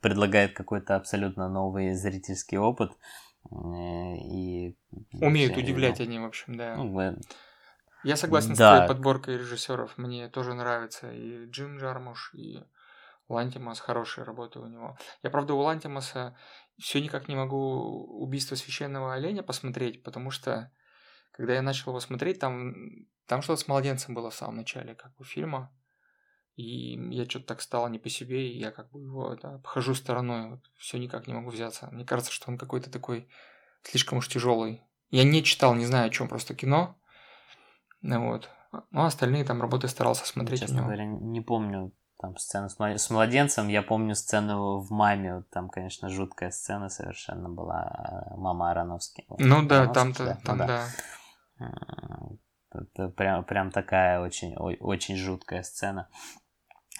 предлагает 0.00 0.52
какой-то 0.52 0.96
абсолютно 0.96 1.48
новый 1.48 1.94
зрительский 1.94 2.58
опыт. 2.58 2.92
И 3.50 4.76
Умеют 5.12 5.56
удивлять 5.56 6.00
они, 6.00 6.18
в 6.18 6.24
общем, 6.24 6.56
да. 6.56 6.76
Ну, 6.76 7.16
я 8.08 8.16
согласен 8.16 8.54
да. 8.54 8.54
с 8.54 8.76
твоей 8.76 8.88
подборкой 8.88 9.36
режиссеров. 9.36 9.98
Мне 9.98 10.28
тоже 10.28 10.54
нравится 10.54 11.12
и 11.12 11.44
Джим 11.50 11.78
Джармуш, 11.78 12.32
и 12.34 12.64
Лантимас. 13.28 13.80
Хорошая 13.80 14.24
работа 14.24 14.60
у 14.60 14.66
него. 14.66 14.96
Я, 15.22 15.28
правда, 15.28 15.52
у 15.52 15.58
Лантимаса 15.58 16.34
все 16.78 17.02
никак 17.02 17.28
не 17.28 17.36
могу 17.36 18.06
убийство 18.22 18.54
священного 18.54 19.12
оленя 19.12 19.42
посмотреть, 19.42 20.02
потому 20.02 20.30
что 20.30 20.72
когда 21.32 21.52
я 21.52 21.60
начал 21.60 21.90
его 21.90 22.00
смотреть, 22.00 22.38
там, 22.38 22.74
там 23.26 23.42
что-то 23.42 23.60
с 23.60 23.68
младенцем 23.68 24.14
было 24.14 24.30
в 24.30 24.34
самом 24.34 24.56
начале, 24.56 24.94
как 24.94 25.14
бы 25.16 25.24
фильма. 25.24 25.70
И 26.56 26.98
я 27.14 27.26
что-то 27.28 27.46
так 27.46 27.60
стало 27.60 27.88
не 27.88 27.98
по 27.98 28.08
себе, 28.08 28.50
и 28.50 28.58
я 28.58 28.70
как 28.70 28.90
бы 28.90 29.02
его 29.02 29.36
да, 29.36 29.56
обхожу 29.56 29.94
стороной. 29.94 30.48
Вот, 30.48 30.60
все 30.78 30.98
никак 30.98 31.26
не 31.26 31.34
могу 31.34 31.50
взяться. 31.50 31.88
Мне 31.92 32.06
кажется, 32.06 32.32
что 32.32 32.50
он 32.50 32.56
какой-то 32.56 32.90
такой 32.90 33.28
слишком 33.82 34.18
уж 34.18 34.28
тяжелый. 34.28 34.82
Я 35.10 35.24
не 35.24 35.44
читал, 35.44 35.74
не 35.74 35.84
знаю, 35.84 36.06
о 36.06 36.10
чем 36.10 36.26
просто 36.26 36.54
кино. 36.54 36.98
Ну 38.02 38.30
вот. 38.30 38.50
Ну, 38.72 39.00
а 39.02 39.06
остальные 39.06 39.44
там 39.44 39.60
работы 39.60 39.88
старался 39.88 40.26
смотреть. 40.26 40.60
Честно 40.60 40.82
говоря, 40.82 41.04
не 41.04 41.40
помню 41.40 41.92
там 42.20 42.36
сцену 42.36 42.68
с 42.68 43.10
младенцем. 43.10 43.68
Я 43.68 43.82
помню 43.82 44.14
сцену 44.14 44.78
в 44.80 44.90
«Маме». 44.90 45.44
Там, 45.50 45.68
конечно, 45.70 46.08
жуткая 46.08 46.50
сцена 46.50 46.88
совершенно 46.88 47.48
была. 47.48 48.30
Э, 48.32 48.36
мама 48.36 48.70
Ароновский. 48.70 49.24
Ну 49.38 49.62
да, 49.62 49.86
там-то, 49.86 50.24
да, 50.24 50.38
там, 50.44 50.58
ну, 50.58 50.66
да. 50.66 50.88
Это 52.70 53.08
прям, 53.08 53.44
прям 53.44 53.70
такая 53.70 54.20
очень, 54.20 54.54
очень 54.56 55.16
жуткая 55.16 55.62
сцена. 55.62 56.08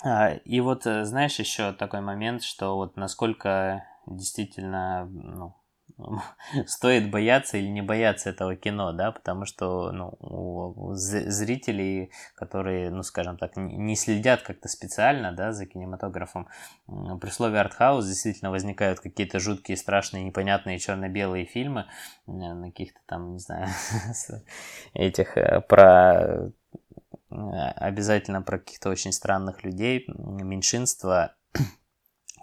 А, 0.03 0.31
и 0.31 0.61
вот, 0.61 0.87
э, 0.87 1.05
знаешь, 1.05 1.39
еще 1.39 1.73
такой 1.73 2.01
момент, 2.01 2.43
что 2.43 2.77
вот 2.77 2.97
насколько 2.97 3.85
действительно 4.07 5.07
ну, 5.07 5.57
стоит 6.67 7.11
бояться 7.11 7.59
или 7.59 7.69
не 7.69 7.83
бояться 7.83 8.31
этого 8.31 8.57
кино, 8.57 8.93
да, 8.93 9.13
потому 9.13 9.45
что 9.45 9.91
ну, 9.93 10.17
у 10.21 10.95
зрителей, 10.95 12.11
которые, 12.35 12.91
ну, 12.91 13.03
скажем 13.03 13.37
так, 13.37 13.57
не 13.57 13.97
следят 13.97 14.43
как-то 14.43 14.69
специально, 14.69 15.33
да, 15.33 15.53
за 15.53 15.67
кинематографом, 15.67 16.49
при 16.87 17.31
слове 17.31 17.61
артхаус 17.61 18.07
действительно 18.07 18.51
возникают 18.51 19.01
какие-то 19.01 19.41
жуткие, 19.41 19.77
страшные, 19.77 20.25
непонятные 20.25 20.79
черно-белые 20.79 21.45
фильмы 21.45 21.87
на 22.27 22.67
каких-то 22.71 23.01
там, 23.07 23.33
не 23.33 23.39
знаю, 23.39 23.69
этих 24.95 25.37
э, 25.37 25.61
про 25.63 26.51
э, 27.31 27.35
обязательно 27.77 28.43
про 28.43 28.59
каких-то 28.59 28.91
очень 28.91 29.13
странных 29.13 29.65
людей, 29.65 30.07
меньшинства, 30.09 31.35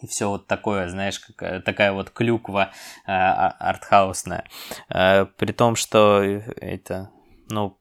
и 0.05 0.07
все 0.07 0.29
вот 0.29 0.47
такое, 0.47 0.87
знаешь, 0.87 1.19
какая, 1.19 1.61
такая 1.61 1.91
вот 1.91 2.11
клюква 2.11 2.71
э, 3.05 3.11
артхаусная. 3.11 4.45
Э, 4.89 5.25
при 5.25 5.51
том, 5.51 5.75
что 5.75 6.21
это, 6.21 7.09
ну, 7.49 7.77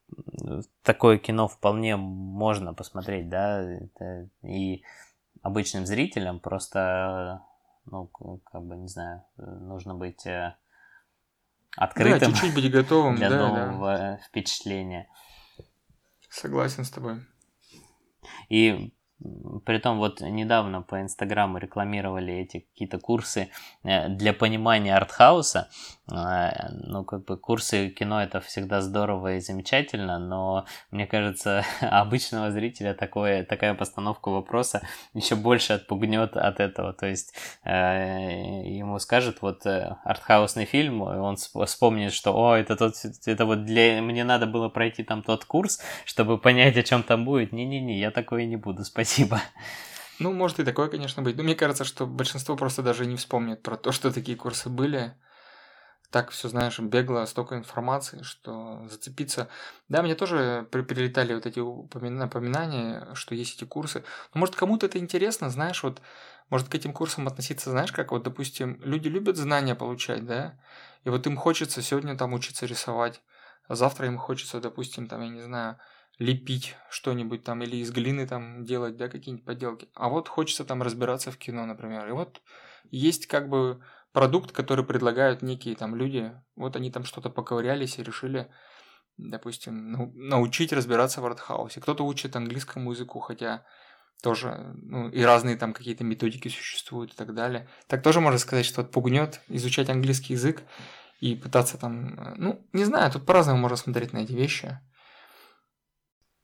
такое 0.83 1.18
кино 1.18 1.49
вполне 1.49 1.97
можно 1.97 2.72
посмотреть, 2.75 3.29
да, 3.29 3.62
это, 3.62 4.31
и 4.43 4.83
обычным 5.43 5.87
зрителям 5.87 6.41
просто, 6.41 7.43
ну, 7.85 8.07
как 8.07 8.62
бы, 8.62 8.77
не 8.77 8.89
знаю, 8.89 9.25
нужно 9.37 9.95
быть 9.95 10.27
э, 10.27 10.57
открытым. 11.77 12.33
Да, 12.33 12.39
чуть-чуть 12.39 12.55
быть 12.55 12.70
готовым, 12.70 13.16
для 13.16 13.29
да, 13.29 13.37
нового 13.37 13.97
да. 13.97 14.16
впечатления. 14.27 15.09
Согласен 16.31 16.85
с 16.85 16.91
тобой. 16.91 17.20
И 18.49 18.95
Притом 19.65 19.99
вот 19.99 20.21
недавно 20.21 20.83
по 20.83 21.01
Инстаграму 21.01 21.59
рекламировали 21.59 22.35
эти 22.35 22.67
какие-то 22.73 22.99
курсы 22.99 23.49
э, 23.85 24.09
для 24.09 24.33
понимания 24.33 24.95
артхауса. 24.95 25.69
Э, 26.12 26.69
ну, 26.73 27.05
как 27.05 27.25
бы 27.25 27.37
курсы 27.39 27.91
кино 27.91 28.23
это 28.23 28.41
всегда 28.41 28.81
здорово 28.81 29.37
и 29.37 29.41
замечательно, 29.41 30.19
но 30.19 30.67
мне 30.91 31.07
кажется, 31.07 31.65
обычного 31.81 32.51
зрителя 32.51 32.93
такое, 32.93 33.45
такая 33.45 33.75
постановка 33.75 34.31
вопроса 34.31 34.83
еще 35.15 35.37
больше 35.37 35.75
отпугнет 35.75 36.37
от 36.37 36.59
этого. 36.59 36.93
То 36.93 37.07
есть 37.07 37.35
э, 37.65 38.62
ему 38.67 38.99
скажут 38.99 39.43
вот 39.43 39.65
артхаусный 39.65 40.65
фильм, 40.65 41.03
он 41.03 41.37
вспомнит, 41.37 42.12
что 42.12 42.37
о, 42.37 42.57
это 42.57 42.77
тот, 42.77 42.95
это 43.27 43.47
вот 43.47 43.65
для 43.65 44.03
мне 44.03 44.25
надо 44.25 44.47
было 44.47 44.69
пройти 44.69 45.05
там 45.05 45.23
тот 45.23 45.45
курс, 45.45 45.81
чтобы 46.05 46.37
понять, 46.37 46.77
о 46.77 46.83
чем 46.83 47.05
там 47.05 47.25
будет. 47.25 47.53
Не-не-не, 47.53 47.99
я 47.99 48.11
такое 48.11 48.45
не 48.45 48.57
буду, 48.57 48.85
спасибо 48.85 49.04
спасибо. 49.05 49.41
Ну, 50.19 50.33
может 50.33 50.61
и 50.61 50.65
такое, 50.65 50.89
конечно, 50.89 51.23
быть. 51.23 51.37
Но 51.37 51.43
мне 51.43 51.55
кажется, 51.55 51.85
что 51.85 52.07
большинство 52.07 52.57
просто 52.57 52.83
даже 52.83 53.05
не 53.05 53.17
вспомнит 53.17 53.63
про 53.63 53.77
то, 53.77 53.93
что 53.93 54.13
такие 54.13 54.37
курсы 54.37 54.69
были. 54.69 55.15
так 56.11 56.31
все, 56.31 56.49
знаешь, 56.49 56.79
бегло, 56.79 57.25
столько 57.27 57.57
информации, 57.57 58.23
что 58.23 58.87
зацепиться. 58.89 59.49
Да, 59.89 60.03
мне 60.03 60.15
тоже 60.15 60.67
при- 60.71 60.83
прилетали 60.83 61.35
вот 61.35 61.45
эти 61.47 61.61
напоминания, 62.09 63.09
что 63.15 63.35
есть 63.35 63.57
эти 63.57 63.65
курсы. 63.69 64.05
Но 64.33 64.41
может 64.41 64.55
кому-то 64.55 64.87
это 64.87 64.99
интересно, 64.99 65.51
знаешь, 65.51 65.83
вот 65.83 66.01
может 66.51 66.69
к 66.69 66.75
этим 66.77 66.93
курсам 66.93 67.27
относиться, 67.27 67.71
знаешь, 67.71 67.91
как 67.93 68.13
вот, 68.13 68.23
допустим, 68.23 68.81
люди 68.85 69.09
любят 69.09 69.37
знания 69.37 69.75
получать, 69.75 70.25
да, 70.25 70.55
и 71.05 71.11
вот 71.11 71.27
им 71.27 71.37
хочется 71.37 71.83
сегодня 71.83 72.17
там 72.17 72.33
учиться 72.33 72.67
рисовать, 72.67 73.21
а 73.67 73.75
завтра 73.75 74.07
им 74.07 74.19
хочется, 74.19 74.61
допустим, 74.61 75.09
там, 75.09 75.21
я 75.23 75.29
не 75.29 75.43
знаю, 75.43 75.79
лепить 76.19 76.77
что-нибудь 76.91 77.45
там 77.45 77.62
или 77.62 77.77
из 77.77 77.91
глины 77.91 78.27
там 78.27 78.65
делать, 78.65 78.97
да, 78.97 79.09
какие-нибудь 79.09 79.45
поделки. 79.45 79.89
А 79.95 80.09
вот 80.09 80.29
хочется 80.29 80.65
там 80.65 80.83
разбираться 80.83 81.31
в 81.31 81.37
кино, 81.37 81.67
например. 81.67 82.09
И 82.09 82.12
вот 82.12 82.41
есть 82.91 83.27
как 83.27 83.49
бы 83.49 83.83
продукт, 84.12 84.53
который 84.53 84.85
предлагают 84.85 85.43
некие 85.43 85.75
там 85.75 85.97
люди. 85.97 86.33
Вот 86.57 86.77
они 86.77 86.91
там 86.91 87.05
что-то 87.05 87.31
поковырялись 87.31 87.99
и 87.99 88.03
решили, 88.03 88.49
допустим, 89.17 89.91
ну, 89.91 90.12
научить 90.15 90.73
разбираться 90.73 91.21
в 91.21 91.27
артхаусе. 91.27 91.81
Кто-то 91.81 92.07
учит 92.07 92.37
английскому 92.37 92.93
языку, 92.93 93.19
хотя 93.19 93.65
тоже, 94.23 94.73
ну, 94.77 95.09
и 95.09 95.21
разные 95.23 95.57
там 95.57 95.73
какие-то 95.73 96.05
методики 96.05 96.49
существуют 96.49 97.12
и 97.12 97.17
так 97.17 97.35
далее. 97.35 97.69
Так 97.89 98.03
тоже 98.03 98.21
можно 98.21 98.39
сказать, 98.39 98.65
что 98.65 98.83
отпугнет 98.83 99.41
изучать 99.49 99.91
английский 99.91 100.35
язык 100.35 100.62
и 101.21 101.35
пытаться 101.35 101.77
там, 101.77 102.19
э, 102.19 102.35
ну, 102.37 102.67
не 102.73 102.85
знаю, 102.85 103.11
тут 103.11 103.27
по-разному 103.27 103.59
можно 103.59 103.77
смотреть 103.77 104.12
на 104.12 104.19
эти 104.19 104.33
вещи. 104.33 104.79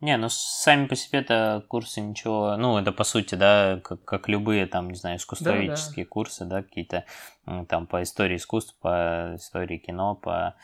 Не, 0.01 0.16
ну 0.16 0.28
сами 0.30 0.86
по 0.86 0.96
себе 0.96 1.18
это 1.18 1.62
курсы 1.68 2.01
ничего, 2.01 2.57
ну 2.57 2.78
это 2.78 2.90
по 2.90 3.05
сути, 3.05 3.34
да, 3.34 3.80
как, 3.84 4.03
как 4.05 4.28
любые 4.28 4.66
там, 4.66 4.88
не 4.88 4.96
знаю, 4.96 5.18
искусствоведческие 5.18 6.05
да, 6.05 6.09
да. 6.09 6.11
курсы, 6.11 6.44
да, 6.46 6.62
какие-то 6.62 7.05
там 7.68 7.86
по 7.86 8.03
истории 8.03 8.36
искусства, 8.36 8.74
по 8.80 9.36
истории 9.36 9.76
кино, 9.76 10.14
по, 10.14 10.55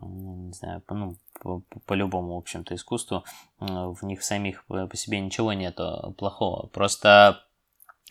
не 0.00 0.52
знаю, 0.54 0.80
по, 0.80 0.94
ну, 0.94 1.16
по, 1.38 1.62
по 1.84 1.92
любому, 1.92 2.34
в 2.34 2.38
общем-то, 2.38 2.74
искусству, 2.74 3.24
в 3.58 3.98
них 4.02 4.22
самих 4.22 4.64
по 4.64 4.96
себе 4.96 5.20
ничего 5.20 5.52
нету 5.52 6.14
плохого. 6.16 6.68
Просто, 6.68 7.44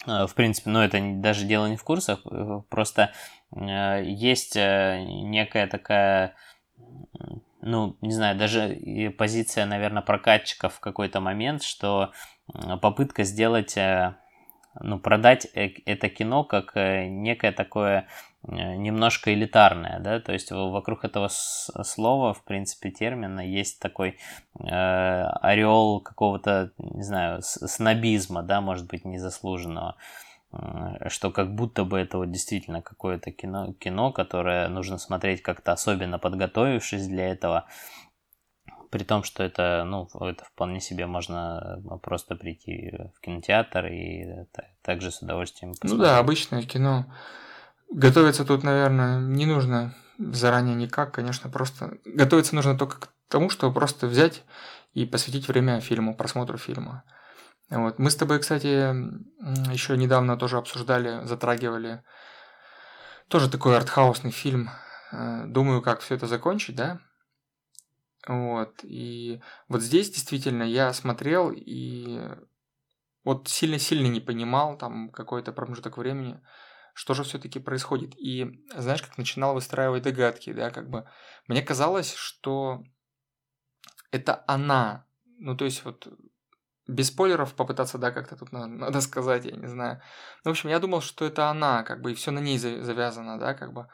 э, 0.06 0.28
в 0.28 0.36
принципе, 0.36 0.70
ну 0.70 0.82
это 0.82 1.00
даже 1.02 1.46
дело 1.46 1.66
не 1.66 1.78
в 1.78 1.84
курсах, 1.84 2.20
э, 2.30 2.62
просто 2.70 3.14
э, 3.52 4.04
есть 4.06 4.56
некая 4.56 5.66
такая 5.66 6.36
ну, 7.62 7.98
не 8.02 8.14
знаю, 8.14 8.38
даже 8.38 8.78
позиция, 9.18 9.66
наверное, 9.66 10.02
прокатчиков 10.02 10.76
в 10.76 10.80
какой-то 10.80 11.20
момент, 11.20 11.64
что 11.64 12.12
попытка 12.82 13.24
сделать, 13.24 13.78
э, 13.78 14.16
ну, 14.80 15.00
продать 15.00 15.48
э, 15.54 15.70
это 15.86 16.10
кино 16.10 16.44
как 16.44 16.76
э, 16.76 17.08
некое 17.08 17.52
такое 17.52 18.08
немножко 18.44 19.34
элитарное, 19.34 20.00
да, 20.00 20.22
то 20.22 20.32
есть 20.32 20.52
вокруг 20.52 21.04
этого 21.04 21.28
слова, 21.28 22.34
в 22.34 22.46
принципе, 22.46 22.92
термина 22.92 23.42
есть 23.42 23.82
такой 23.82 24.20
э, 24.58 24.64
ореол 24.64 26.00
какого-то, 26.00 26.72
не 26.78 27.04
знаю, 27.04 27.42
снобизма, 27.42 28.44
да, 28.44 28.62
может 28.62 28.88
быть, 28.88 29.04
незаслуженного. 29.04 29.98
Э, 29.98 30.27
что 31.10 31.32
как 31.32 31.54
будто 31.54 31.84
бы 31.84 32.00
это 32.00 32.18
вот 32.18 32.32
действительно 32.32 32.82
какое-то 32.82 33.32
кино, 33.32 33.74
кино, 33.74 34.12
которое 34.12 34.68
нужно 34.70 34.98
смотреть 34.98 35.42
как-то 35.42 35.72
особенно 35.72 36.20
подготовившись 36.20 37.08
для 37.08 37.30
этого, 37.30 37.68
при 38.90 39.04
том, 39.04 39.24
что 39.24 39.44
это, 39.44 39.84
ну, 39.86 40.08
это 40.22 40.46
вполне 40.46 40.80
себе 40.80 41.08
можно 41.08 41.80
э, 41.84 41.98
просто 41.98 42.36
прийти 42.36 42.94
в 43.16 43.20
кинотеатр 43.20 43.86
и 43.88 44.46
также 44.82 45.12
с 45.12 45.22
удовольствием 45.22 45.72
посмотреть. 45.72 45.98
Ну 45.98 46.04
да, 46.04 46.18
обычное 46.20 46.64
кино. 46.64 47.06
Готовиться 47.92 48.46
тут, 48.46 48.64
наверное, 48.64 49.20
не 49.20 49.46
нужно 49.46 49.96
заранее 50.18 50.76
никак, 50.76 51.14
конечно, 51.14 51.50
просто... 51.50 51.98
Готовиться 52.06 52.56
нужно 52.56 52.78
только 52.78 53.00
к 53.00 53.10
тому, 53.28 53.50
что 53.50 53.72
просто 53.72 54.08
взять 54.08 54.44
и 54.94 55.06
посвятить 55.06 55.48
время 55.48 55.80
фильму, 55.80 56.16
просмотру 56.16 56.58
фильма. 56.58 57.04
Вот. 57.70 58.00
Мы 58.00 58.10
с 58.10 58.16
тобой, 58.16 58.40
кстати, 58.40 58.94
еще 59.72 59.98
недавно 59.98 60.38
тоже 60.38 60.58
обсуждали, 60.58 61.26
затрагивали 61.26 62.04
тоже 63.28 63.50
такой 63.50 63.76
артхаусный 63.76 64.32
фильм. 64.32 64.70
Э, 65.12 65.46
думаю, 65.48 65.82
как 65.82 66.00
все 66.00 66.16
это 66.16 66.28
закончить, 66.28 66.76
да? 66.76 67.02
Вот. 68.28 68.80
И 68.84 69.42
вот 69.68 69.82
здесь 69.82 70.10
действительно 70.10 70.64
я 70.64 70.94
смотрел 70.94 71.52
и 71.54 72.22
вот 73.24 73.50
сильно-сильно 73.50 74.08
не 74.08 74.22
понимал 74.22 74.78
там 74.78 75.10
какой-то 75.10 75.52
промежуток 75.52 75.98
времени, 75.98 76.42
что 76.94 77.14
же 77.14 77.24
все-таки 77.24 77.60
происходит. 77.60 78.16
И 78.18 78.64
знаешь, 78.76 79.02
как 79.02 79.18
начинал 79.18 79.54
выстраивать 79.54 80.04
догадки, 80.04 80.54
да, 80.54 80.72
как 80.72 80.90
бы 80.90 81.06
мне 81.48 81.62
казалось, 81.62 82.14
что 82.14 82.84
это 84.12 84.44
она, 84.48 85.06
ну 85.40 85.58
то 85.58 85.66
есть 85.66 85.84
вот 85.84 86.08
без 86.88 87.08
спойлеров 87.08 87.54
попытаться, 87.54 87.98
да, 87.98 88.12
как-то 88.12 88.36
тут 88.36 88.52
надо, 88.52 88.68
надо 88.68 89.02
сказать, 89.02 89.46
я 89.46 89.56
не 89.56 89.68
знаю. 89.68 90.02
Ну, 90.44 90.52
в 90.52 90.54
общем, 90.54 90.70
я 90.70 90.80
думал, 90.80 91.02
что 91.02 91.26
это 91.26 91.50
она, 91.50 91.84
как 91.84 92.02
бы, 92.02 92.12
и 92.12 92.16
все 92.16 92.32
на 92.32 92.40
ней 92.40 92.58
завязано, 92.58 93.40
да, 93.40 93.54
как 93.54 93.74
бы. 93.74 93.88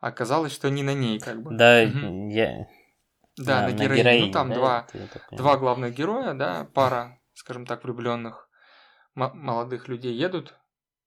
Оказалось, 0.00 0.52
что 0.52 0.70
не 0.70 0.82
на 0.82 0.94
ней, 0.94 1.18
как 1.18 1.42
бы. 1.42 1.54
Да, 1.56 1.82
угу. 1.82 2.30
я... 2.30 2.66
Да, 3.36 3.62
на, 3.62 3.68
на 3.68 3.72
героине. 3.72 4.02
героине. 4.02 4.26
Ну, 4.26 4.32
там 4.32 4.48
да, 4.48 4.54
два, 4.54 4.86
два 5.30 5.56
главных 5.56 5.94
героя, 5.94 6.34
да, 6.34 6.68
пара, 6.74 7.18
скажем 7.34 7.66
так, 7.66 7.84
влюбленных 7.84 8.48
молодых 9.14 9.88
людей 9.88 10.14
едут 10.14 10.54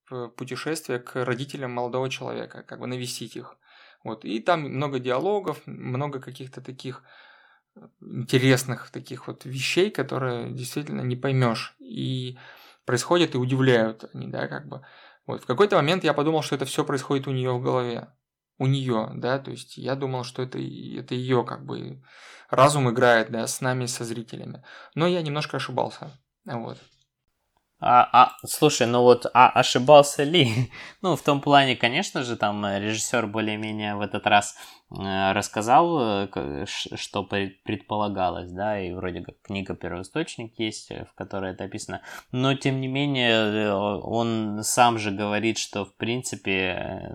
в 0.10 0.28
путешествие 0.30 1.00
к 1.00 1.24
родителям 1.26 1.72
молодого 1.72 2.10
человека, 2.10 2.64
как 2.64 2.80
бы 2.80 2.88
навестить 2.88 3.36
их. 3.36 3.58
Вот. 4.04 4.26
И 4.26 4.40
там 4.40 4.62
много 4.62 5.00
диалогов, 5.00 5.62
много 5.66 6.20
каких-то 6.20 6.62
таких 6.62 7.04
интересных 8.02 8.90
таких 8.90 9.28
вот 9.28 9.46
вещей, 9.46 9.92
которые 9.92 10.52
действительно 10.52 11.02
не 11.02 11.16
поймешь. 11.16 11.76
И 11.80 12.38
происходят 12.86 13.36
и 13.36 13.38
удивляют 13.38 14.06
они, 14.14 14.28
да, 14.28 14.48
как 14.48 14.68
бы. 14.68 14.82
Вот 15.26 15.44
в 15.44 15.46
какой-то 15.46 15.76
момент 15.76 16.04
я 16.04 16.14
подумал, 16.14 16.42
что 16.42 16.56
это 16.56 16.66
все 16.66 16.84
происходит 16.84 17.28
у 17.28 17.32
нее 17.32 17.52
в 17.52 17.62
голове. 17.62 18.10
У 18.58 18.68
нее, 18.68 19.12
да, 19.16 19.40
то 19.40 19.52
есть 19.52 19.78
я 19.78 19.96
думал, 19.96 20.24
что 20.24 20.44
это, 20.44 20.60
это 20.60 21.16
ее 21.16 21.44
как 21.44 21.66
бы 21.66 22.04
разум 22.50 22.90
играет, 22.90 23.32
да, 23.32 23.48
с 23.48 23.62
нами, 23.62 23.86
со 23.86 24.04
зрителями. 24.04 24.64
Но 24.94 25.08
я 25.08 25.22
немножко 25.22 25.58
ошибался. 25.58 26.12
Вот. 26.46 26.78
А, 27.80 28.08
а, 28.14 28.38
слушай, 28.46 28.86
ну 28.86 29.02
вот, 29.02 29.26
а 29.34 29.50
ошибался 29.50 30.24
ли? 30.24 30.72
ну, 31.02 31.16
в 31.16 31.24
том 31.24 31.42
плане, 31.42 31.76
конечно 31.76 32.24
же, 32.24 32.36
там 32.36 32.64
режиссер 32.64 33.26
более-менее 33.26 33.96
в 33.96 34.02
этот 34.02 34.28
раз 34.28 34.56
рассказал, 34.94 36.26
э, 36.28 36.66
что 36.66 37.24
предполагалось, 37.24 38.52
да, 38.52 38.80
и 38.80 38.92
вроде 38.94 39.22
как 39.22 39.42
книга 39.42 39.76
первоисточник 39.76 40.60
есть, 40.60 40.92
в 40.92 41.14
которой 41.16 41.52
это 41.52 41.64
описано. 41.64 42.02
Но, 42.32 42.54
тем 42.56 42.82
не 42.82 42.88
менее, 42.88 43.74
он 43.74 44.60
сам 44.64 44.98
же 44.98 45.12
говорит, 45.12 45.58
что, 45.58 45.86
в 45.86 45.96
принципе, 45.96 47.14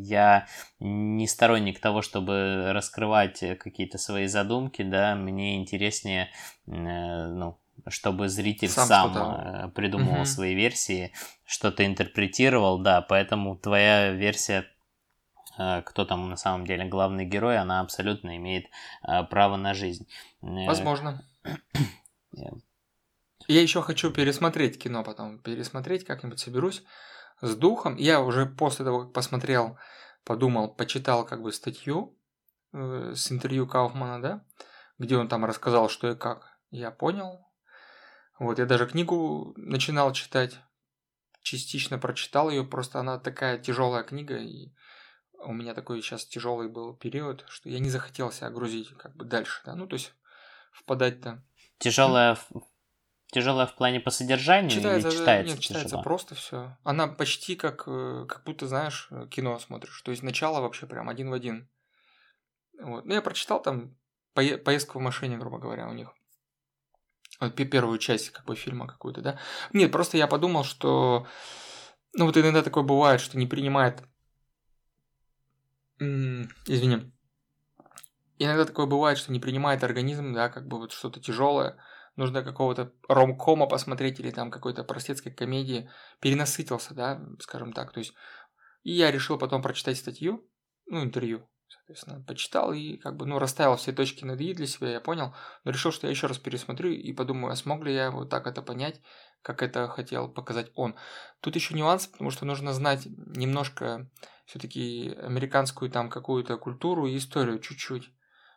я 0.00 0.46
не 0.80 1.26
сторонник 1.26 1.80
того, 1.80 2.02
чтобы 2.02 2.72
раскрывать 2.72 3.40
какие-то 3.58 3.98
свои 3.98 4.26
задумки, 4.26 4.82
да, 4.82 5.14
мне 5.14 5.56
интереснее, 5.56 6.30
ну, 6.66 7.58
чтобы 7.86 8.28
зритель 8.28 8.68
сам, 8.68 8.86
сам 8.86 9.16
э, 9.16 9.68
придумывал 9.74 10.20
угу. 10.20 10.26
свои 10.26 10.54
версии, 10.54 11.12
что-то 11.44 11.86
интерпретировал, 11.86 12.78
да, 12.78 13.00
поэтому 13.02 13.56
твоя 13.56 14.10
версия 14.10 14.60
э, 14.60 14.64
кто 15.86 16.04
там 16.04 16.28
на 16.28 16.36
самом 16.36 16.66
деле 16.66 16.84
главный 16.84 17.24
герой, 17.24 17.58
она 17.58 17.80
абсолютно 17.80 18.36
имеет 18.36 18.66
э, 19.02 19.24
право 19.24 19.56
на 19.56 19.74
жизнь. 19.74 20.08
Возможно. 20.40 21.24
Я 23.48 23.62
еще 23.62 23.82
хочу 23.82 24.12
пересмотреть 24.12 24.78
кино 24.78 25.02
потом, 25.02 25.38
пересмотреть, 25.38 26.04
как-нибудь 26.04 26.38
соберусь 26.38 26.84
с 27.40 27.56
духом. 27.56 27.96
Я 27.96 28.20
уже 28.20 28.46
после 28.46 28.84
того, 28.84 29.04
как 29.04 29.12
посмотрел, 29.12 29.78
подумал, 30.24 30.68
почитал 30.68 31.24
как 31.24 31.42
бы 31.42 31.52
статью 31.52 32.16
э, 32.72 33.12
с 33.14 33.32
интервью 33.32 33.66
Кауфмана, 33.66 34.20
да, 34.20 34.44
где 34.98 35.16
он 35.16 35.28
там 35.28 35.44
рассказал, 35.44 35.88
что 35.88 36.10
и 36.10 36.14
как. 36.14 36.58
Я 36.70 36.90
понял, 36.90 37.48
вот, 38.38 38.58
я 38.58 38.66
даже 38.66 38.86
книгу 38.86 39.54
начинал 39.56 40.12
читать, 40.12 40.60
частично 41.42 41.98
прочитал 41.98 42.50
ее, 42.50 42.62
просто 42.64 43.00
она 43.00 43.18
такая 43.18 43.58
тяжелая 43.58 44.04
книга, 44.04 44.36
и 44.36 44.72
у 45.38 45.52
меня 45.52 45.74
такой 45.74 46.02
сейчас 46.02 46.24
тяжелый 46.26 46.68
был 46.68 46.94
период, 46.94 47.44
что 47.48 47.68
я 47.68 47.78
не 47.78 47.90
захотел 47.90 48.30
себя 48.30 48.50
грузить 48.50 48.90
как 48.96 49.14
бы 49.16 49.24
дальше, 49.24 49.62
да, 49.64 49.74
ну, 49.74 49.86
то 49.86 49.94
есть 49.94 50.12
впадать-то. 50.72 51.42
Тяжелая. 51.78 52.38
Тяжелая 53.30 53.66
в 53.66 53.74
плане 53.74 54.00
по 54.00 54.10
содержанию 54.10 54.70
читается, 54.70 55.08
или 55.08 55.16
читается 55.16 55.54
Нет, 55.54 55.62
читается 55.62 55.88
тяжело? 55.90 56.02
просто 56.02 56.34
все. 56.34 56.78
Она 56.82 57.08
почти 57.08 57.56
как, 57.56 57.84
э, 57.86 58.24
как 58.26 58.42
будто, 58.44 58.66
знаешь, 58.66 59.10
кино 59.30 59.58
смотришь. 59.58 60.00
То 60.00 60.10
есть 60.10 60.22
начало 60.22 60.62
вообще 60.62 60.86
прям 60.86 61.10
один 61.10 61.28
в 61.28 61.34
один. 61.34 61.68
Вот. 62.80 63.04
Ну, 63.04 63.12
я 63.12 63.20
прочитал 63.20 63.60
там 63.60 63.94
поездку 64.32 64.98
в 64.98 65.02
машине, 65.02 65.36
грубо 65.36 65.58
говоря, 65.58 65.88
у 65.88 65.92
них 65.92 66.08
первую 67.70 67.98
часть 67.98 68.30
как 68.30 68.46
бы 68.46 68.56
фильма 68.56 68.86
какую-то, 68.86 69.20
да. 69.20 69.38
Нет, 69.72 69.92
просто 69.92 70.16
я 70.16 70.26
подумал, 70.26 70.64
что 70.64 71.26
ну 72.14 72.26
вот 72.26 72.36
иногда 72.36 72.62
такое 72.62 72.82
бывает, 72.82 73.20
что 73.20 73.38
не 73.38 73.46
принимает 73.46 74.02
извини, 75.98 77.12
иногда 78.38 78.64
такое 78.64 78.86
бывает, 78.86 79.18
что 79.18 79.32
не 79.32 79.40
принимает 79.40 79.84
организм, 79.84 80.32
да, 80.32 80.48
как 80.48 80.66
бы 80.66 80.78
вот 80.78 80.92
что-то 80.92 81.20
тяжелое, 81.20 81.76
нужно 82.16 82.42
какого-то 82.42 82.92
ромкома 83.08 83.66
посмотреть 83.66 84.20
или 84.20 84.30
там 84.30 84.50
какой-то 84.50 84.84
простецкой 84.84 85.32
комедии, 85.32 85.90
перенасытился, 86.20 86.94
да, 86.94 87.20
скажем 87.40 87.72
так, 87.72 87.92
то 87.92 87.98
есть, 88.00 88.14
и 88.82 88.92
я 88.92 89.10
решил 89.10 89.38
потом 89.38 89.62
прочитать 89.62 89.96
статью, 89.96 90.48
ну, 90.86 91.02
интервью, 91.02 91.48
соответственно, 91.68 92.22
почитал 92.24 92.72
и 92.72 92.96
как 92.96 93.16
бы, 93.16 93.26
ну, 93.26 93.38
расставил 93.38 93.76
все 93.76 93.92
точки 93.92 94.24
над 94.24 94.40
«и» 94.40 94.54
для 94.54 94.66
себя, 94.66 94.90
я 94.90 95.00
понял, 95.00 95.34
но 95.64 95.70
решил, 95.70 95.92
что 95.92 96.06
я 96.06 96.10
еще 96.10 96.26
раз 96.26 96.38
пересмотрю 96.38 96.90
и 96.90 97.12
подумаю, 97.12 97.52
а 97.52 97.56
смог 97.56 97.84
ли 97.84 97.94
я 97.94 98.10
вот 98.10 98.30
так 98.30 98.46
это 98.46 98.62
понять, 98.62 99.00
как 99.42 99.62
это 99.62 99.88
хотел 99.88 100.28
показать 100.28 100.70
он. 100.74 100.96
Тут 101.40 101.54
еще 101.54 101.74
нюанс, 101.74 102.06
потому 102.06 102.30
что 102.30 102.44
нужно 102.44 102.72
знать 102.72 103.06
немножко 103.06 104.10
все-таки 104.48 105.14
американскую 105.20 105.90
там 105.90 106.08
какую-то 106.08 106.56
культуру 106.56 107.06
и 107.06 107.18
историю 107.18 107.58
чуть-чуть, 107.58 108.10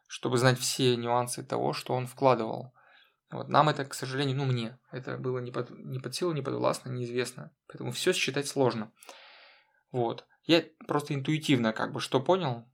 чтобы 0.07 0.37
знать 0.37 0.57
все 0.57 0.95
нюансы 0.95 1.43
того, 1.43 1.73
что 1.73 1.93
он 1.93 2.07
вкладывал. 2.07 2.73
Вот 3.29 3.49
нам 3.49 3.67
это, 3.67 3.83
к 3.83 3.93
сожалению, 3.93 4.37
ну 4.37 4.45
мне, 4.45 4.79
это 4.91 5.17
было 5.17 5.39
не 5.39 5.51
под, 5.51 5.69
не 5.69 5.99
под 5.99 6.15
силу, 6.15 6.31
не 6.31 6.41
подвластно, 6.41 6.89
неизвестно. 6.89 7.51
Поэтому 7.67 7.91
все 7.91 8.13
считать 8.13 8.47
сложно. 8.47 8.93
Вот. 9.91 10.25
Я 10.45 10.63
просто 10.87 11.13
интуитивно 11.13 11.73
как 11.73 11.91
бы 11.91 11.99
что 11.99 12.21
понял. 12.21 12.65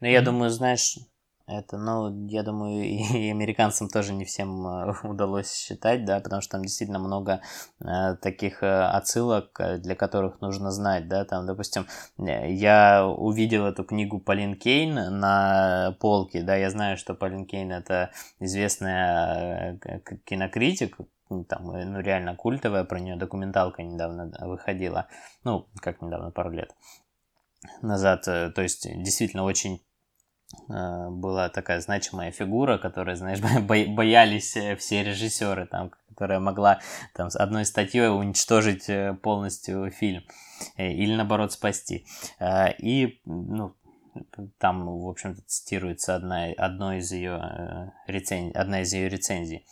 Ну, 0.00 0.06
я 0.06 0.22
думаю, 0.22 0.50
знаешь, 0.50 0.98
это, 1.46 1.76
ну, 1.76 2.26
я 2.28 2.42
думаю, 2.42 2.84
и 2.84 3.30
американцам 3.30 3.88
тоже 3.88 4.12
не 4.12 4.24
всем 4.24 4.66
э, 4.66 4.94
удалось 5.04 5.52
считать, 5.52 6.04
да, 6.04 6.20
потому 6.20 6.42
что 6.42 6.52
там 6.52 6.62
действительно 6.62 6.98
много 6.98 7.40
э, 7.80 8.16
таких 8.20 8.62
э, 8.62 8.82
отсылок, 8.84 9.58
э, 9.60 9.78
для 9.78 9.94
которых 9.94 10.40
нужно 10.40 10.70
знать, 10.70 11.08
да, 11.08 11.24
там, 11.24 11.46
допустим, 11.46 11.86
я 12.18 13.06
увидел 13.06 13.66
эту 13.66 13.84
книгу 13.84 14.20
Полин 14.20 14.56
Кейн 14.56 14.94
на 14.94 15.96
полке, 16.00 16.42
да, 16.42 16.56
я 16.56 16.70
знаю, 16.70 16.96
что 16.96 17.14
Полин 17.14 17.46
Кейн 17.46 17.72
это 17.72 18.10
известная 18.38 19.78
кинокритик, 20.24 20.96
там, 21.48 21.64
ну, 21.64 22.00
реально 22.00 22.36
культовая, 22.36 22.84
про 22.84 23.00
нее 23.00 23.16
документалка 23.16 23.82
недавно 23.82 24.32
выходила, 24.40 25.08
ну, 25.44 25.66
как 25.80 26.02
недавно, 26.02 26.30
пару 26.30 26.50
лет 26.50 26.74
назад, 27.80 28.24
то 28.24 28.60
есть 28.60 28.86
действительно 29.02 29.44
очень 29.44 29.80
была 30.68 31.48
такая 31.48 31.80
значимая 31.80 32.30
фигура, 32.30 32.78
которой, 32.78 33.16
знаешь, 33.16 33.40
боялись 33.62 34.56
э, 34.56 34.76
все 34.76 35.02
режиссеры, 35.02 35.66
там, 35.66 35.90
которая 36.08 36.40
могла 36.40 36.80
там, 37.14 37.30
с 37.30 37.36
одной 37.36 37.64
статьей 37.64 38.08
уничтожить 38.08 38.88
э, 38.88 39.14
полностью 39.14 39.90
фильм 39.90 40.22
или, 40.76 41.14
наоборот, 41.16 41.52
спасти. 41.52 42.06
И, 42.78 43.20
ну, 43.24 43.74
там, 44.58 44.86
в 44.86 45.08
общем-то, 45.08 45.42
цитируется 45.46 46.14
одна, 46.14 46.46
одно 46.56 46.94
из 46.94 47.10
ее 47.10 47.92
рецензий, 48.06 48.52
одна 48.52 48.82
из 48.82 48.92
ее 48.92 49.08
рецензий. 49.08 49.66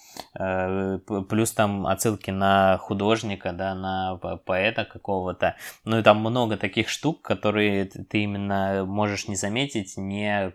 Плюс 1.28 1.53
там 1.53 1.87
отсылки 1.87 2.31
на 2.31 2.78
художника, 2.78 3.53
да, 3.53 3.74
на 3.74 4.16
поэта 4.16 4.85
какого-то. 4.85 5.57
Ну 5.85 5.99
и 5.99 6.03
там 6.03 6.18
много 6.20 6.57
таких 6.57 6.89
штук, 6.89 7.22
которые 7.22 7.85
ты 7.85 8.22
именно 8.22 8.85
можешь 8.87 9.28
не 9.28 9.37
заметить, 9.37 9.97
не 9.97 10.53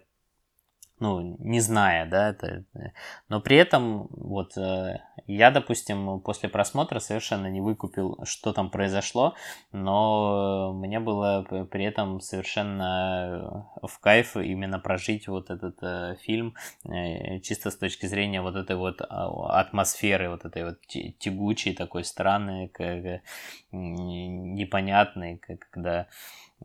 ну, 1.00 1.36
не 1.40 1.60
зная, 1.60 2.06
да, 2.06 2.30
это, 2.30 2.64
но 3.28 3.42
при 3.42 3.58
этом 3.58 4.08
вот 4.12 4.58
э, 4.58 5.02
я, 5.28 5.52
допустим, 5.52 6.22
после 6.22 6.48
просмотра 6.48 7.00
совершенно 7.00 7.48
не 7.48 7.60
выкупил, 7.60 8.18
что 8.24 8.54
там 8.54 8.70
произошло, 8.70 9.36
но 9.74 10.72
мне 10.74 11.02
было 11.02 11.46
при 11.70 11.84
этом 11.84 12.22
совершенно 12.22 13.68
в 13.82 14.00
кайф 14.00 14.38
именно 14.38 14.80
прожить 14.80 15.28
вот 15.28 15.50
этот 15.50 15.78
э, 15.82 16.16
фильм 16.22 16.56
э, 16.86 17.40
чисто 17.42 17.72
с 17.72 17.78
точки 17.78 18.06
зрения 18.06 18.42
вот 18.42 18.56
этой 18.56 18.78
вот 18.78 19.02
а, 19.02 19.60
атмосферы, 19.60 20.30
вот 20.30 20.46
этой 20.46 20.64
вот 20.64 20.80
тягучей, 21.20 21.76
такой 21.76 22.06
странной, 22.06 22.70
как, 22.70 23.22
непонятной, 23.72 25.42
когда, 25.72 26.08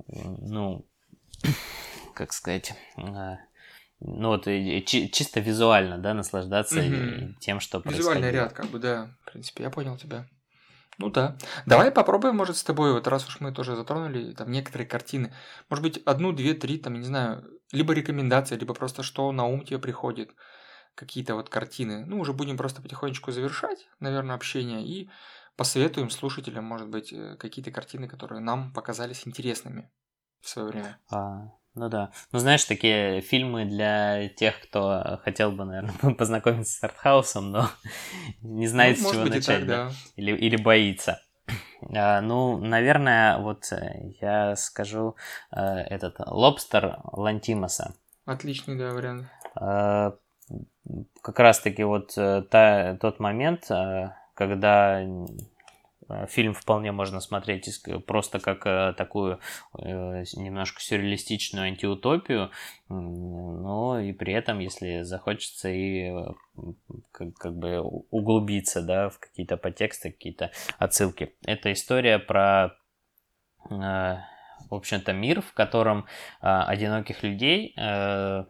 ну, 0.06 0.84
как 2.14 2.32
сказать 2.32 2.74
ну 4.00 4.28
вот 4.28 4.44
чисто 4.44 5.40
визуально, 5.40 5.98
да, 5.98 6.14
наслаждаться 6.14 6.80
угу. 6.80 7.34
тем, 7.40 7.60
что 7.60 7.80
происходит. 7.80 7.98
Визуальный 7.98 8.30
ряд, 8.30 8.52
как 8.52 8.66
бы, 8.66 8.78
да, 8.78 9.10
в 9.22 9.32
принципе, 9.32 9.64
я 9.64 9.70
понял 9.70 9.96
тебя. 9.96 10.26
Ну 10.98 11.10
да. 11.10 11.36
Давай 11.64 11.90
попробуем, 11.90 12.36
может, 12.36 12.56
с 12.56 12.64
тобой, 12.64 12.92
вот 12.92 13.06
раз 13.06 13.26
уж 13.26 13.40
мы 13.40 13.52
тоже 13.52 13.74
затронули 13.74 14.32
там 14.32 14.50
некоторые 14.50 14.86
картины, 14.86 15.32
может 15.70 15.82
быть, 15.82 16.02
одну, 16.04 16.32
две, 16.32 16.52
три, 16.54 16.78
там, 16.78 16.94
не 16.94 17.06
знаю, 17.06 17.42
либо 17.72 17.94
рекомендации, 17.94 18.56
либо 18.56 18.74
просто 18.74 19.02
что 19.02 19.32
на 19.32 19.46
ум 19.46 19.64
тебе 19.64 19.78
приходит, 19.78 20.30
какие-то 20.94 21.34
вот 21.34 21.48
картины. 21.48 22.04
Ну, 22.04 22.20
уже 22.20 22.32
будем 22.32 22.56
просто 22.56 22.82
потихонечку 22.82 23.32
завершать, 23.32 23.88
наверное, 23.98 24.36
общение 24.36 24.84
и 24.84 25.08
посоветуем 25.56 26.10
слушателям, 26.10 26.64
может 26.64 26.88
быть, 26.88 27.12
э, 27.12 27.36
какие-то 27.36 27.70
картины, 27.70 28.08
которые 28.08 28.40
нам 28.40 28.72
показались 28.72 29.26
интересными 29.26 29.90
в 30.40 30.48
свое 30.48 30.68
время. 30.68 30.98
А, 31.10 31.52
ну 31.74 31.88
да. 31.88 32.10
Ну, 32.32 32.38
знаешь, 32.38 32.64
такие 32.64 33.20
фильмы 33.20 33.64
для 33.64 34.28
тех, 34.28 34.60
кто 34.60 35.20
хотел 35.24 35.52
бы, 35.52 35.64
наверное, 35.64 36.14
познакомиться 36.18 36.78
с 36.78 36.84
артхаусом, 36.84 37.50
но 37.50 37.70
не 38.42 38.66
знает, 38.66 38.98
ну, 39.00 39.08
с 39.08 39.12
чего 39.12 39.24
начать. 39.24 39.46
Так, 39.46 39.66
да. 39.66 39.90
Или, 40.16 40.32
или 40.32 40.56
боится. 40.56 41.22
А, 41.96 42.20
ну, 42.20 42.58
наверное, 42.58 43.38
вот 43.38 43.72
э, 43.72 44.12
я 44.20 44.54
скажу 44.54 45.16
э, 45.50 45.62
этот 45.62 46.16
Лобстер 46.18 46.98
Лантимаса. 47.10 47.94
Отличный, 48.26 48.76
да, 48.76 48.92
вариант. 48.92 49.26
А, 49.54 50.14
как 51.22 51.38
раз-таки 51.38 51.82
вот 51.82 52.12
э, 52.18 52.42
та, 52.42 52.96
тот 53.00 53.18
момент, 53.18 53.70
когда 54.34 55.02
Э, 55.02 55.26
фильм 56.28 56.54
вполне 56.54 56.92
можно 56.92 57.20
смотреть 57.20 57.82
просто 58.06 58.40
как 58.40 58.66
э, 58.66 58.94
такую 58.96 59.40
э, 59.78 60.24
немножко 60.34 60.80
сюрреалистичную 60.80 61.66
антиутопию, 61.66 62.50
но 62.88 64.00
и 64.00 64.12
при 64.12 64.32
этом, 64.32 64.58
если 64.58 65.02
захочется 65.02 65.68
и 65.68 66.12
как, 67.12 67.34
как 67.34 67.56
бы 67.56 67.80
углубиться 67.80 68.82
да, 68.82 69.08
в 69.08 69.18
какие-то 69.18 69.56
подтексты, 69.56 70.10
какие-то 70.10 70.50
отсылки. 70.78 71.34
Это 71.44 71.72
история 71.72 72.18
про 72.18 72.76
в 73.68 74.74
общем-то, 74.74 75.12
мир, 75.12 75.42
в 75.42 75.52
котором 75.52 76.06
одиноких 76.40 77.22
людей 77.22 77.74
Э, 77.76 78.44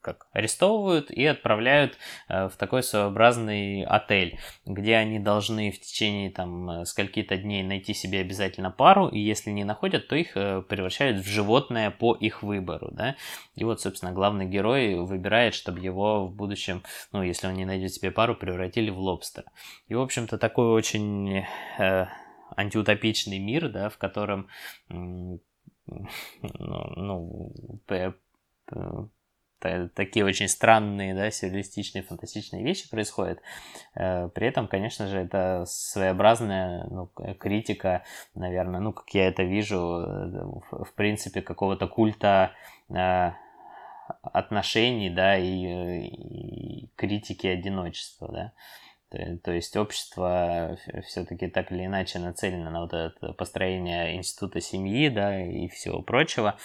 как 0.00 0.26
арестовывают 0.32 1.10
и 1.10 1.24
отправляют 1.26 1.96
э, 2.28 2.48
в 2.48 2.56
такой 2.56 2.82
своеобразный 2.82 3.84
отель, 3.84 4.38
где 4.64 4.96
они 4.96 5.18
должны 5.18 5.70
в 5.70 5.80
течение 5.80 6.30
там 6.30 6.70
э, 6.70 6.84
скольки-то 6.84 7.36
дней 7.36 7.62
найти 7.62 7.94
себе 7.94 8.20
обязательно 8.20 8.70
пару, 8.70 9.08
и 9.08 9.18
если 9.18 9.50
не 9.50 9.64
находят, 9.64 10.08
то 10.08 10.16
их 10.16 10.32
превращают 10.34 11.18
в 11.18 11.28
животное 11.28 11.90
по 11.90 12.14
их 12.14 12.42
выбору, 12.42 12.88
да. 12.92 13.16
И 13.54 13.64
вот, 13.64 13.80
собственно, 13.80 14.12
главный 14.12 14.46
герой 14.46 14.94
выбирает, 14.94 15.54
чтобы 15.54 15.80
его 15.80 16.26
в 16.26 16.34
будущем, 16.34 16.82
ну, 17.12 17.22
если 17.22 17.46
он 17.46 17.54
не 17.54 17.64
найдет 17.64 17.92
себе 17.92 18.10
пару, 18.10 18.34
превратили 18.34 18.90
в 18.90 18.98
лобстера. 18.98 19.50
И, 19.88 19.94
в 19.94 20.00
общем-то, 20.00 20.38
такой 20.38 20.66
очень 20.66 21.44
э, 21.78 22.06
антиутопичный 22.56 23.38
мир, 23.38 23.68
да, 23.68 23.88
в 23.88 23.98
котором 23.98 24.48
ну, 24.88 25.40
ну, 26.96 27.52
такие 29.60 30.24
очень 30.24 30.48
странные, 30.48 31.14
да, 31.14 31.30
сюрреалистичные, 31.30 32.02
фантастичные 32.02 32.62
вещи 32.62 32.88
происходят. 32.88 33.40
Э, 33.94 34.28
при 34.28 34.46
этом, 34.46 34.68
конечно 34.68 35.06
же, 35.08 35.18
это 35.18 35.64
своеобразная 35.66 36.86
ну, 36.90 37.06
критика, 37.38 38.04
наверное, 38.34 38.80
ну, 38.80 38.92
как 38.92 39.08
я 39.10 39.28
это 39.28 39.42
вижу, 39.42 39.76
э, 39.76 40.84
в 40.84 40.92
принципе, 40.94 41.42
какого-то 41.42 41.86
культа 41.88 42.52
э, 42.90 43.32
отношений, 44.22 45.10
да, 45.10 45.36
и, 45.36 46.06
и 46.06 46.90
критики 46.96 47.46
одиночества, 47.46 48.28
да. 48.32 48.52
То, 49.10 49.38
то 49.38 49.52
есть 49.52 49.74
общество 49.76 50.76
все-таки 51.06 51.48
так 51.48 51.72
или 51.72 51.86
иначе 51.86 52.18
нацелено 52.18 52.70
на 52.70 52.82
вот 52.82 52.92
это 52.92 53.32
построение 53.32 54.16
института 54.16 54.60
семьи, 54.60 55.08
да, 55.08 55.40
и 55.40 55.68
всего 55.68 56.02
прочего 56.02 56.58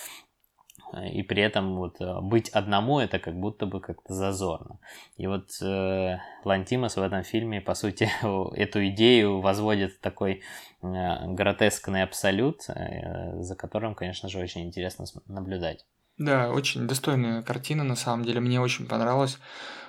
и 1.01 1.23
при 1.23 1.41
этом 1.41 1.75
вот 1.75 1.99
э, 2.01 2.21
быть 2.21 2.49
одному 2.49 2.99
это 2.99 3.19
как 3.19 3.35
будто 3.35 3.65
бы 3.65 3.81
как-то 3.81 4.13
зазорно. 4.13 4.79
И 5.17 5.27
вот 5.27 5.49
э, 5.61 6.17
Лантимас 6.43 6.95
в 6.95 7.01
этом 7.01 7.23
фильме, 7.23 7.61
по 7.61 7.73
сути, 7.73 8.09
эту 8.55 8.87
идею 8.89 9.41
возводит 9.41 9.93
в 9.93 9.99
такой 9.99 10.41
э, 10.81 11.27
гротескный 11.27 12.03
абсолют, 12.03 12.61
э, 12.67 13.41
за 13.41 13.55
которым, 13.55 13.95
конечно 13.95 14.29
же, 14.29 14.39
очень 14.39 14.65
интересно 14.65 15.05
наблюдать. 15.27 15.85
Да, 16.17 16.51
очень 16.51 16.87
достойная 16.87 17.41
картина, 17.41 17.83
на 17.83 17.95
самом 17.95 18.23
деле, 18.23 18.39
мне 18.39 18.61
очень 18.61 18.87
понравилась. 18.87 19.39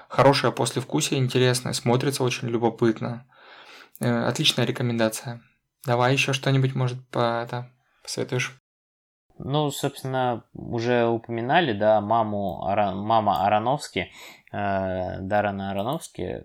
Хорошая 0.09 0.53
послевкусие, 0.53 1.21
интересная, 1.21 1.73
смотрится 1.73 2.25
очень 2.25 2.49
любопытно. 2.49 3.27
Э, 4.01 4.27
отличная 4.27 4.65
рекомендация. 4.65 5.43
Давай 5.85 6.13
еще 6.13 6.33
что-нибудь, 6.33 6.75
может, 6.75 7.07
по 7.09 7.43
это 7.43 7.71
посоветуешь? 8.03 8.64
Ну, 9.39 9.71
собственно, 9.71 10.45
уже 10.55 11.07
упоминали, 11.07 11.73
да, 11.73 12.01
маму, 12.01 12.63
мама 12.65 13.45
Ароновски, 13.45 14.13
э, 14.53 15.21
Дарана 15.21 15.73
Ароновски, 15.73 16.43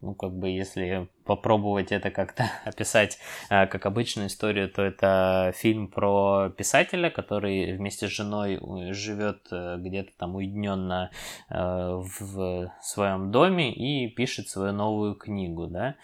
ну, 0.00 0.14
как 0.14 0.32
бы, 0.32 0.48
если 0.48 1.08
попробовать 1.24 1.92
это 1.92 2.10
как-то 2.10 2.44
описать 2.64 3.18
э, 3.50 3.66
как 3.66 3.84
обычную 3.84 4.28
историю, 4.28 4.70
то 4.70 4.82
это 4.82 5.52
фильм 5.54 5.88
про 5.88 6.48
писателя, 6.56 7.10
который 7.10 7.76
вместе 7.76 8.08
с 8.08 8.10
женой 8.10 8.58
живет 8.94 9.48
э, 9.50 9.76
где-то 9.78 10.12
там 10.16 10.34
уединенно 10.36 11.10
э, 11.50 11.54
в 11.54 12.72
своем 12.80 13.30
доме 13.30 13.74
и 13.74 14.08
пишет 14.08 14.48
свою 14.48 14.72
новую 14.72 15.16
книгу, 15.16 15.66
да. 15.66 15.96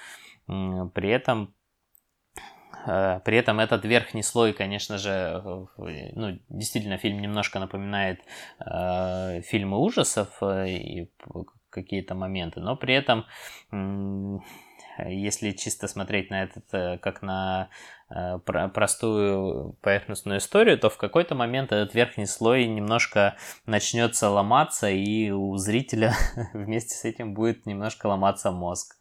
При 0.47 1.11
этом 1.11 1.55
при 2.85 3.37
этом 3.37 3.61
этот 3.61 3.85
верхний 3.85 4.23
слой, 4.23 4.53
конечно 4.53 4.99
же, 4.99 5.43
ну, 5.77 6.39
действительно, 6.49 6.99
фильм 6.99 7.21
немножко 7.21 7.59
напоминает 7.59 8.21
э, 8.61 9.43
фильмы 9.43 9.79
ужасов 9.79 10.29
э, 10.41 10.69
и 10.69 11.11
какие-то 11.71 12.15
моменты, 12.15 12.61
но 12.61 12.77
при 12.77 12.95
этом, 12.95 13.27
если 15.07 15.53
чисто 15.53 15.87
смотреть 15.87 16.31
на 16.31 16.43
этот 16.43 16.65
э, 16.73 16.99
как 16.99 17.23
на 17.23 17.69
э, 18.11 18.39
простую 18.39 19.77
поверхностную 19.81 20.39
историю, 20.39 20.79
то 20.79 20.91
в 20.91 20.97
какой-то 20.97 21.35
момент 21.35 21.73
этот 21.73 21.95
верхний 21.95 22.27
слой 22.27 22.67
немножко 22.67 23.37
начнется 23.67 24.29
ломаться, 24.29 24.89
и 24.91 25.31
у 25.31 25.57
зрителя 25.57 26.15
вместе 26.53 26.95
с 26.95 27.05
этим 27.05 27.35
будет 27.35 27.67
немножко 27.67 28.07
ломаться 28.07 28.51
мозг. 28.51 28.97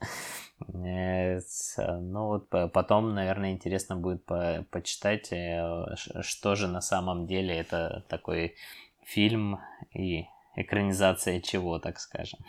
Э, 0.59 1.39
ну 1.77 2.27
вот 2.27 2.49
потом, 2.49 3.13
наверное, 3.13 3.51
интересно 3.51 3.95
будет 3.95 4.25
по 4.25 4.65
почитать, 4.71 5.31
э, 5.31 5.95
что 6.21 6.55
же 6.55 6.67
на 6.67 6.81
самом 6.81 7.27
деле 7.27 7.55
это 7.55 8.05
такой 8.07 8.55
фильм 9.03 9.59
и 9.93 10.25
экранизация 10.55 11.41
чего, 11.41 11.79
так 11.79 11.99
скажем. 11.99 12.39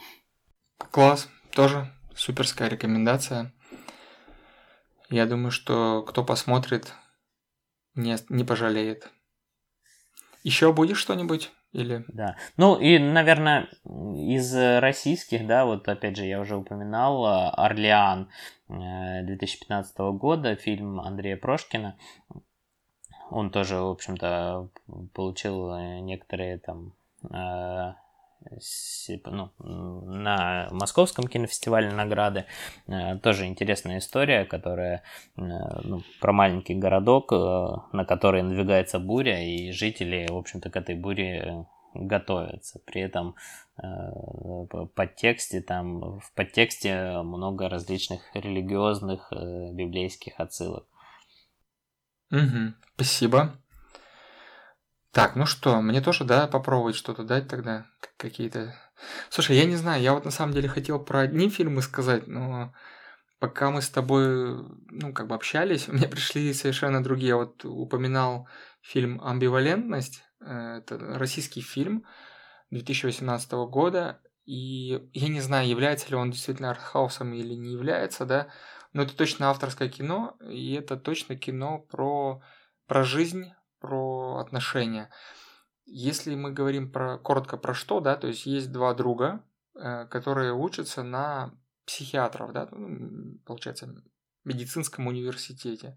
Класс, 0.90 1.28
тоже 1.52 1.92
суперская 2.14 2.68
рекомендация. 2.68 3.52
Я 5.10 5.26
думаю, 5.26 5.50
что 5.50 6.02
кто 6.02 6.24
посмотрит, 6.24 6.92
не, 7.94 8.16
не 8.28 8.44
пожалеет. 8.44 9.10
Еще 10.42 10.72
будешь 10.72 10.98
что-нибудь? 10.98 11.50
Или... 11.72 12.04
Да. 12.08 12.36
Ну 12.56 12.78
и, 12.78 12.98
наверное, 12.98 13.68
из 13.84 14.54
российских, 14.54 15.46
да, 15.46 15.66
вот 15.66 15.86
опять 15.88 16.16
же 16.16 16.24
я 16.24 16.40
уже 16.40 16.56
упоминал, 16.56 17.26
э, 17.26 17.50
«Орлеан» 17.50 18.28
2015 18.68 19.94
э, 19.98 20.10
года, 20.12 20.56
фильм 20.56 21.00
Андрея 21.00 21.36
Прошкина. 21.36 21.96
Он 23.30 23.50
тоже, 23.50 23.76
в 23.76 23.88
общем-то, 23.88 24.68
получил 25.12 25.76
некоторые 26.00 26.58
там 26.58 26.94
э, 27.30 27.92
ну, 29.26 29.50
на 29.58 30.68
Московском 30.70 31.26
кинофестивале 31.26 31.90
награды. 31.90 32.44
Тоже 33.22 33.46
интересная 33.46 33.98
история, 33.98 34.44
которая 34.44 35.02
ну, 35.36 36.02
про 36.20 36.32
маленький 36.32 36.74
городок, 36.74 37.32
на 37.32 38.04
который 38.06 38.42
надвигается 38.42 38.98
буря, 38.98 39.42
и 39.42 39.70
жители, 39.72 40.26
в 40.30 40.36
общем-то, 40.36 40.70
к 40.70 40.76
этой 40.76 40.94
буре 40.94 41.66
готовятся. 41.94 42.80
При 42.84 43.02
этом 43.02 43.34
э, 43.82 43.86
подтексте 44.94 45.60
там 45.60 46.20
в 46.20 46.32
подтексте 46.34 47.22
много 47.22 47.68
различных 47.68 48.22
религиозных 48.34 49.32
э, 49.32 49.72
библейских 49.72 50.34
отсылок. 50.38 50.86
Угу, 52.30 52.74
спасибо. 52.94 53.58
Так, 55.12 55.36
ну 55.36 55.46
что, 55.46 55.80
мне 55.80 56.00
тоже, 56.00 56.24
да, 56.24 56.46
попробовать 56.46 56.96
что-то 56.96 57.24
дать 57.24 57.48
тогда, 57.48 57.86
какие-то... 58.16 58.74
Слушай, 59.30 59.56
я 59.56 59.64
не 59.64 59.76
знаю, 59.76 60.02
я 60.02 60.12
вот 60.12 60.24
на 60.24 60.30
самом 60.30 60.52
деле 60.52 60.68
хотел 60.68 61.02
про 61.02 61.20
одни 61.20 61.48
фильмы 61.48 61.82
сказать, 61.82 62.26
но 62.26 62.74
пока 63.38 63.70
мы 63.70 63.80
с 63.80 63.88
тобой, 63.88 64.64
ну, 64.90 65.12
как 65.14 65.28
бы 65.28 65.34
общались, 65.34 65.88
мне 65.88 66.08
пришли 66.08 66.52
совершенно 66.52 67.02
другие. 67.02 67.36
Вот 67.36 67.64
упоминал 67.64 68.48
фильм 68.82 69.20
«Амбивалентность», 69.22 70.22
э, 70.40 70.78
это 70.78 70.98
российский 70.98 71.62
фильм 71.62 72.04
2018 72.70 73.50
года, 73.70 74.20
и 74.44 75.08
я 75.12 75.28
не 75.28 75.40
знаю, 75.40 75.68
является 75.68 76.08
ли 76.10 76.16
он 76.16 76.30
действительно 76.30 76.70
артхаусом 76.70 77.32
или 77.32 77.54
не 77.54 77.72
является, 77.72 78.24
да, 78.26 78.48
но 78.92 79.02
это 79.02 79.16
точно 79.16 79.50
авторское 79.50 79.88
кино, 79.88 80.36
и 80.40 80.74
это 80.74 80.96
точно 80.96 81.36
кино 81.36 81.78
про, 81.78 82.42
про 82.86 83.04
жизнь, 83.04 83.52
про 83.80 84.38
отношения. 84.38 85.10
Если 85.86 86.34
мы 86.34 86.52
говорим 86.52 86.92
про 86.92 87.18
коротко 87.18 87.56
про 87.56 87.74
что, 87.74 88.00
да, 88.00 88.16
то 88.16 88.26
есть 88.26 88.46
есть 88.46 88.72
два 88.72 88.94
друга, 88.94 89.42
э, 89.74 90.06
которые 90.06 90.52
учатся 90.52 91.02
на 91.02 91.54
психиатров, 91.86 92.52
да, 92.52 92.68
получается, 93.46 93.94
медицинском 94.44 95.06
университете. 95.06 95.96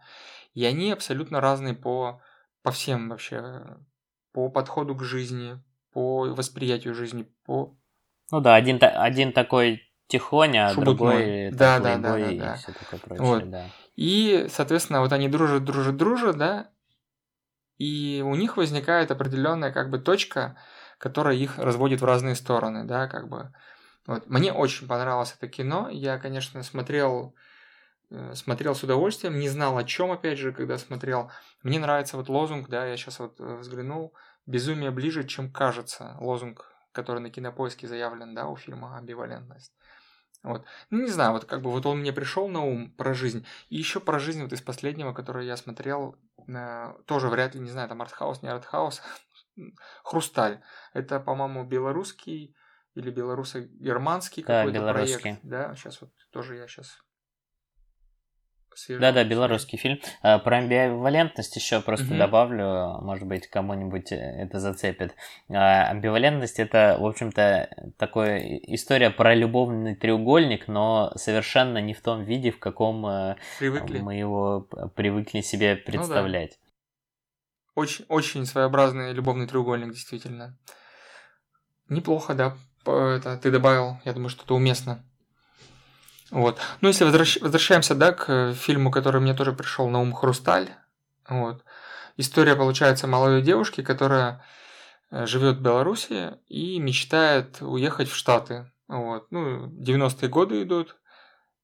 И 0.54 0.64
они 0.66 0.92
абсолютно 0.92 1.42
разные 1.42 1.74
по, 1.74 2.22
по 2.64 2.72
всем 2.72 3.10
вообще, 3.10 3.78
по 4.32 4.50
подходу 4.50 4.96
к 4.96 5.04
жизни, 5.04 5.62
по 5.92 6.22
восприятию 6.34 6.94
жизни, 6.94 7.28
по... 7.46 7.78
Ну 8.32 8.40
да, 8.40 8.56
один, 8.56 8.80
один 8.82 9.34
такой 9.34 9.82
тихоня, 10.08 10.68
а 10.68 10.76
другой 10.76 11.52
да, 11.52 11.80
да, 11.80 11.98
да, 11.98 12.18
да, 12.18 12.18
да. 12.18 12.54
и 12.54 12.58
все 12.58 12.72
такое 12.74 13.00
прочее, 13.00 13.26
вот. 13.26 13.50
да. 13.50 13.66
И, 13.96 14.48
соответственно, 14.50 15.02
вот 15.02 15.12
они 15.14 15.28
дружат, 15.28 15.64
дружат, 15.64 15.98
дружат, 15.98 16.38
да, 16.38 16.70
и 17.82 18.22
у 18.22 18.36
них 18.36 18.58
возникает 18.58 19.10
определенная 19.10 19.72
как 19.72 19.90
бы 19.90 19.98
точка, 19.98 20.56
которая 21.00 21.36
их 21.36 21.58
разводит 21.58 22.02
в 22.02 22.06
разные 22.06 22.36
стороны, 22.36 22.84
да, 22.84 23.08
как 23.08 23.28
бы. 23.28 23.52
Вот. 24.06 24.28
Мне 24.28 24.54
очень 24.54 24.88
понравилось 24.88 25.36
это 25.36 25.48
кино. 25.48 25.90
Я, 25.90 26.20
конечно, 26.20 26.62
смотрел, 26.62 27.34
э, 28.12 28.36
смотрел 28.36 28.76
с 28.76 28.84
удовольствием, 28.84 29.40
не 29.40 29.50
знал 29.50 29.80
о 29.80 29.84
чем, 29.84 30.12
опять 30.12 30.38
же, 30.38 30.54
когда 30.54 30.78
смотрел. 30.78 31.32
Мне 31.64 31.80
нравится 31.80 32.18
вот 32.18 32.30
лозунг, 32.30 32.70
да, 32.70 32.86
я 32.86 32.96
сейчас 32.98 33.18
вот 33.18 33.40
э, 33.40 33.56
взглянул. 33.56 34.14
Безумие 34.46 34.92
ближе, 34.92 35.24
чем 35.24 35.52
кажется. 35.52 36.18
Лозунг, 36.20 36.72
который 36.92 37.20
на 37.20 37.32
кинопоиске 37.32 37.88
заявлен, 37.88 38.36
да, 38.36 38.48
у 38.48 38.56
фильма 38.58 38.96
«Амбивалентность». 38.96 39.74
Вот. 40.44 40.66
Ну, 40.90 41.02
не 41.02 41.12
знаю, 41.12 41.34
вот 41.34 41.46
как 41.46 41.62
бы 41.62 41.70
вот 41.70 41.86
он 41.86 42.00
мне 42.00 42.12
пришел 42.12 42.48
на 42.48 42.62
ум 42.62 42.92
про 42.92 43.14
жизнь. 43.14 43.46
И 43.70 43.78
еще 43.78 44.00
про 44.00 44.20
жизнь 44.20 44.42
вот 44.42 44.54
из 44.54 44.62
последнего, 44.62 45.14
который 45.14 45.46
я 45.46 45.56
смотрел, 45.56 46.16
э, 46.48 46.94
тоже 47.06 47.30
вряд 47.30 47.54
ли, 47.54 47.62
не 47.62 47.70
знаю, 47.70 47.88
там 47.90 48.02
артхаус, 48.02 48.42
не 48.42 48.50
артхаус, 48.50 49.02
Хрусталь. 50.04 50.62
Это, 50.94 51.20
по-моему, 51.20 51.64
белорусский 51.64 52.56
или 52.96 53.12
белоруссо-германский 53.12 54.44
да, 54.44 54.64
какой-то 54.64 54.92
проект. 54.92 55.40
Да, 55.44 55.76
сейчас 55.76 56.02
вот 56.02 56.12
тоже 56.32 56.56
я 56.56 56.68
сейчас 56.68 56.98
да-да, 58.88 59.24
белорусский 59.24 59.78
фильм. 59.78 60.00
А, 60.22 60.40
про 60.40 60.58
амбивалентность 60.58 61.56
еще 61.56 61.82
просто 61.82 62.08
угу. 62.08 62.16
добавлю, 62.16 63.00
может 63.02 63.28
быть, 63.28 63.48
кому-нибудь 63.48 64.12
это 64.12 64.60
зацепит. 64.60 65.16
А, 65.50 65.90
амбивалентность 65.90 66.60
это, 66.60 66.98
в 67.00 67.06
общем-то, 67.06 67.94
такая 67.98 68.40
история 68.68 69.10
про 69.10 69.36
любовный 69.36 69.96
треугольник, 69.96 70.68
но 70.68 71.12
совершенно 71.16 71.80
не 71.80 71.94
в 71.94 72.02
том 72.02 72.24
виде, 72.24 72.52
в 72.52 72.60
каком 72.60 73.06
э, 73.06 73.36
привыкли. 73.60 74.00
мы 74.00 74.16
его 74.16 74.62
привыкли 74.96 75.42
себе 75.42 75.76
представлять. 75.76 76.58
Ну, 76.62 76.66
да. 77.76 77.82
Очень, 77.82 78.06
очень 78.10 78.46
своеобразный 78.46 79.14
любовный 79.14 79.48
треугольник, 79.48 79.94
действительно. 79.94 80.58
Неплохо, 81.90 82.34
да. 82.34 82.58
Это 82.86 83.38
ты 83.38 83.52
добавил, 83.52 83.98
я 84.06 84.14
думаю, 84.14 84.30
что 84.30 84.44
это 84.44 84.54
уместно. 84.54 85.04
Вот. 86.32 86.60
Ну, 86.80 86.88
если 86.88 87.04
возвращ... 87.04 87.40
возвращаемся, 87.42 87.94
да, 87.94 88.14
к 88.14 88.54
фильму, 88.54 88.90
который 88.90 89.22
мне 89.22 89.34
тоже 89.34 89.52
пришел 89.54 89.90
на 89.90 90.00
ум 90.00 90.14
«Хрусталь». 90.14 90.70
Вот. 91.28 91.64
История, 92.18 92.56
получается, 92.56 93.08
молодой 93.08 93.42
девушки, 93.42 93.84
которая 93.84 94.44
э, 95.12 95.26
живет 95.26 95.58
в 95.58 95.62
Беларуси 95.62 96.38
и 96.48 96.80
мечтает 96.80 97.62
уехать 97.62 98.10
в 98.10 98.16
Штаты. 98.16 98.72
Вот. 98.88 99.32
Ну, 99.32 99.68
90-е 99.68 100.30
годы 100.30 100.64
идут. 100.64 100.96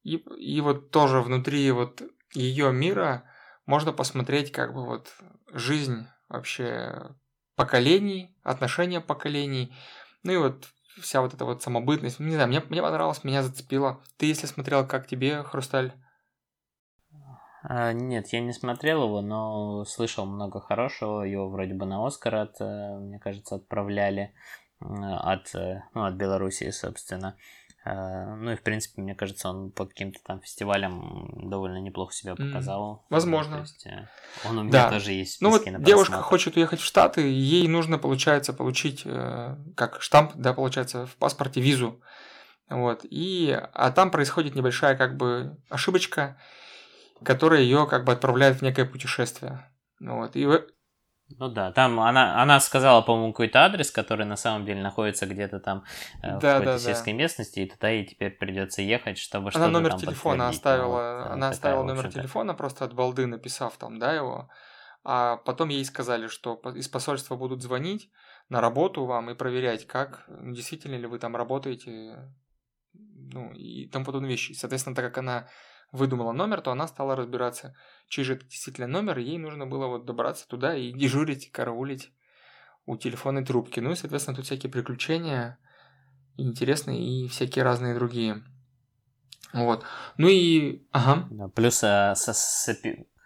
И, 0.04 0.16
и 0.16 0.60
вот 0.60 0.90
тоже 0.90 1.20
внутри 1.20 1.70
вот 1.70 2.02
ее 2.34 2.72
мира 2.72 3.24
можно 3.66 3.92
посмотреть 3.92 4.52
как 4.52 4.72
бы 4.74 4.84
вот 4.84 5.12
жизнь 5.52 6.06
вообще 6.28 7.14
поколений, 7.56 8.36
отношения 8.42 9.00
поколений. 9.00 9.74
Ну 10.22 10.32
и 10.32 10.36
вот 10.36 10.68
вся 11.00 11.20
вот 11.20 11.34
эта 11.34 11.44
вот 11.44 11.62
самобытность. 11.62 12.20
Не 12.20 12.32
знаю, 12.32 12.48
мне, 12.48 12.60
мне 12.68 12.82
понравилось, 12.82 13.24
меня 13.24 13.42
зацепило. 13.42 14.00
Ты, 14.16 14.26
если 14.26 14.46
смотрел, 14.46 14.86
как 14.86 15.06
тебе 15.06 15.42
«Хрусталь»? 15.42 15.92
А, 17.62 17.92
нет, 17.92 18.28
я 18.28 18.40
не 18.40 18.52
смотрел 18.52 19.04
его, 19.04 19.20
но 19.20 19.84
слышал 19.84 20.26
много 20.26 20.60
хорошего. 20.60 21.22
Его 21.22 21.48
вроде 21.48 21.74
бы 21.74 21.86
на 21.86 22.06
Оскар, 22.06 22.34
от, 22.36 22.60
э, 22.60 22.98
мне 22.98 23.18
кажется, 23.18 23.56
отправляли 23.56 24.32
от, 24.80 25.54
э, 25.54 25.82
ну, 25.94 26.04
от 26.04 26.14
Белоруссии, 26.14 26.70
собственно. 26.70 27.36
Э, 27.84 28.34
ну 28.34 28.52
и, 28.52 28.56
в 28.56 28.62
принципе, 28.62 29.02
мне 29.02 29.14
кажется, 29.14 29.48
он 29.48 29.70
по 29.70 29.86
каким-то 29.86 30.18
там 30.24 30.40
фестивалям 30.40 31.48
довольно 31.50 31.78
неплохо 31.78 32.12
себя 32.12 32.34
показал. 32.34 33.06
Возможно. 33.08 33.56
То 33.56 33.62
есть, 33.62 33.86
э, 33.86 34.08
он 34.44 34.58
у 34.58 34.62
меня 34.62 34.72
Да. 34.72 34.90
тоже 34.90 35.12
есть 35.12 35.40
Ну 35.40 35.50
вот 35.50 35.64
девушка 35.82 36.20
хочет 36.22 36.56
уехать 36.56 36.80
в 36.80 36.84
Штаты, 36.84 37.20
ей 37.22 37.66
нужно, 37.68 37.98
получается, 37.98 38.52
получить 38.52 39.02
э, 39.04 39.56
как 39.76 40.02
штамп, 40.02 40.32
да, 40.34 40.52
получается, 40.52 41.06
в 41.06 41.16
паспорте 41.16 41.60
визу. 41.60 42.00
Вот. 42.68 43.00
И, 43.04 43.58
а 43.72 43.90
там 43.90 44.10
происходит 44.10 44.54
небольшая 44.54 44.96
как 44.96 45.16
бы 45.16 45.56
ошибочка, 45.70 46.38
которая 47.24 47.62
ее 47.62 47.86
как 47.86 48.04
бы 48.04 48.12
отправляет 48.12 48.58
в 48.58 48.62
некое 48.62 48.84
путешествие. 48.84 49.70
Вот. 50.00 50.36
И 50.36 50.46
Ну 51.36 51.48
да, 51.48 51.72
там 51.72 52.00
она, 52.00 52.40
она 52.42 52.58
сказала, 52.58 53.02
по-моему, 53.02 53.32
какой-то 53.32 53.60
адрес, 53.60 53.90
который 53.90 54.24
на 54.24 54.36
самом 54.36 54.64
деле 54.64 54.82
находится 54.82 55.26
где-то 55.26 55.60
там 55.60 55.84
э, 56.22 56.36
в 56.36 56.40
Да, 56.40 56.52
какой-то 56.54 56.64
да, 56.64 56.72
да. 56.72 56.78
сельской 56.78 57.12
местности, 57.12 57.60
и 57.60 57.68
туда 57.68 57.90
ей 57.90 58.06
теперь 58.06 58.30
придется 58.30 58.80
ехать, 58.80 59.18
чтобы 59.18 59.44
она 59.44 59.50
что-то 59.50 59.68
номер 59.68 59.90
там 59.90 60.00
телефона 60.00 60.44
подтвердить. 60.46 60.56
оставила, 60.58 60.86
Ну, 60.86 60.92
вот, 60.92 61.26
она 61.26 61.34
такая, 61.34 61.50
оставила 61.50 61.82
в 61.82 61.86
номер 61.86 62.12
телефона 62.12 62.54
просто 62.54 62.84
от 62.86 62.94
балды, 62.94 63.26
написав 63.26 63.76
там, 63.76 63.98
да, 63.98 64.14
его. 64.14 64.48
А 65.04 65.36
потом 65.36 65.68
ей 65.68 65.84
сказали, 65.84 66.28
что 66.28 66.54
из 66.74 66.88
посольства 66.88 67.36
будут 67.36 67.62
звонить 67.62 68.10
на 68.48 68.60
работу 68.60 69.04
вам 69.04 69.30
и 69.30 69.34
проверять, 69.34 69.86
как 69.86 70.24
ну, 70.28 70.54
действительно 70.54 70.94
ли 70.96 71.06
вы 71.06 71.18
там 71.18 71.36
работаете, 71.36 72.32
ну 72.94 73.52
и 73.52 73.86
тому 73.88 74.04
подобные 74.06 74.30
вещи. 74.30 74.52
Соответственно, 74.52 74.96
так 74.96 75.04
как 75.04 75.18
она 75.18 75.48
выдумала 75.92 76.32
номер, 76.32 76.60
то 76.60 76.70
она 76.70 76.86
стала 76.88 77.16
разбираться, 77.16 77.74
чей 78.08 78.24
же 78.24 78.34
это 78.34 78.44
действительно 78.46 78.86
номер, 78.86 79.18
и 79.18 79.24
ей 79.24 79.38
нужно 79.38 79.66
было 79.66 79.86
вот 79.86 80.04
добраться 80.04 80.46
туда 80.48 80.76
и 80.76 80.92
дежурить, 80.92 81.50
караулить 81.50 82.12
у 82.86 82.96
телефонной 82.96 83.44
трубки. 83.44 83.80
Ну 83.80 83.92
и, 83.92 83.94
соответственно, 83.96 84.36
тут 84.36 84.46
всякие 84.46 84.70
приключения 84.70 85.58
интересные 86.36 87.00
и 87.24 87.28
всякие 87.28 87.64
разные 87.64 87.94
другие. 87.94 88.42
Вот. 89.52 89.84
Ну 90.18 90.28
и... 90.28 90.86
Ага. 90.92 91.28
Плюс 91.54 91.82
э, 91.82 92.14
со- 92.14 92.32
с 92.34 92.68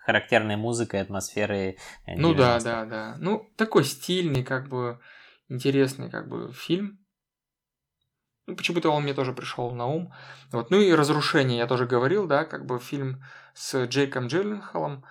характерной 0.05 0.57
музыкой, 0.57 1.01
атмосферой. 1.01 1.79
э, 2.07 2.17
Ну 2.17 2.35
да, 2.35 2.59
90-х. 2.59 2.65
да, 2.65 2.85
да. 2.87 3.17
Ну, 3.19 3.51
такой 3.57 3.85
стильный, 3.85 4.45
как 4.45 4.69
бы, 4.69 5.01
интересный, 5.49 6.11
как 6.11 6.29
бы, 6.29 6.53
фильм. 6.53 7.02
Ну, 8.47 8.57
почему-то 8.57 8.91
он 8.91 9.05
мне 9.05 9.15
тоже 9.15 9.33
пришел 9.33 9.71
на 9.71 9.87
ум. 9.87 10.13
Вот. 10.51 10.71
Ну 10.71 10.81
и 10.81 10.93
«Разрушение» 10.93 11.59
я 11.59 11.67
тоже 11.67 11.87
говорил, 11.87 12.27
да, 12.27 12.45
как 12.45 12.67
бы 12.67 12.79
фильм 12.81 13.23
с 13.55 13.85
Джейком 13.85 14.27
Джилленхолом. 14.27 15.05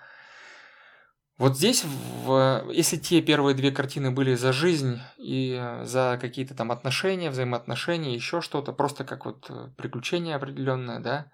Вот 1.38 1.56
здесь, 1.56 1.84
в, 1.84 2.68
если 2.70 2.98
те 2.98 3.22
первые 3.22 3.54
две 3.54 3.72
картины 3.72 4.10
были 4.10 4.34
за 4.34 4.52
жизнь 4.52 5.00
и 5.16 5.60
за 5.82 6.18
какие-то 6.20 6.54
там 6.54 6.70
отношения, 6.70 7.30
взаимоотношения, 7.30 8.14
еще 8.14 8.42
что-то, 8.42 8.72
просто 8.72 9.04
как 9.04 9.24
вот 9.24 9.46
э, 9.48 9.70
приключение 9.76 10.36
определенное, 10.36 11.00
да, 11.00 11.32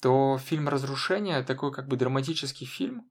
то 0.00 0.38
фильм 0.38 0.68
«Разрушение» 0.68 1.42
такой 1.42 1.72
как 1.72 1.88
бы 1.88 1.96
драматический 1.96 2.66
фильм, 2.66 3.08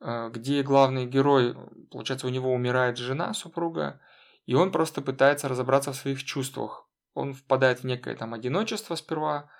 э, 0.00 0.28
где 0.34 0.62
главный 0.64 1.06
герой, 1.06 1.56
получается, 1.90 2.26
у 2.26 2.30
него 2.30 2.52
умирает 2.52 2.98
жена, 2.98 3.32
супруга, 3.32 4.00
и 4.44 4.54
он 4.54 4.72
просто 4.72 5.02
пытается 5.02 5.48
разобраться 5.48 5.92
в 5.92 5.96
своих 5.96 6.24
чувствах. 6.24 6.85
Он 7.16 7.32
впадает 7.32 7.80
в 7.80 7.84
некое 7.84 8.14
там 8.14 8.34
одиночество 8.34 8.94
сперва, 8.94 9.50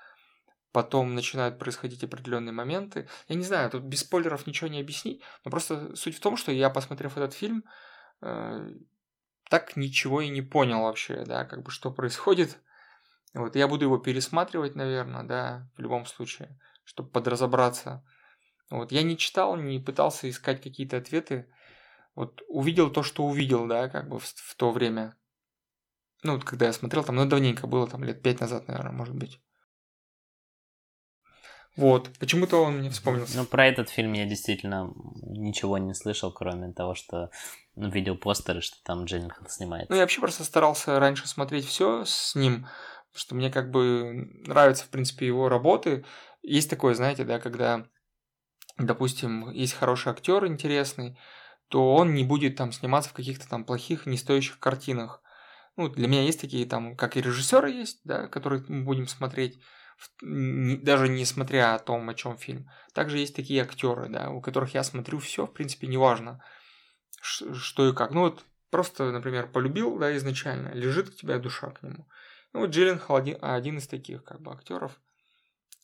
потом 0.73 1.15
начинают 1.15 1.59
происходить 1.59 2.05
определенные 2.05 2.53
моменты. 2.53 3.09
Я 3.29 3.37
не 3.37 3.45
знаю, 3.45 3.71
тут 3.71 3.83
без 3.83 4.01
спойлеров 4.01 4.47
ничего 4.47 4.69
не 4.69 4.79
объяснить, 4.79 5.23
но 5.43 5.51
просто 5.51 5.97
суть 5.97 6.17
в 6.17 6.21
том, 6.21 6.37
что 6.37 6.53
я, 6.53 6.69
посмотрев 6.69 7.17
этот 7.17 7.33
фильм, 7.33 7.65
э, 8.21 8.75
так 9.49 9.75
ничего 9.75 10.21
и 10.21 10.29
не 10.29 10.43
понял 10.43 10.83
вообще, 10.83 11.25
да, 11.25 11.47
как 11.47 11.63
бы 11.63 11.71
что 11.71 11.91
происходит. 11.91 12.59
Вот, 13.33 13.57
я 13.57 13.69
буду 13.69 13.87
его 13.87 13.97
пересматривать, 13.97 14.75
наверное, 14.75 15.23
да, 15.23 15.71
в 15.79 15.81
любом 15.81 16.05
случае, 16.05 16.59
чтобы 16.85 17.09
подразобраться. 17.09 18.05
Вот, 18.69 18.93
я 18.93 19.03
не 19.03 19.17
читал, 19.17 19.57
не 19.57 19.81
пытался 19.81 20.29
искать 20.29 20.63
какие-то 20.63 20.99
ответы. 20.99 21.51
Вот 22.15 22.43
увидел 22.49 22.91
то, 22.91 23.03
что 23.03 23.25
увидел, 23.25 23.67
да, 23.67 23.89
как 23.89 24.11
бы 24.11 24.19
в, 24.19 24.25
в 24.27 24.55
то 24.57 24.71
время. 24.71 25.17
Ну, 26.27 26.35
вот 26.35 26.45
когда 26.45 26.66
я 26.66 26.72
смотрел, 26.72 27.05
там, 27.05 27.16
ну, 27.16 27.24
давненько 27.24 27.66
было, 27.66 27.87
там, 27.87 28.03
лет 28.05 28.20
пять 28.20 28.41
назад, 28.41 28.66
наверное, 28.66 28.93
может 28.93 29.14
быть. 29.14 29.41
Вот, 31.77 32.11
почему-то 32.18 32.62
он 32.62 32.79
мне 32.79 32.91
вспомнился. 32.91 33.37
Ну, 33.37 33.45
про 33.45 33.66
этот 33.66 33.91
фильм 33.91 34.14
я 34.14 34.24
действительно 34.24 34.93
ничего 35.22 35.77
не 35.77 35.95
слышал, 35.95 36.33
кроме 36.33 36.72
того, 36.72 36.95
что 36.95 37.31
ну, 37.74 37.91
видел 37.91 38.16
постеры, 38.16 38.62
что 38.62 38.77
там 38.83 39.05
Дженнифер 39.05 39.49
снимается. 39.49 39.93
Ну, 39.93 39.97
я 39.97 40.03
вообще 40.03 40.20
просто 40.20 40.43
старался 40.43 40.99
раньше 40.99 41.29
смотреть 41.29 41.66
все 41.66 42.05
с 42.07 42.35
ним, 42.35 42.66
потому 43.09 43.20
что 43.20 43.35
мне 43.35 43.51
как 43.51 43.70
бы 43.70 44.31
нравятся, 44.47 44.85
в 44.85 44.89
принципе, 44.89 45.27
его 45.27 45.51
работы. 45.51 46.07
Есть 46.43 46.70
такое, 46.70 46.95
знаете, 46.95 47.24
да, 47.24 47.39
когда, 47.39 47.87
допустим, 48.79 49.51
есть 49.51 49.74
хороший 49.74 50.12
актер 50.12 50.47
интересный, 50.47 51.18
то 51.68 51.95
он 51.95 52.14
не 52.14 52.24
будет 52.24 52.57
там 52.57 52.72
сниматься 52.72 53.11
в 53.11 53.12
каких-то 53.12 53.47
там 53.49 53.64
плохих, 53.64 54.07
не 54.07 54.16
стоящих 54.16 54.59
картинах. 54.59 55.22
Ну, 55.77 55.89
для 55.89 56.09
меня 56.09 56.22
есть 56.22 56.41
такие 56.41 56.66
там, 56.66 56.97
как 56.97 57.16
и 57.16 57.20
режиссеры 57.20 57.70
есть, 57.70 58.01
да, 58.05 58.29
которые 58.29 58.64
мы 58.68 58.85
будем 58.85 59.07
смотреть, 59.07 59.61
даже 60.22 61.09
не 61.09 61.24
смотря 61.24 61.74
о 61.74 61.79
том, 61.79 62.09
о 62.09 62.14
чем 62.14 62.39
фильм. 62.39 62.70
Также 62.95 63.18
есть 63.18 63.37
такие 63.37 63.62
актеры, 63.62 64.09
да, 64.09 64.31
у 64.31 64.41
которых 64.41 64.74
я 64.74 64.83
смотрю 64.83 65.18
все, 65.18 65.47
в 65.47 65.53
принципе, 65.53 65.87
неважно, 65.87 66.43
что 67.20 67.89
и 67.89 67.95
как. 67.95 68.12
Ну 68.12 68.20
вот 68.22 68.45
просто, 68.70 69.11
например, 69.11 69.49
полюбил, 69.49 69.99
да, 69.99 70.16
изначально, 70.16 70.72
лежит 70.72 71.09
у 71.09 71.12
тебя 71.12 71.39
душа 71.39 71.70
к 71.70 71.83
нему. 71.83 72.09
Ну 72.53 72.61
вот 72.61 72.70
Джилленхол 72.70 73.16
один, 73.16 73.39
один 73.43 73.79
из 73.79 73.87
таких, 73.87 74.24
как 74.24 74.41
бы, 74.41 74.53
актеров. 74.53 74.99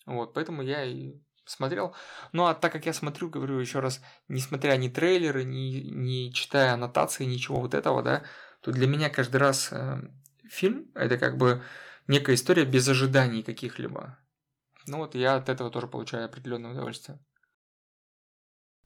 Вот, 0.07 0.35
поэтому 0.35 0.63
я 0.63 0.85
и 0.85 1.15
смотрел. 1.45 1.95
Ну 2.33 2.47
а 2.47 2.55
так 2.55 2.73
как 2.73 2.87
я 2.87 2.93
смотрю, 2.93 3.29
говорю 3.29 3.59
еще 3.59 3.81
раз, 3.81 4.01
несмотря 4.29 4.77
ни 4.77 4.89
трейлеры, 4.89 5.45
ни, 5.45 5.91
не 5.91 6.33
читая 6.33 6.73
аннотации, 6.73 7.25
ничего 7.25 7.61
вот 7.61 7.75
этого, 7.75 8.03
да, 8.03 8.23
то 8.63 8.73
для 8.73 8.87
меня 8.87 9.11
каждый 9.11 9.37
раз 9.37 9.69
э, 9.73 10.01
фильм 10.49 10.91
это 10.95 11.19
как 11.19 11.37
бы 11.37 11.63
некая 12.07 12.35
история 12.37 12.65
без 12.65 12.89
ожиданий 12.89 13.43
каких-либо. 13.43 14.17
Ну 14.87 14.99
вот 14.99 15.15
я 15.15 15.35
от 15.37 15.49
этого 15.49 15.71
тоже 15.71 15.89
получаю 15.89 16.25
определенное 16.27 16.73
удовольствие. 16.73 17.19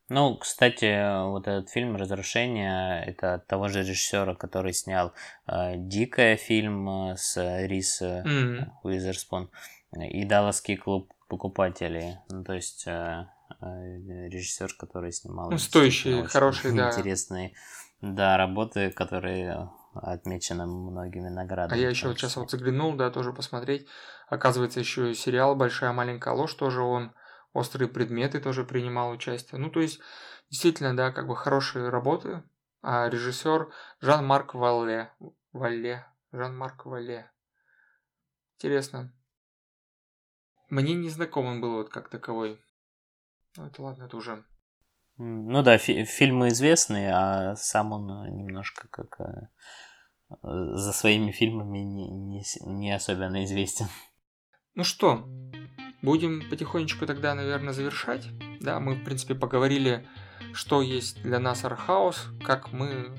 Ну, 0.09 0.37
кстати, 0.37 1.25
вот 1.29 1.49
этот 1.49 1.69
фильм 1.69 1.97
«Разрушение»— 1.97 3.05
это 3.07 3.35
от 3.35 3.47
того 3.49 3.67
же 3.69 3.81
режиссера, 3.81 4.37
который 4.37 4.73
снял 4.73 5.13
э, 5.49 5.73
«Дикая» 5.77 6.37
фильм 6.37 6.89
э, 7.11 7.17
с 7.17 7.37
Рис 7.67 8.01
э, 8.03 8.23
М. 8.25 8.73
Уизерспун 8.85 9.51
и 9.99 10.25
«Далласский 10.25 10.77
клуб 10.77 11.13
покупателей». 11.29 12.19
Ну, 12.31 12.45
то 12.45 12.53
есть 12.53 12.87
э, 12.87 13.27
э, 13.61 13.67
режиссер, 14.29 14.75
который 14.79 15.11
снимал 15.11 15.51
Ну, 15.51 15.59
стоящие, 15.59 16.25
хорошие, 16.29 16.73
да. 16.73 16.93
интересные 16.93 17.55
да, 18.15 18.37
работы, 18.37 18.91
которые 18.91 19.71
отмечены 19.95 20.67
многими 20.67 21.29
наградами. 21.29 21.79
А 21.79 21.83
я 21.83 21.89
еще 21.89 22.09
вот 22.09 22.19
сейчас 22.19 22.37
вот 22.37 22.51
заглянул, 22.51 22.95
да, 22.95 23.11
тоже 23.11 23.33
посмотреть. 23.33 23.87
Оказывается, 24.29 24.81
еще 24.81 25.11
и 25.11 25.15
сериал 25.15 25.57
«Большая 25.57 25.93
маленькая 25.93 26.35
ложь» 26.35 26.55
тоже 26.55 26.83
он. 26.83 27.15
«Острые 27.53 27.89
предметы» 27.89 28.41
тоже 28.41 28.65
принимал 28.65 29.11
участие. 29.11 29.59
Ну, 29.59 29.71
то 29.71 29.81
есть, 29.81 30.01
действительно, 30.51 30.95
да, 30.95 31.11
как 31.11 31.27
бы 31.27 31.35
хорошие 31.35 31.89
работы. 31.89 32.43
А 32.83 33.09
режиссер 33.09 33.73
Жан-Марк 34.01 34.55
Валле. 34.55 35.11
Валле. 35.53 36.07
Жан-Марк 36.33 36.85
Валле. 36.85 37.31
Интересно. 38.57 39.13
Мне 40.69 40.95
не 40.95 41.09
знаком 41.09 41.47
он 41.47 41.61
был 41.61 41.77
вот 41.77 41.89
как 41.89 42.09
таковой. 42.11 42.61
Ну, 43.57 43.67
это 43.67 43.83
ладно, 43.83 44.05
это 44.05 44.17
уже... 44.17 44.45
Ну 45.19 45.63
да, 45.63 45.79
фи- 45.79 46.05
фильмы 46.05 46.49
известные, 46.49 47.11
а 47.13 47.57
сам 47.57 47.93
он 47.93 48.11
э, 48.11 48.31
немножко 48.31 48.87
как 48.89 49.21
э, 49.21 49.49
за 50.43 50.93
своими 50.93 51.31
фильмами 51.31 51.79
не, 51.79 52.11
не, 52.11 52.43
не 52.67 52.93
особенно 52.93 53.45
известен. 53.45 53.87
Ну 54.75 54.85
что, 54.85 55.27
будем 56.03 56.43
потихонечку 56.51 57.07
тогда, 57.07 57.35
наверное, 57.35 57.73
завершать. 57.73 58.27
Да, 58.61 58.79
мы, 58.79 58.95
в 58.95 59.05
принципе, 59.05 59.35
поговорили, 59.35 60.07
что 60.53 60.83
есть 60.83 61.23
для 61.23 61.39
нас 61.39 61.65
архаус, 61.65 62.27
как 62.45 62.73
мы 62.73 63.15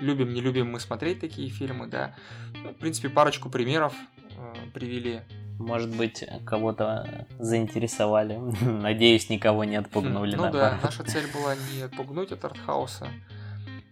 любим, 0.00 0.32
не 0.32 0.40
любим 0.40 0.72
мы 0.72 0.80
смотреть 0.80 1.20
такие 1.20 1.48
фильмы, 1.48 1.86
да. 1.86 2.16
Ну, 2.54 2.70
в 2.70 2.78
принципе, 2.78 3.08
парочку 3.08 3.50
примеров 3.50 3.94
э, 4.36 4.54
привели. 4.74 5.22
Может 5.60 5.94
быть, 5.94 6.24
кого-то 6.46 7.26
заинтересовали. 7.38 8.36
Надеюсь, 8.64 9.28
никого 9.28 9.64
не 9.64 9.76
отпугнули. 9.76 10.34
Ну 10.34 10.50
да, 10.50 10.78
наша 10.82 11.04
цель 11.04 11.26
была 11.32 11.54
не 11.54 11.82
отпугнуть 11.82 12.32
от 12.32 12.42
артхауса. 12.44 13.08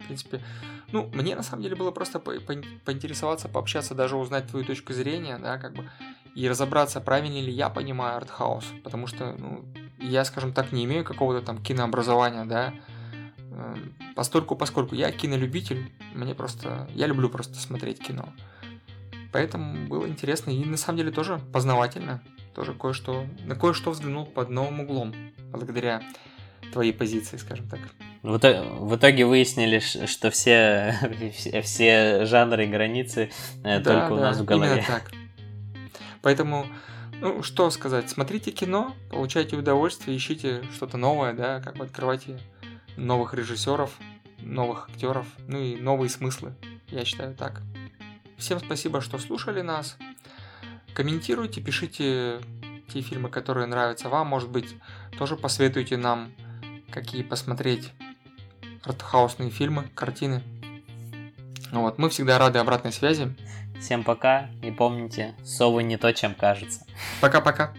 В 0.00 0.06
принципе, 0.06 0.40
ну, 0.92 1.10
мне 1.12 1.36
на 1.36 1.42
самом 1.42 1.62
деле 1.62 1.76
было 1.76 1.90
просто 1.90 2.18
по- 2.20 2.40
по- 2.40 2.62
поинтересоваться, 2.86 3.48
пообщаться, 3.48 3.94
даже 3.94 4.16
узнать 4.16 4.46
твою 4.46 4.64
точку 4.64 4.94
зрения, 4.94 5.38
да, 5.38 5.58
как 5.58 5.74
бы, 5.74 5.90
и 6.34 6.48
разобраться, 6.48 7.02
правильно 7.02 7.38
ли 7.38 7.52
я 7.52 7.68
понимаю 7.68 8.16
артхаус, 8.16 8.64
потому 8.82 9.06
что, 9.06 9.34
ну, 9.38 9.62
я, 9.98 10.24
скажем 10.24 10.54
так, 10.54 10.72
не 10.72 10.84
имею 10.84 11.04
какого-то 11.04 11.44
там 11.44 11.62
кинообразования, 11.62 12.46
да, 12.46 12.72
постольку, 14.16 14.56
поскольку 14.56 14.94
я 14.94 15.12
кинолюбитель, 15.12 15.92
мне 16.14 16.34
просто, 16.34 16.88
я 16.94 17.06
люблю 17.06 17.28
просто 17.28 17.56
смотреть 17.56 17.98
кино. 18.00 18.32
Поэтому 19.32 19.86
было 19.88 20.06
интересно 20.06 20.50
и 20.50 20.64
на 20.64 20.76
самом 20.76 20.98
деле 20.98 21.10
тоже 21.10 21.40
познавательно. 21.52 22.22
Тоже 22.54 22.74
кое-что, 22.74 23.26
на 23.44 23.54
кое-что 23.54 23.90
взглянул 23.90 24.26
под 24.26 24.48
новым 24.48 24.80
углом, 24.80 25.14
благодаря 25.50 26.02
твоей 26.72 26.92
позиции, 26.92 27.36
скажем 27.36 27.68
так. 27.68 27.80
В 28.22 28.36
итоге, 28.36 28.62
в 28.62 28.96
итоге 28.96 29.26
выяснили, 29.26 29.78
что 29.78 30.30
все, 30.30 30.94
все 31.62 32.24
жанры 32.24 32.64
и 32.64 32.68
границы 32.68 33.30
э, 33.62 33.80
да, 33.80 34.00
только 34.00 34.12
у 34.14 34.20
нас 34.20 34.38
в 34.38 34.44
голове. 34.44 34.72
Именно 34.72 34.86
так. 34.86 35.10
Поэтому, 36.20 36.66
ну, 37.20 37.42
что 37.42 37.70
сказать, 37.70 38.10
смотрите 38.10 38.50
кино, 38.50 38.94
получайте 39.10 39.56
удовольствие, 39.56 40.16
ищите 40.16 40.62
что-то 40.74 40.96
новое, 40.96 41.32
да, 41.32 41.60
как 41.60 41.76
бы 41.76 41.84
открывайте 41.84 42.40
новых 42.96 43.34
режиссеров, 43.34 43.96
новых 44.40 44.88
актеров, 44.90 45.26
ну 45.46 45.58
и 45.58 45.76
новые 45.76 46.10
смыслы. 46.10 46.54
Я 46.88 47.04
считаю 47.04 47.34
так. 47.34 47.62
Всем 48.38 48.60
спасибо, 48.60 49.00
что 49.00 49.18
слушали 49.18 49.62
нас. 49.62 49.96
Комментируйте, 50.94 51.60
пишите 51.60 52.40
те 52.92 53.00
фильмы, 53.02 53.28
которые 53.28 53.66
нравятся 53.66 54.08
вам. 54.08 54.28
Может 54.28 54.48
быть, 54.50 54.76
тоже 55.18 55.36
посоветуйте 55.36 55.96
нам, 55.96 56.32
какие 56.90 57.22
посмотреть 57.22 57.92
артхаусные 58.84 59.50
фильмы, 59.50 59.84
картины. 59.94 60.42
Вот, 61.72 61.98
мы 61.98 62.08
всегда 62.08 62.38
рады 62.38 62.58
обратной 62.58 62.92
связи. 62.92 63.36
Всем 63.78 64.02
пока 64.02 64.48
и 64.62 64.70
помните, 64.70 65.34
совы 65.44 65.82
не 65.82 65.96
то, 65.96 66.12
чем 66.12 66.34
кажется. 66.34 66.86
Пока-пока. 67.20 67.74